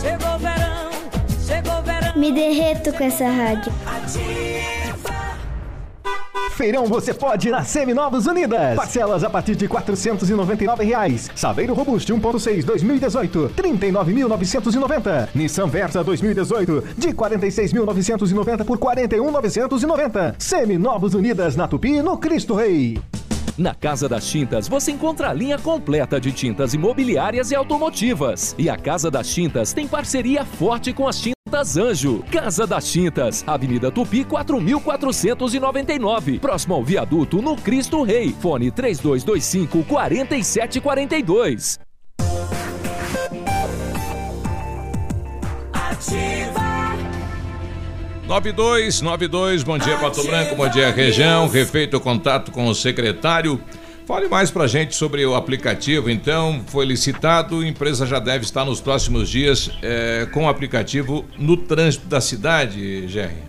[0.01, 0.90] Chegou o verão,
[1.44, 2.16] chegou o verão.
[2.16, 3.73] Me derreto com essa rádio.
[6.59, 8.74] Feirão você pode na Seminovos Unidas.
[8.74, 11.30] Parcelas a partir de 499 reais.
[11.32, 15.28] Saveiro Robusto 1.6 2018, 39.990.
[15.36, 20.35] Nissan Versa 2018, de 46.990 por 41.990.
[20.36, 22.98] Seminovos Unidas na Tupi, no Cristo Rei.
[23.59, 28.55] Na Casa das Tintas você encontra a linha completa de tintas imobiliárias e automotivas.
[28.56, 32.22] E a Casa das Tintas tem parceria forte com as Tintas Anjo.
[32.30, 38.32] Casa das Tintas, Avenida Tupi 4499, próximo ao viaduto no Cristo Rei.
[38.40, 41.80] Fone 3225 4742.
[45.72, 46.68] Ativa.
[48.28, 53.59] 9292, bom dia Pato Branco, bom dia região, refeito o contato com o secretário.
[54.06, 58.66] Fale mais pra gente sobre o aplicativo, então, foi licitado, a empresa já deve estar
[58.66, 63.42] nos próximos dias eh, com o aplicativo no trânsito da cidade, Jerry.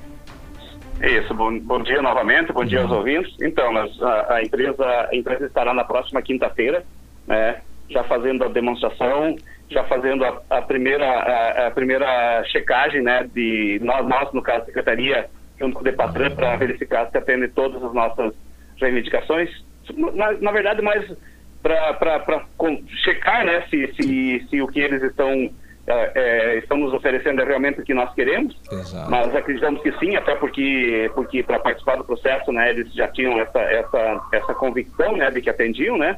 [1.02, 3.36] Isso, bom, bom dia novamente, bom dia aos ouvintes.
[3.42, 6.86] Então, nós, a, a empresa, a empresa estará na próxima quinta-feira,
[7.28, 7.58] né,
[7.90, 9.36] já fazendo a demonstração,
[9.70, 14.66] já fazendo a, a primeira, a, a primeira checagem, né, de nós, nós, no caso,
[14.66, 15.30] Secretaria,
[15.60, 18.34] junto com o Depatran, para verificar se atende todas as nossas
[18.80, 19.50] reivindicações.
[20.14, 21.06] Na, na verdade, mais
[21.62, 22.46] para
[23.04, 25.52] checar, né, se, se, se o que eles estão
[25.88, 29.10] é, é, estão nos oferecendo é realmente o que nós queremos, Exato.
[29.10, 33.40] mas acreditamos que sim, até porque, porque para participar do processo, né, eles já tinham
[33.40, 36.18] essa, essa, essa convicção, né, de que atendiam, né,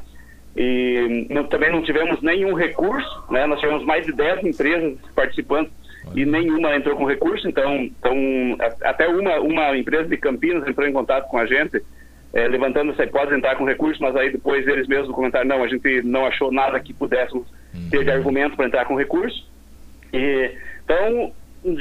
[0.56, 5.72] e não- também não tivemos nenhum recurso, né, nós tivemos mais de 10 empresas participantes
[6.16, 8.16] e nenhuma entrou com recurso, então, então
[8.84, 11.82] até uma, uma empresa de Campinas entrou em contato com a gente,
[12.34, 15.64] eh, levantando essa hipótese de entrar com recurso, mas aí depois eles mesmos comentaram, não,
[15.64, 17.46] a gente não achou nada que pudéssemos
[17.90, 19.48] ter de argumento para entrar com recurso.
[20.14, 20.52] E,
[20.84, 21.32] então,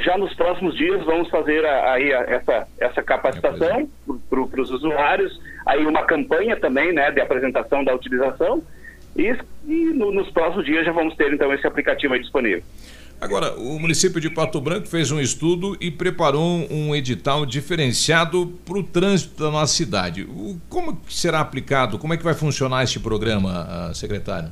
[0.05, 3.89] já nos próximos dias vamos fazer aí essa, essa capacitação
[4.29, 8.63] para os usuários, aí uma campanha também né, de apresentação da utilização
[9.17, 9.35] e,
[9.67, 12.63] e no- nos próximos dias já vamos ter então esse aplicativo aí disponível.
[13.21, 18.79] Agora, o município de Pato Branco fez um estudo e preparou um edital diferenciado para
[18.79, 20.27] o trânsito da nossa cidade.
[20.71, 21.99] Como será aplicado?
[21.99, 24.51] Como é que vai funcionar este programa, ah, secretário?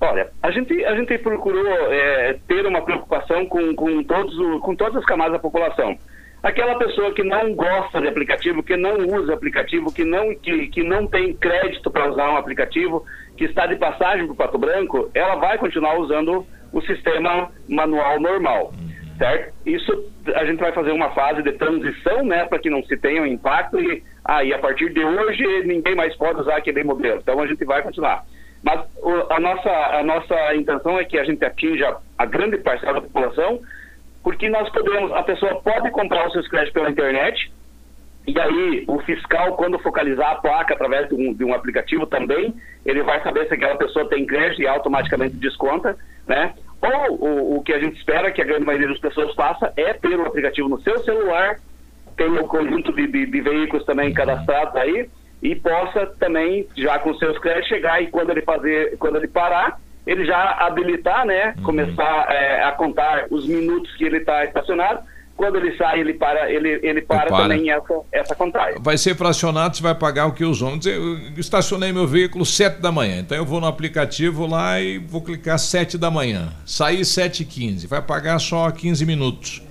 [0.00, 4.74] Olha, a gente, a gente procurou é, ter uma preocupação com, com, todos o- com
[4.76, 5.96] todas as camadas da população.
[6.42, 10.82] Aquela pessoa que não gosta de aplicativo, que não usa aplicativo, que não, que, que
[10.82, 13.04] não tem crédito para usar um aplicativo,
[13.36, 18.20] que está de passagem para o Pato Branco, ela vai continuar usando o sistema manual
[18.20, 18.72] normal,
[19.18, 19.54] certo?
[19.64, 19.90] Isso
[20.34, 23.26] a gente vai fazer uma fase de transição, né, para que não se tenha um
[23.26, 27.18] impacto e aí a partir de hoje ninguém mais pode usar aquele modelo.
[27.22, 28.22] Então a gente vai continuar.
[28.66, 32.94] Mas o- a, nossa, a nossa intenção é que a gente atinja a grande parcela
[32.94, 33.60] da população,
[34.24, 37.52] porque nós podemos, a pessoa pode comprar os seus créditos pela internet,
[38.26, 42.52] e aí o fiscal, quando focalizar a placa através de um, de um aplicativo também,
[42.84, 46.52] ele vai saber se aquela pessoa tem crédito e automaticamente desconta, né?
[46.82, 49.92] Ou o, o que a gente espera que a grande maioria das pessoas faça é
[49.92, 51.56] ter o aplicativo no seu celular,
[52.16, 55.08] tem um conjunto de, de- de veículos também cadastrados aí
[55.46, 59.78] e possa também já com seus créditos chegar e quando ele fazer quando ele parar
[60.04, 65.00] ele já habilitar né começar é, a contar os minutos que ele está estacionado
[65.36, 67.42] quando ele sai ele para ele ele para, para.
[67.42, 70.86] também essa essa contagem Vai ser fracionado, você vai pagar o que os homens.
[70.86, 75.22] Eu estacionei meu veículo 7 da manhã, então eu vou no aplicativo lá e vou
[75.22, 76.52] clicar 7 da manhã.
[76.64, 79.62] Saí 7 e 15, vai pagar só 15 minutos.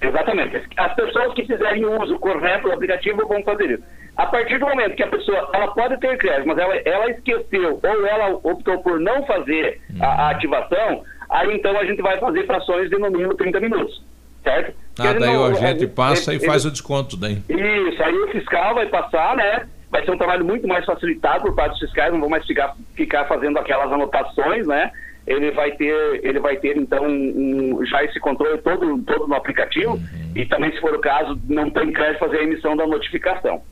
[0.00, 0.56] Exatamente.
[0.76, 3.82] As pessoas que fizerem o uso correto do aplicativo vão fazer isso.
[4.20, 7.80] A partir do momento que a pessoa ela pode ter crédito, mas ela, ela esqueceu
[7.82, 12.44] ou ela optou por não fazer a, a ativação, aí então a gente vai fazer
[12.46, 14.02] frações de no mínimo 30 minutos.
[14.42, 14.74] Certo?
[14.98, 17.38] Ah, ele daí não- o agente ele- passa e ele- faz o desconto daí.
[17.48, 19.66] Isso, aí o fiscal vai passar, né?
[19.90, 22.74] Vai ser um trabalho muito mais facilitado por parte dos fiscais, não vão mais ficar,
[22.94, 24.90] ficar fazendo aquelas anotações, né?
[25.26, 29.98] Ele vai ter, ele vai ter então um- já esse controle todo, todo no aplicativo
[30.36, 33.62] e também, se for o caso, não tem crédito fazer a emissão da notificação.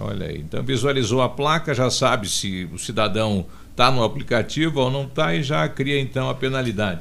[0.00, 4.90] Olha aí, então visualizou a placa, já sabe se o cidadão está no aplicativo ou
[4.90, 7.00] não está e já cria então a penalidade.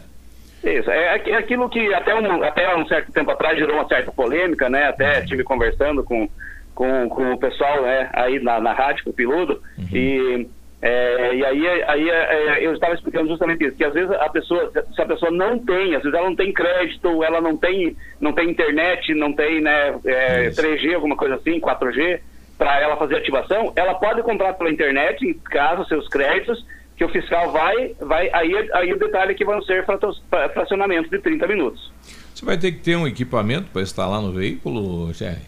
[0.64, 3.88] Isso, é aqu- é aquilo que até um, até um certo tempo atrás gerou uma
[3.88, 4.86] certa polêmica, né?
[4.88, 6.28] Até estive conversando com,
[6.76, 9.62] com, com o pessoal né, aí na, na rádio, com o Piludo,
[9.94, 10.48] e,
[10.82, 14.72] é, e aí, aí é, eu estava explicando justamente isso, que às vezes a pessoa,
[14.94, 18.34] se a pessoa não tem, às vezes ela não tem crédito, ela não tem, não
[18.34, 22.20] tem internet, não tem né, é, 3G, alguma coisa assim, 4G,
[22.58, 26.66] para ela fazer ativação, ela pode comprar pela internet, em casa, seus créditos,
[26.96, 29.86] que o fiscal vai, vai aí, aí o detalhe é que vão ser
[30.54, 31.92] fracionamentos de 30 minutos.
[32.34, 35.42] Você vai ter que ter um equipamento para instalar no veículo, Jerry?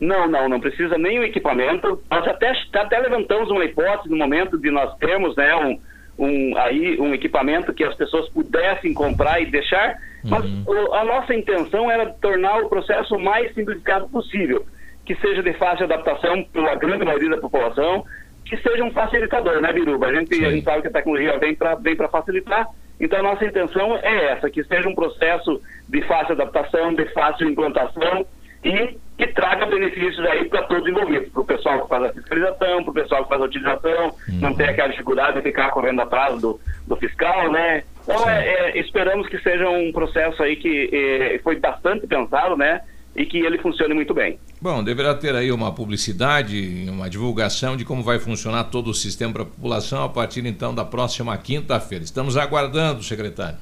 [0.00, 2.00] Não, não, não precisa nenhum equipamento.
[2.10, 5.78] Nós até, até levantamos uma hipótese no momento de nós termos né, um,
[6.18, 11.34] um, aí, um equipamento que as pessoas pudessem comprar e deixar, mas o- a nossa
[11.34, 14.64] intenção era tornar o processo o mais simplificado possível,
[15.08, 18.04] que seja de fácil adaptação pela grande maioria da população,
[18.44, 20.06] que seja um facilitador, né, Biruba?
[20.06, 22.68] A gente, a gente sabe que a tecnologia vem para vem facilitar,
[23.00, 27.48] então a nossa intenção é essa, que seja um processo de fácil adaptação, de fácil
[27.48, 28.26] implantação
[28.62, 32.82] e que traga benefícios aí para todos envolvidos, para o pessoal que faz a fiscalização,
[32.84, 36.38] para o pessoal que faz a utilização, não ter aquela dificuldade de ficar correndo atrás
[36.38, 37.82] do, do fiscal, né?
[38.02, 42.82] Então é, é, esperamos que seja um processo aí que eh, foi bastante pensado, né?
[43.18, 44.38] E que ele funcione muito bem.
[44.62, 49.32] Bom, deverá ter aí uma publicidade, uma divulgação de como vai funcionar todo o sistema
[49.32, 52.04] para a população a partir então da próxima quinta-feira.
[52.04, 53.58] Estamos aguardando, secretário.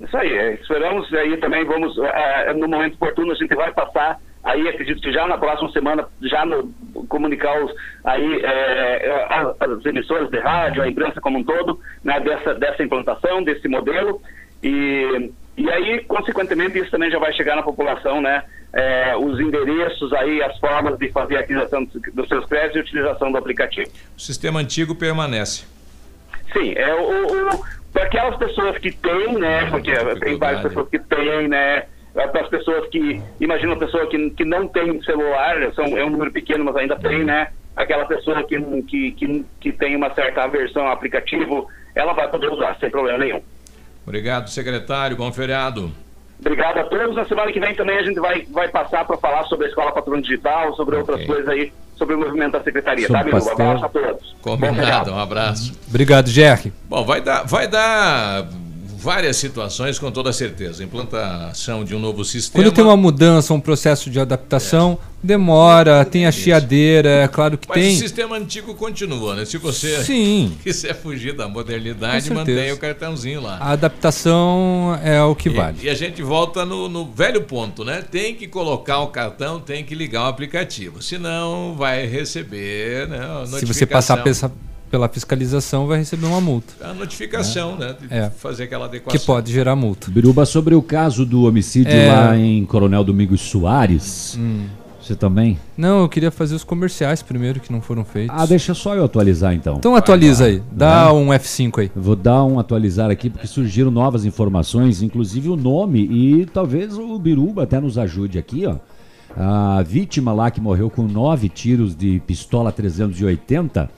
[0.00, 3.72] Isso aí, é, esperamos aí também, vamos, é, é, no momento oportuno, a gente vai
[3.72, 6.70] passar aí, acredito que já na próxima semana, já no,
[7.08, 7.72] comunicar os,
[8.04, 12.82] aí, é, as, as emissoras de rádio, a imprensa como um todo, né, dessa, dessa
[12.82, 14.20] implantação, desse modelo,
[14.62, 18.42] e, e aí, consequentemente, isso também já vai chegar na população, né,
[18.72, 23.32] é, os endereços aí, as formas de fazer a aquisição dos seus créditos e utilização
[23.32, 23.90] do aplicativo.
[24.16, 25.64] O sistema antigo permanece.
[26.52, 30.98] Sim, é, o, o- para aquelas pessoas que têm, né, porque tem várias pessoas que
[30.98, 35.84] têm, né, para as pessoas que, imagina uma pessoa que, que não tem celular, são,
[35.96, 39.96] é um número pequeno, mas ainda tem, né, aquela pessoa que, que, que, que tem
[39.96, 43.42] uma certa aversão ao aplicativo, ela vai poder usar, sem problema nenhum.
[44.06, 45.90] Obrigado, secretário, bom feriado.
[46.38, 47.16] Obrigado a todos.
[47.16, 49.90] Na semana que vem também a gente vai, vai passar para falar sobre a Escola
[49.90, 53.36] Patrulha Digital, sobre outras coisas aí, sobre o movimento da Secretaria, Sobre tá?
[53.36, 54.36] Um abraço a todos.
[54.42, 55.72] Combinado, um abraço.
[55.88, 56.72] Obrigado, Jerry.
[56.88, 58.46] Bom, vai dar, vai dar
[59.06, 60.82] várias situações com toda certeza.
[60.82, 62.64] Implantação de um novo sistema.
[62.64, 67.68] Quando tem uma mudança, um processo de adaptação, demora, tem a chiadeira, é claro que
[67.68, 67.94] Mas tem.
[67.94, 69.44] o sistema antigo continua, né?
[69.44, 70.56] Se você Sim.
[70.60, 73.58] quiser fugir da modernidade, mantenha o cartãozinho lá.
[73.60, 75.78] A adaptação é o que E- vale.
[75.82, 78.02] E a gente volta no, no velho ponto, né?
[78.02, 81.00] Tem que colocar o cartão, tem que ligar o aplicativo.
[81.00, 84.50] Senão vai receber né, a Se você passar notificação.
[84.96, 86.72] Pela, fiscalização, vai receber uma multa.
[86.80, 87.94] A notificação, né?
[88.00, 88.30] De É.
[88.30, 89.18] fazer aquela adequação.
[89.20, 90.10] Que pode gerar multa.
[90.10, 92.10] Biruba, sobre o caso do homicídio É.
[92.10, 94.64] lá em Coronel Domingos Soares, Hum.
[94.98, 95.58] você também?
[95.76, 98.34] Não, eu queria fazer os comerciais primeiro que não foram feitos.
[98.38, 99.76] Ah, deixa só eu atualizar então.
[99.76, 101.90] Então atualiza aí, dá um F5 aí.
[101.94, 107.18] Vou dar um atualizar aqui porque surgiram novas informações, inclusive o nome e talvez o
[107.18, 108.76] Biruba até nos ajude aqui, ó.
[109.38, 113.90] A vítima lá que morreu com nove tiros de pistola 380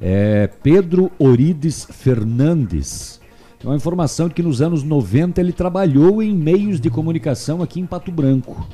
[0.00, 3.20] é Pedro Orides Fernandes.
[3.62, 7.80] É uma informação de que nos anos 90 ele trabalhou em meios de comunicação aqui
[7.80, 8.66] em Pato Branco.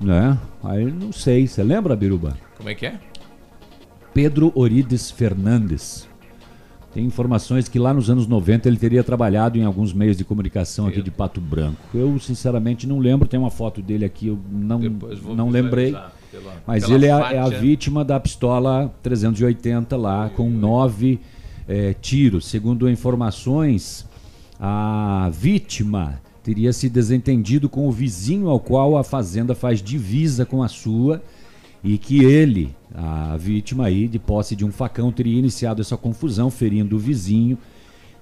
[0.00, 0.36] Né?
[0.64, 2.36] Aí não sei, você lembra, Biruba?
[2.56, 2.98] Como é que é?
[4.12, 6.08] Pedro Orides Fernandes.
[6.92, 10.86] Tem informações que lá nos anos 90 ele teria trabalhado em alguns meios de comunicação
[10.86, 11.78] aqui de Pato Branco.
[11.94, 13.28] Eu, sinceramente, não lembro.
[13.28, 14.80] Tem uma foto dele aqui, eu não,
[15.36, 15.94] não lembrei.
[16.30, 21.20] Pela- Mas pela ele é, é a vítima da pistola 380 lá, com nove
[21.68, 22.46] eh, tiros.
[22.46, 24.06] Segundo informações,
[24.60, 30.62] a vítima teria se desentendido com o vizinho ao qual a fazenda faz divisa com
[30.62, 31.22] a sua
[31.84, 36.50] e que ele, a vítima aí, de posse de um facão, teria iniciado essa confusão,
[36.50, 37.56] ferindo o vizinho.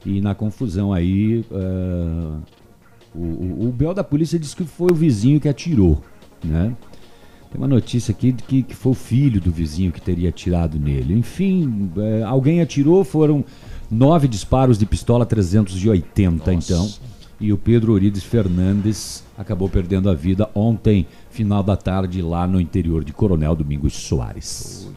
[0.05, 2.39] E na confusão aí, ah,
[3.15, 6.03] o, o, o Bel da polícia disse que foi o vizinho que atirou,
[6.45, 6.75] né?
[7.57, 10.79] Tem uma notícia aqui de que, que foi o filho do vizinho que teria atirado
[10.79, 11.15] nele.
[11.15, 13.43] Enfim, eh, alguém atirou, foram
[13.91, 16.87] nove disparos de pistola 380, então.
[17.41, 22.61] E o Pedro Orides Fernandes acabou perdendo a vida ontem, final da tarde, lá no
[22.61, 24.91] interior de Coronel Domingos Soares.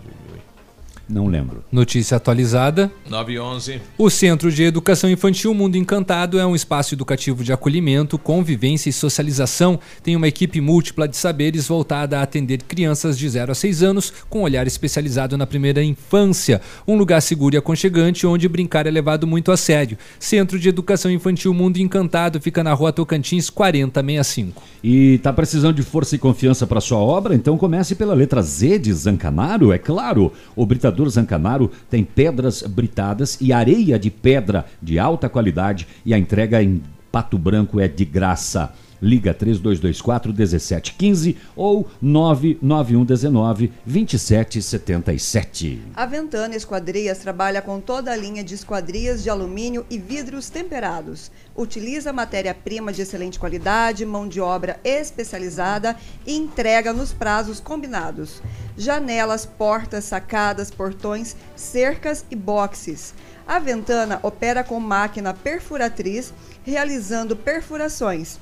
[1.09, 1.63] Não lembro.
[1.71, 2.91] Notícia atualizada.
[3.09, 3.81] 911.
[3.97, 8.93] O Centro de Educação Infantil Mundo Encantado é um espaço educativo de acolhimento, convivência e
[8.93, 9.79] socialização.
[10.03, 14.13] Tem uma equipe múltipla de saberes voltada a atender crianças de 0 a 6 anos,
[14.29, 16.61] com olhar especializado na primeira infância.
[16.87, 19.97] Um lugar seguro e aconchegante onde brincar é levado muito a sério.
[20.19, 24.61] Centro de Educação Infantil Mundo Encantado fica na rua Tocantins 4065.
[24.83, 27.33] E tá precisando de força e confiança para sua obra?
[27.33, 30.31] Então comece pela letra Z de Zancanaro, é claro.
[30.55, 36.17] O Britador Zancanaro tem pedras britadas e areia de pedra de alta qualidade e a
[36.17, 36.81] entrega em
[37.11, 38.73] Pato Branco é de graça.
[39.01, 45.81] Liga 3224 1715 ou 99119 2777.
[45.95, 51.31] A Ventana Esquadrias trabalha com toda a linha de esquadrias de alumínio e vidros temperados.
[51.55, 55.95] Utiliza matéria-prima de excelente qualidade, mão de obra especializada
[56.25, 58.41] e entrega nos prazos combinados.
[58.77, 63.13] Janelas, portas, sacadas, portões, cercas e boxes.
[63.47, 68.37] A Ventana opera com máquina perfuratriz, realizando perfurações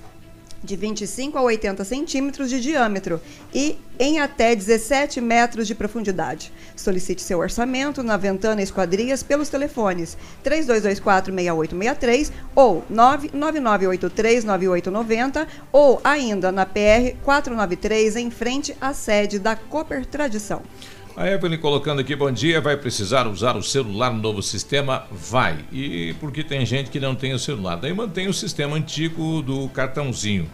[0.63, 3.21] de 25 a 80 centímetros de diâmetro
[3.53, 6.51] e em até 17 metros de profundidade.
[6.75, 17.15] Solicite seu orçamento na Ventana Esquadrias pelos telefones 3224-6863 ou 99983-9890 ou ainda na PR
[17.23, 20.61] 493 em frente à sede da Cooper Tradição.
[21.17, 25.03] A Evelyn colocando aqui, bom dia, vai precisar usar o celular no novo sistema?
[25.11, 25.57] Vai.
[25.71, 27.75] E porque tem gente que não tem o celular.
[27.77, 30.47] Daí mantém o sistema antigo do cartãozinho.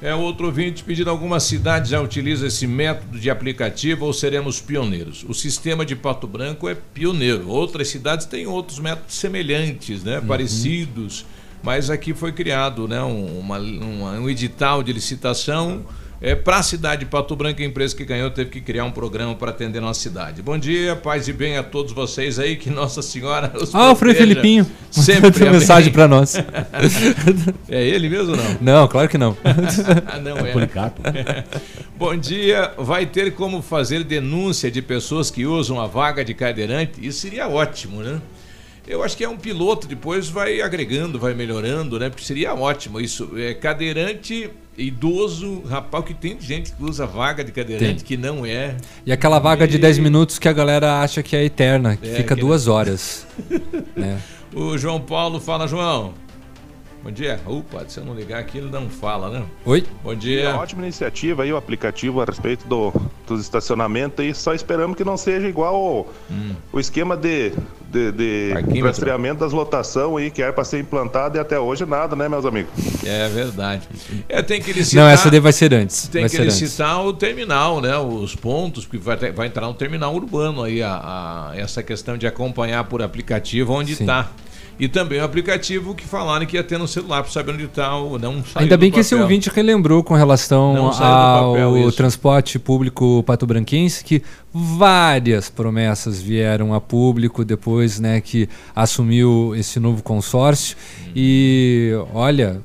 [0.00, 5.26] É outro ouvinte pedindo alguma cidade já utiliza esse método de aplicativo ou seremos pioneiros.
[5.28, 7.46] O sistema de Pato Branco é pioneiro.
[7.50, 11.26] Outras cidades têm outros métodos semelhantes, né, parecidos,
[11.62, 15.84] mas aqui foi criado, né, um, uma- uma- um edital de licitação
[16.20, 18.90] é, para a cidade de Pato Branco, a empresa que ganhou teve que criar um
[18.90, 20.42] programa para atender nossa cidade.
[20.42, 23.96] Bom dia, paz e bem a todos vocês aí, que Nossa Senhora os Ah, o
[23.96, 24.66] Frei Felipinho.
[24.90, 25.60] Sempre Tem amém.
[25.60, 26.34] mensagem pra nós.
[27.68, 28.56] é ele mesmo ou não?
[28.60, 29.36] Não, claro que não.
[30.24, 30.52] não É é.
[30.52, 31.02] Policarpo.
[31.96, 36.92] Bom dia, vai ter como fazer denúncia de pessoas que usam a vaga de cadeirante?
[37.00, 38.20] Isso seria ótimo, né?
[38.88, 42.08] Eu acho que é um piloto, depois vai agregando, vai melhorando, né?
[42.08, 43.30] Porque seria ótimo isso.
[43.36, 44.48] É cadeirante,
[44.78, 48.04] idoso, rapaz, que tem gente que usa vaga de cadeirante Tem.
[48.04, 48.76] que não é.
[49.04, 52.14] E aquela vaga de 10 minutos que a galera acha que é eterna, que É,
[52.14, 53.26] fica que- duas horas.
[53.94, 54.18] né?
[54.54, 56.14] O João Paulo fala, João.
[57.08, 57.40] Bom dia.
[57.46, 59.42] Opa, se eu não ligar aqui, ele não fala, né?
[59.64, 59.82] Oi.
[60.04, 60.50] Bom É dia.
[60.50, 62.92] uma ótima iniciativa aí, o aplicativo a respeito do,
[63.26, 66.14] dos estacionamentos e só esperamos que não seja igual ao-
[66.70, 67.54] o esquema de,
[67.90, 72.14] de, de rastreamento das lotações aí, que era para ser implantado e até hoje nada,
[72.14, 72.70] né, meus amigos?
[73.02, 73.88] É verdade.
[74.28, 75.04] É, tem que licitar.
[75.06, 76.08] Não, essa daí vai ser antes.
[76.08, 76.60] Tem vai que ser antes.
[76.60, 77.96] licitar o terminal, né?
[77.96, 82.18] Os pontos, porque vai, ter- vai entrar um terminal urbano aí, a, a- essa questão
[82.18, 84.28] de acompanhar por aplicativo onde está.
[84.78, 87.96] E também o aplicativo que falaram que ia ter no celular para saber onde está
[87.96, 89.24] ou não saiu Ainda bem que esse papel.
[89.24, 94.22] ouvinte relembrou com relação ao papel transporte público patobranquense que
[94.52, 100.76] várias promessas vieram a público depois né, que assumiu esse novo consórcio.
[101.14, 102.62] E olha,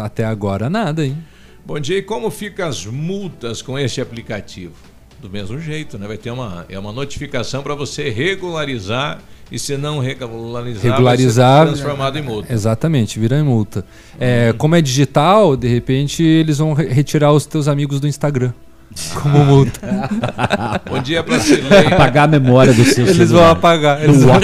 [0.00, 1.18] até agora nada, hein?
[1.66, 4.87] Bom dia, e como ficam as multas com este aplicativo?
[5.20, 6.06] Do mesmo jeito, né?
[6.06, 9.18] Vai ter uma, é uma notificação para você regularizar
[9.50, 12.52] e se não regularizar, regularizar vai ser transformado em multa.
[12.52, 13.84] Exatamente, vira em multa.
[14.20, 18.52] É, como é digital, de repente eles vão re- retirar os teus amigos do Instagram.
[19.22, 19.80] Como multa.
[20.88, 21.86] Bom dia pra Cilei.
[21.88, 23.42] Apagar a memória do seu Eles celular.
[23.42, 24.02] vão apagar.
[24.02, 24.34] Eles vão-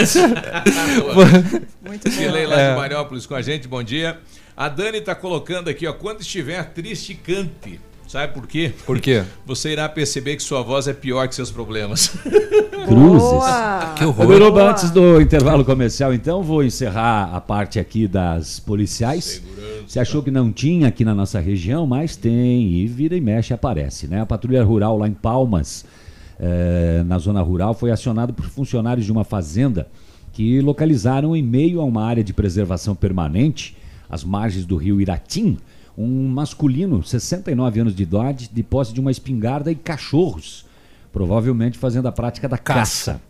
[1.87, 2.49] Muito bom.
[2.51, 2.71] lá É.
[2.71, 4.19] de Mariópolis com a gente, bom dia.
[4.57, 7.81] A Dani tá colocando aqui, ó, quando estiver triste, cante.
[8.15, 8.73] Sabe por quê?
[8.87, 9.25] Por quê?
[9.45, 12.17] Você irá perceber que sua voz é pior que seus problemas.
[12.87, 13.45] Cruzes.
[13.97, 14.27] Que horror.
[14.29, 19.43] Biruba, antes do intervalo comercial, então, vou encerrar a parte aqui das policiais.
[19.85, 23.53] Você achou que não tinha aqui na nossa região, mas tem, e vira e mexe
[23.53, 24.21] aparece, né?
[24.21, 25.85] A patrulha rural lá em Palmas,
[26.39, 29.89] eh, na zona rural, foi acionada por funcionários de uma fazenda
[30.33, 33.77] que localizaram em meio a uma área de preservação permanente,
[34.09, 35.59] às margens do rio Iratim,
[35.97, 40.67] um masculino, 69 anos de idade, de posse de uma espingarda e cachorros,
[41.13, 43.21] provavelmente fazendo a prática da caça.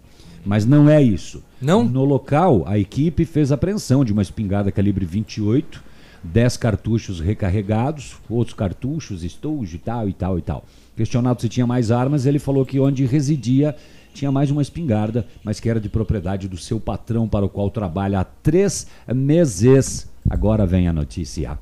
[0.44, 1.42] Mas não é isso.
[1.60, 1.84] Não?
[1.84, 5.82] No local, a equipe fez apreensão de uma espingarda calibre 28,
[6.22, 10.64] 10 cartuchos recarregados, outros cartuchos, estojo e tal e tal e tal.
[10.96, 13.74] Questionado se tinha mais armas, ele falou que onde residia
[14.14, 17.68] tinha mais uma espingarda, mas que era de propriedade do seu patrão, para o qual
[17.68, 20.08] trabalha há três meses.
[20.30, 21.58] Agora vem a notícia.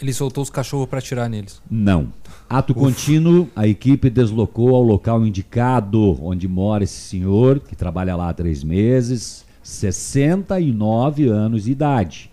[0.00, 1.60] Ele soltou os cachorros para atirar neles.
[1.70, 2.12] Não.
[2.48, 8.28] Ato contínuo, a equipe deslocou ao local indicado, onde mora esse senhor, que trabalha lá
[8.28, 12.30] há três meses, 69 anos de idade.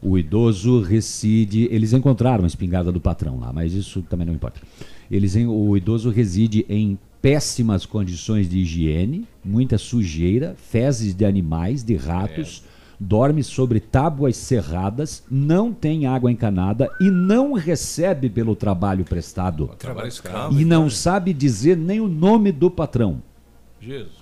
[0.00, 1.68] O idoso reside.
[1.70, 4.60] Eles encontraram a espingarda do patrão lá, mas isso também não importa.
[5.10, 11.96] Eles, o idoso reside em péssimas condições de higiene, muita sujeira, fezes de animais, de
[11.96, 12.62] ratos,
[12.98, 19.70] dorme sobre tábuas cerradas, não tem água encanada e não recebe pelo trabalho prestado.
[19.78, 20.58] Trabalho escravo.
[20.58, 23.22] E não sabe dizer nem o nome do patrão.
[23.80, 24.12] Jesus.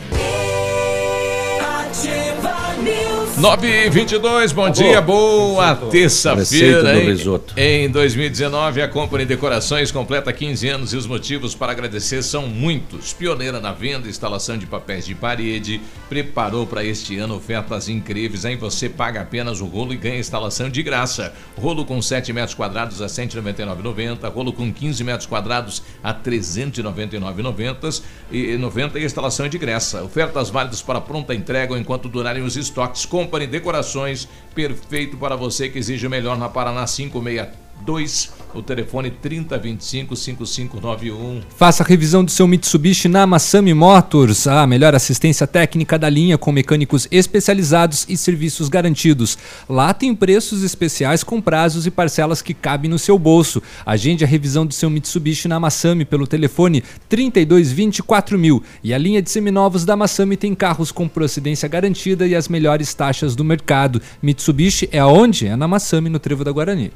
[1.81, 3.21] Ativa News.
[3.41, 6.93] 922, bom dia, boa terça-feira.
[6.95, 7.55] risoto.
[7.57, 13.15] Em 2019, a Company Decorações completa 15 anos e os motivos para agradecer são muitos.
[13.15, 18.45] Pioneira na venda e instalação de papéis de parede, preparou para este ano ofertas incríveis.
[18.45, 21.33] Aí você paga apenas o rolo e ganha instalação de graça.
[21.57, 26.19] Rolo com 7 metros quadrados a R$ 199,90, rolo com 15 metros quadrados a R$
[26.27, 30.03] 399,90 e 90 e instalação é de graça.
[30.03, 33.05] Ofertas válidas para pronta entrega enquanto durarem os estoques.
[33.05, 40.17] Company Decorações, perfeito para você que exige o melhor na Paraná 562, o telefone 3025
[40.17, 41.41] 5591.
[41.57, 46.39] Faça a revisão do seu Mitsubishi na Massami Motors, a melhor assistência técnica da linha
[46.39, 49.39] com mecânicos especializados e serviços garantidos.
[49.69, 53.63] Lá tem preços especiais com prazos e parcelas que cabem no seu bolso.
[53.85, 58.63] Agende a revisão do seu Mitsubishi na Massami pelo telefone 3224 mil.
[58.83, 62.95] E a linha de seminovos da Massami tem carros com procedência garantida e as melhores
[62.95, 64.01] taxas do mercado.
[64.23, 65.47] Mitsubishi é aonde?
[65.47, 66.91] É na Massami, no Trevo da Guarani.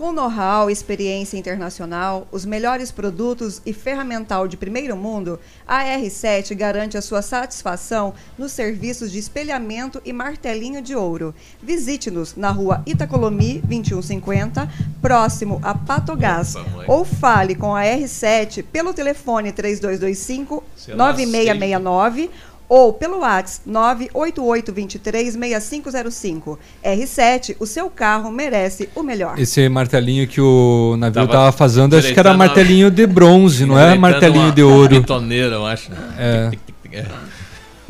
[0.00, 6.96] Com know-how experiência internacional, os melhores produtos e ferramental de primeiro mundo, a R7 garante
[6.96, 11.34] a sua satisfação nos serviços de espelhamento e martelinho de ouro.
[11.62, 14.72] Visite-nos na rua Itacolomi 2150,
[15.02, 16.54] próximo a Patogás,
[16.88, 20.64] ou fale com a R7 pelo telefone 3225
[20.96, 22.30] 9669
[22.70, 26.56] ou pelo WhatsApp 988236505.
[26.84, 29.36] R7, o seu carro merece o melhor.
[29.38, 33.76] Esse martelinho que o navio Tava tava fazendo, acho que era martelinho de bronze, não
[33.76, 35.00] é martelinho de ouro.
[35.00, 35.90] Bitoneira, eu acho.
[36.16, 36.50] É.
[36.92, 37.04] É.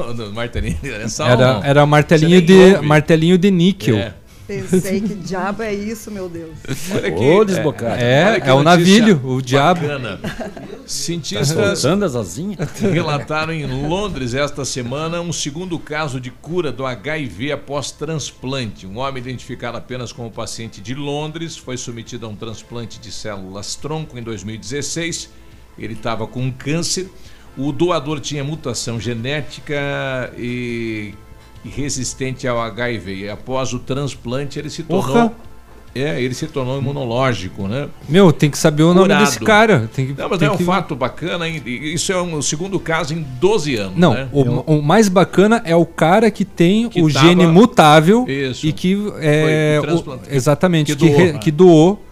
[0.01, 2.87] O martelinho era só Era, um- era martelinho de, ouve.
[2.87, 3.99] martelinho de níquel.
[3.99, 4.15] É.
[4.51, 6.57] Pensei que diabo é isso, meu Deus.
[6.93, 8.03] Olha aqui, Ô, desbocado.
[8.03, 9.83] É, que é o navilho, o diabo.
[9.83, 10.19] bacana.
[10.85, 12.59] Cientistas Tá as asinhas?
[12.81, 18.89] relataram em Londres esta semana um segundo caso de cura do HIV após transplante.
[18.89, 23.77] Um homem identificado apenas como paciente de Londres foi submetido a um transplante de células
[23.77, 25.31] tronco em 2016.
[25.79, 27.09] Ele estava com um câncer.
[27.57, 31.15] O doador tinha mutação genética e
[31.65, 33.29] resistente ao HIV.
[33.31, 35.07] Após o transplante, ele se tornou.
[35.07, 35.33] Porra!
[35.93, 37.89] É, ele se tornou imunológico, né?
[38.09, 39.25] Meu, tem que saber o nome Curado.
[39.25, 39.91] desse cara.
[39.93, 41.61] Tem que, Não, mas tem é um que- fato bacana, hein?
[41.67, 43.99] Isso é um o segundo caso em 12 anos.
[43.99, 44.29] Não, né?
[44.33, 44.43] o,
[44.77, 48.65] o mais bacana é o cara que tem Que o tava- gene mutável Isso.
[48.69, 51.39] e que é Foi o- exatamente Que que, doou, re- né?
[51.41, 52.05] que doou.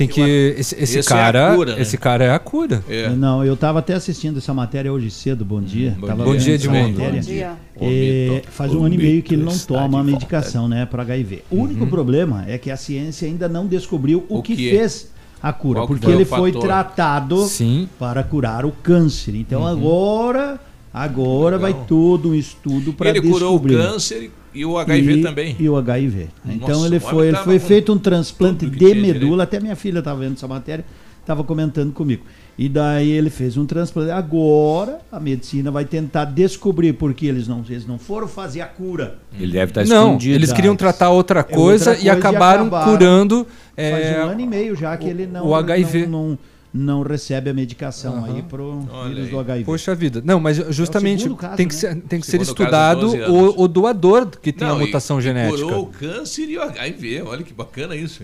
[0.00, 0.20] Tem que
[0.58, 1.82] esse, esse Esse é a cara, cura, né?
[1.82, 2.82] esse cara é a cura.
[2.88, 3.10] É.
[3.10, 5.94] Não, eu estava até assistindo essa matéria hoje cedo, bom dia.
[6.00, 6.24] bom Tava dia.
[6.24, 6.98] Bom vendo dia, Edmundo.
[7.00, 7.20] matéria.
[7.20, 7.52] Bom dia.
[7.78, 11.02] É, Omito- faz um ano e meio que ele não toma a medicação né, para
[11.02, 11.42] HIV.
[11.50, 14.78] O único problema é que a ciência ainda não descobriu o, O que, que é?
[14.78, 15.10] fez
[15.42, 16.66] a cura, Qual que porque foi ele foi fator?
[16.66, 17.86] tratado Sim.
[17.98, 19.34] para curar o câncer.
[19.34, 19.66] Então Uhum.
[19.68, 20.60] agora,
[20.94, 21.86] agora vai Legal.
[21.86, 23.44] todo um estudo para Ele descobrir.
[23.44, 23.60] curou o
[23.92, 24.30] câncer e
[24.64, 25.56] o HIV E- também.
[25.58, 26.28] E o HIV.
[26.46, 29.44] Então Nossa, ele o foi, ele foi feito um transplante de medula.
[29.44, 30.84] Até minha filha estava vendo essa matéria,
[31.20, 32.22] estava comentando comigo.
[32.58, 34.10] E daí ele fez um transplante.
[34.10, 39.18] Agora a medicina vai tentar descobrir porque eles não, eles não foram fazer a cura.
[39.38, 40.34] Ele deve estar Não, escondido.
[40.34, 43.46] eles queriam tratar outra É outra coisa, coisa e e acabaram acabaram- curando
[43.76, 46.06] Faz é, um ano e meio já que ele não, o HIV.
[46.06, 46.38] não, não,
[46.72, 48.34] não recebe a medicação Aham.
[48.36, 49.30] aí pro Olha vírus aí.
[49.30, 49.64] do HIV.
[49.64, 50.22] Poxa vida.
[50.24, 51.80] Não, mas justamente segundo caso, tem que né?
[51.80, 53.54] ser, tem que ser caso, estudado 12 anos.
[53.56, 55.56] o, o doador que tem Não, a mutação e genética.
[55.62, 57.22] Curou o câncer e o HIV.
[57.22, 58.22] Olha que bacana isso.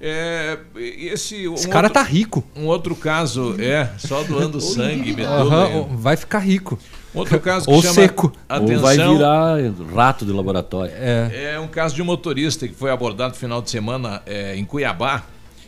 [0.00, 2.44] É, esse, um Esse cara outro- tá rico.
[2.54, 5.68] Um outro caso, é, só doando sangue, medula.
[5.68, 5.86] É.
[5.96, 6.78] vai ficar rico.
[7.14, 8.30] Outro caso que Ou chama seco.
[8.46, 8.74] atenção.
[8.76, 9.56] Ou vai virar
[9.94, 10.92] rato de laboratório.
[10.94, 11.54] É.
[11.54, 14.64] É um caso de um motorista que foi abordado no final de semana é, em
[14.66, 15.24] Cuiabá.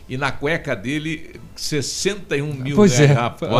[0.09, 3.11] E na cueca dele, 61 mil Pois reais.
[3.11, 3.13] é.
[3.13, 3.51] Rapaz,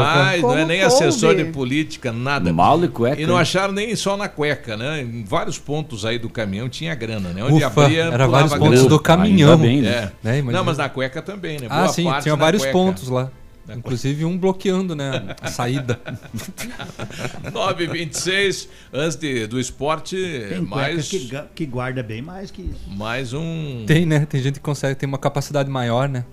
[0.41, 1.43] não é Como nem assessor coube?
[1.43, 2.51] de política, nada.
[2.51, 3.21] Mal e cueca.
[3.21, 5.01] E não acharam nem só na cueca, né?
[5.01, 7.43] Em vários pontos aí do caminhão tinha grana, né?
[7.43, 8.89] Onde Ufa, abria, era vários pontos grana.
[8.89, 9.51] do caminhão.
[9.51, 10.11] Ainda bem, né?
[10.23, 10.41] É.
[10.41, 10.41] Né.
[10.41, 11.67] Não, mas na cueca também, né?
[11.69, 12.73] Ah, Boa sim, parte tinha vários cueca.
[12.77, 13.30] pontos lá.
[13.77, 15.35] Inclusive um bloqueando, né?
[15.39, 15.99] A saída.
[17.53, 20.15] 9h26, antes de- do esporte,
[20.49, 22.89] Tem mais, que, que guarda bem mais que isso.
[22.97, 23.84] mais um.
[23.85, 24.26] Tem, né?
[24.26, 26.26] Tem gente que consegue ter uma capacidade maior, né?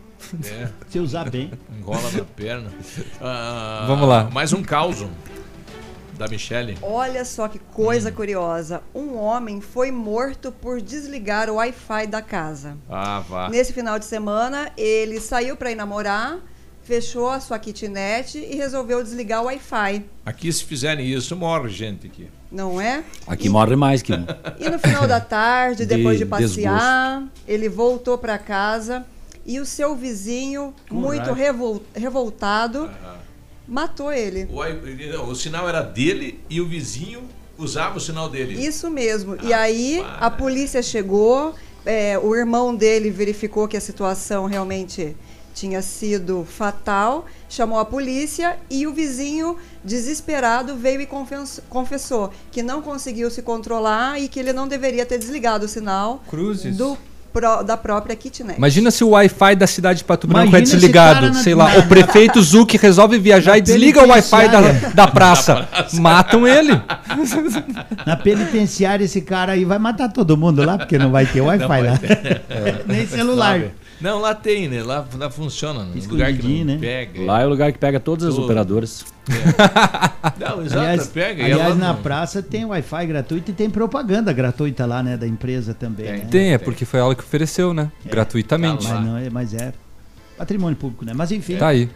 [0.45, 1.51] É, Se usar bem.
[1.79, 2.71] engola na perna.
[3.21, 4.25] Ah, Vamos lá.
[4.33, 5.05] Mais um caos
[6.19, 6.77] da Michelle.
[6.83, 8.83] Olha só que coisa curiosa.
[8.95, 12.77] Um homem foi morto por desligar o Wi-Fi da casa.
[12.89, 13.49] Ah, vá.
[13.49, 16.39] Nesse final de semana, ele saiu para ir namorar,
[16.83, 20.05] fechou a sua kitnet e resolveu desligar o Wi-Fi.
[20.25, 22.29] Aqui, se fizerem isso, morre gente aqui.
[22.51, 23.05] Não é?
[23.27, 24.13] Aqui morre mais que.
[24.59, 29.05] E no final da tarde, De depois de passear, ele voltou para casa
[29.47, 32.91] e o seu vizinho, muito revol- revoltado,
[33.67, 34.49] matou ele.
[34.51, 37.23] O, não, o sinal era dele e o vizinho
[37.59, 38.53] Usava o sinal dele.
[38.63, 39.35] Isso mesmo.
[39.43, 41.55] e aí a polícia chegou,
[41.87, 45.17] é, o irmão dele verificou que a situação realmente
[45.55, 52.63] tinha sido fatal, chamou a polícia e o vizinho, desesperado, veio e confess- confessou que
[52.63, 56.77] não conseguiu se controlar e que ele não deveria ter desligado o sinal Cruzes.
[56.77, 56.99] do
[57.41, 58.57] pró- da própria kitnet.
[58.57, 61.27] Imagina se o Wi-Fi da cidade de Pato Branco Imagina é desligado.
[61.29, 64.61] na- Sei lá, o prefeito Zuc resolve viajar Na e desliga o Wi-Fi da,
[64.95, 65.69] da praça.
[65.95, 66.73] Matam ele.
[68.07, 71.67] Na penitenciária, esse cara aí vai matar todo mundo lá, porque não vai ter Wi-Fi
[71.83, 71.99] lá.
[71.99, 72.43] ter.
[72.87, 73.53] Nem celular.
[73.61, 73.71] Sabe?
[74.01, 74.83] Não, lá tem, né?
[74.83, 75.83] Lá, lá funciona.
[75.85, 76.79] No lugar que não né?
[76.79, 77.23] pega.
[77.23, 79.05] Lá é o lugar que pega todas as operadoras.
[80.39, 81.43] Não, exato, Aliás, pega.
[81.43, 85.17] e aliás na não- praça tem Wi-Fi gratuito e tem propaganda gratuita lá, né?
[85.17, 86.07] Da empresa também.
[86.13, 86.19] né?
[86.31, 87.91] Tem, é porque foi ela que ofereceu, né?
[88.05, 88.87] Gratuitamente.
[88.87, 89.73] Mas, não é, mas é
[90.37, 91.13] patrimônio público, né?
[91.15, 91.57] Mas enfim.
[91.57, 91.89] Tá aí.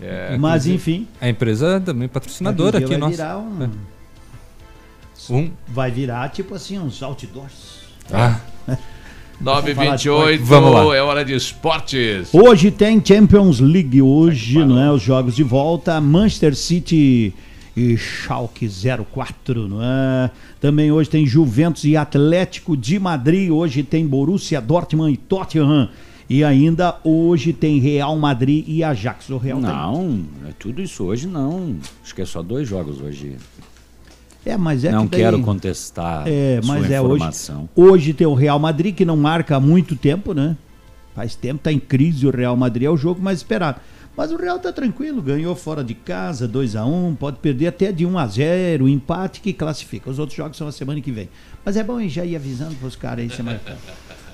[0.00, 1.08] É, mas enfim.
[1.20, 3.16] A empresa também patrocinadora aqui, dia nossa.
[3.16, 3.70] vai virar um,
[5.30, 5.50] Um.
[5.66, 7.80] Vai virar tipo assim, uns outdoors.
[8.12, 8.38] Ah.
[9.42, 10.96] 9h28, Vamos lá.
[10.96, 12.28] é hora de esportes.
[12.34, 14.90] Hoje tem Champions League, hoje, não é?
[14.90, 17.32] Os jogos de volta, Manchester City
[17.76, 18.68] e Schalke
[19.14, 20.30] 04, não é?
[20.60, 25.88] Também hoje tem Juventus e Atlético de Madrid, hoje tem Borussia Dortmund e Tottenham.
[26.30, 29.30] E ainda hoje tem Real Madrid e Ajax.
[29.30, 31.76] O Real tem- Não, é tudo isso hoje não.
[32.04, 33.36] Acho que é só dois jogos hoje.
[34.46, 37.24] É, mas é não que daí- quero contestar É, sua mas é hoje.
[37.76, 40.56] Hoje tem o Real Madrid que não marca há muito tempo, né?
[41.14, 43.80] Faz tempo, tá em crise o Real Madrid, é o jogo mais esperado.
[44.16, 47.92] Mas o Real tá tranquilo, ganhou fora de casa, 2 a 1 pode perder até
[47.92, 50.10] de 1 a 0 empate que classifica.
[50.10, 51.28] Os outros jogos são a semana que vem.
[51.64, 53.78] Mas é bom já ir avisando pros caras aí semana que vem.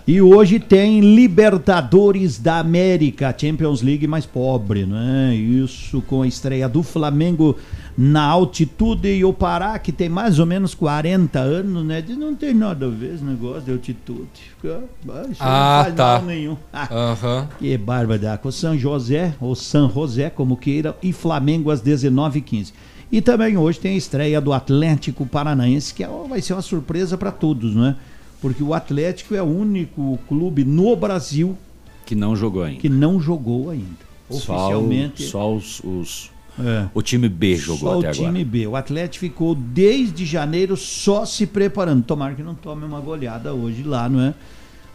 [0.07, 5.35] E hoje tem Libertadores da América, Champions League mais pobre, não é?
[5.35, 7.57] Isso com a estreia do Flamengo
[7.97, 12.03] na altitude e o Pará, que tem mais ou menos 40 anos, né?
[12.03, 14.29] Diz, Não tem nada a ver esse negócio de altitude.
[14.65, 16.05] Ah, Isso Ah, não faz tá.
[16.19, 16.57] mal nenhum.
[16.75, 17.49] Aham.
[17.59, 18.21] Que bárbaro.
[18.43, 22.73] Com São José, ou San José, como queira, e Flamengo às 19h15.
[23.13, 27.17] E também hoje tem a estreia do Atlético Paranaense, que é- vai ser uma surpresa
[27.17, 27.97] para todos, não é?
[28.41, 31.57] Porque o Atlético é o único clube no Brasil
[32.05, 32.81] Que não jogou ainda.
[32.81, 34.05] que não jogou ainda.
[34.31, 35.23] Só, Oficialmente.
[35.25, 36.87] só os, os- É.
[36.95, 38.45] o time B jogou Só até o time agora.
[38.45, 38.67] B.
[38.67, 42.05] O Atlético ficou desde janeiro só se preparando.
[42.05, 44.35] Tomara que não tome uma goleada hoje lá, não é?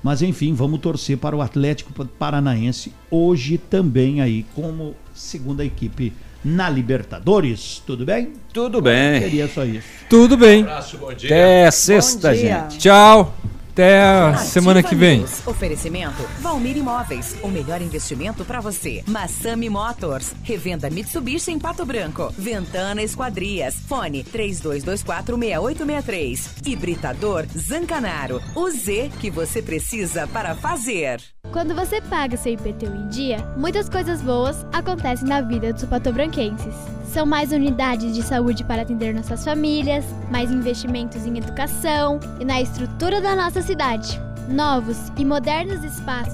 [0.01, 6.13] Mas enfim, vamos torcer para o Atlético Paranaense hoje também aí como segunda equipe
[6.43, 7.83] na Libertadores.
[7.85, 8.31] Tudo bem?
[8.53, 9.19] Tudo bem.
[9.19, 9.87] Seria só isso.
[10.09, 10.61] Tudo bem.
[10.61, 11.29] abraço, bom dia.
[11.29, 12.61] Até sexta, Bom dia.
[12.61, 12.77] gente.
[12.77, 13.35] Tchau.
[13.79, 15.19] Até a semana que vem.
[15.19, 15.47] News.
[15.47, 19.01] Oferecimento Valmir Imóveis, o melhor investimento para você.
[19.07, 22.29] Massami Motors, revenda Mitsubishi em Pato Branco.
[22.37, 26.67] Ventana Esquadrias, fone 32246863.
[26.67, 31.21] Hibridador Zancanaro, o Z que você precisa para fazer.
[31.53, 36.75] Quando você paga seu IPTU em dia, muitas coisas boas acontecem na vida dos patobranquenses.
[37.11, 42.61] São mais unidades de saúde para atender nossas famílias, mais investimentos em educação e na
[42.61, 44.19] estrutura da nossa cidade.
[44.47, 46.33] Novos e modernos espaços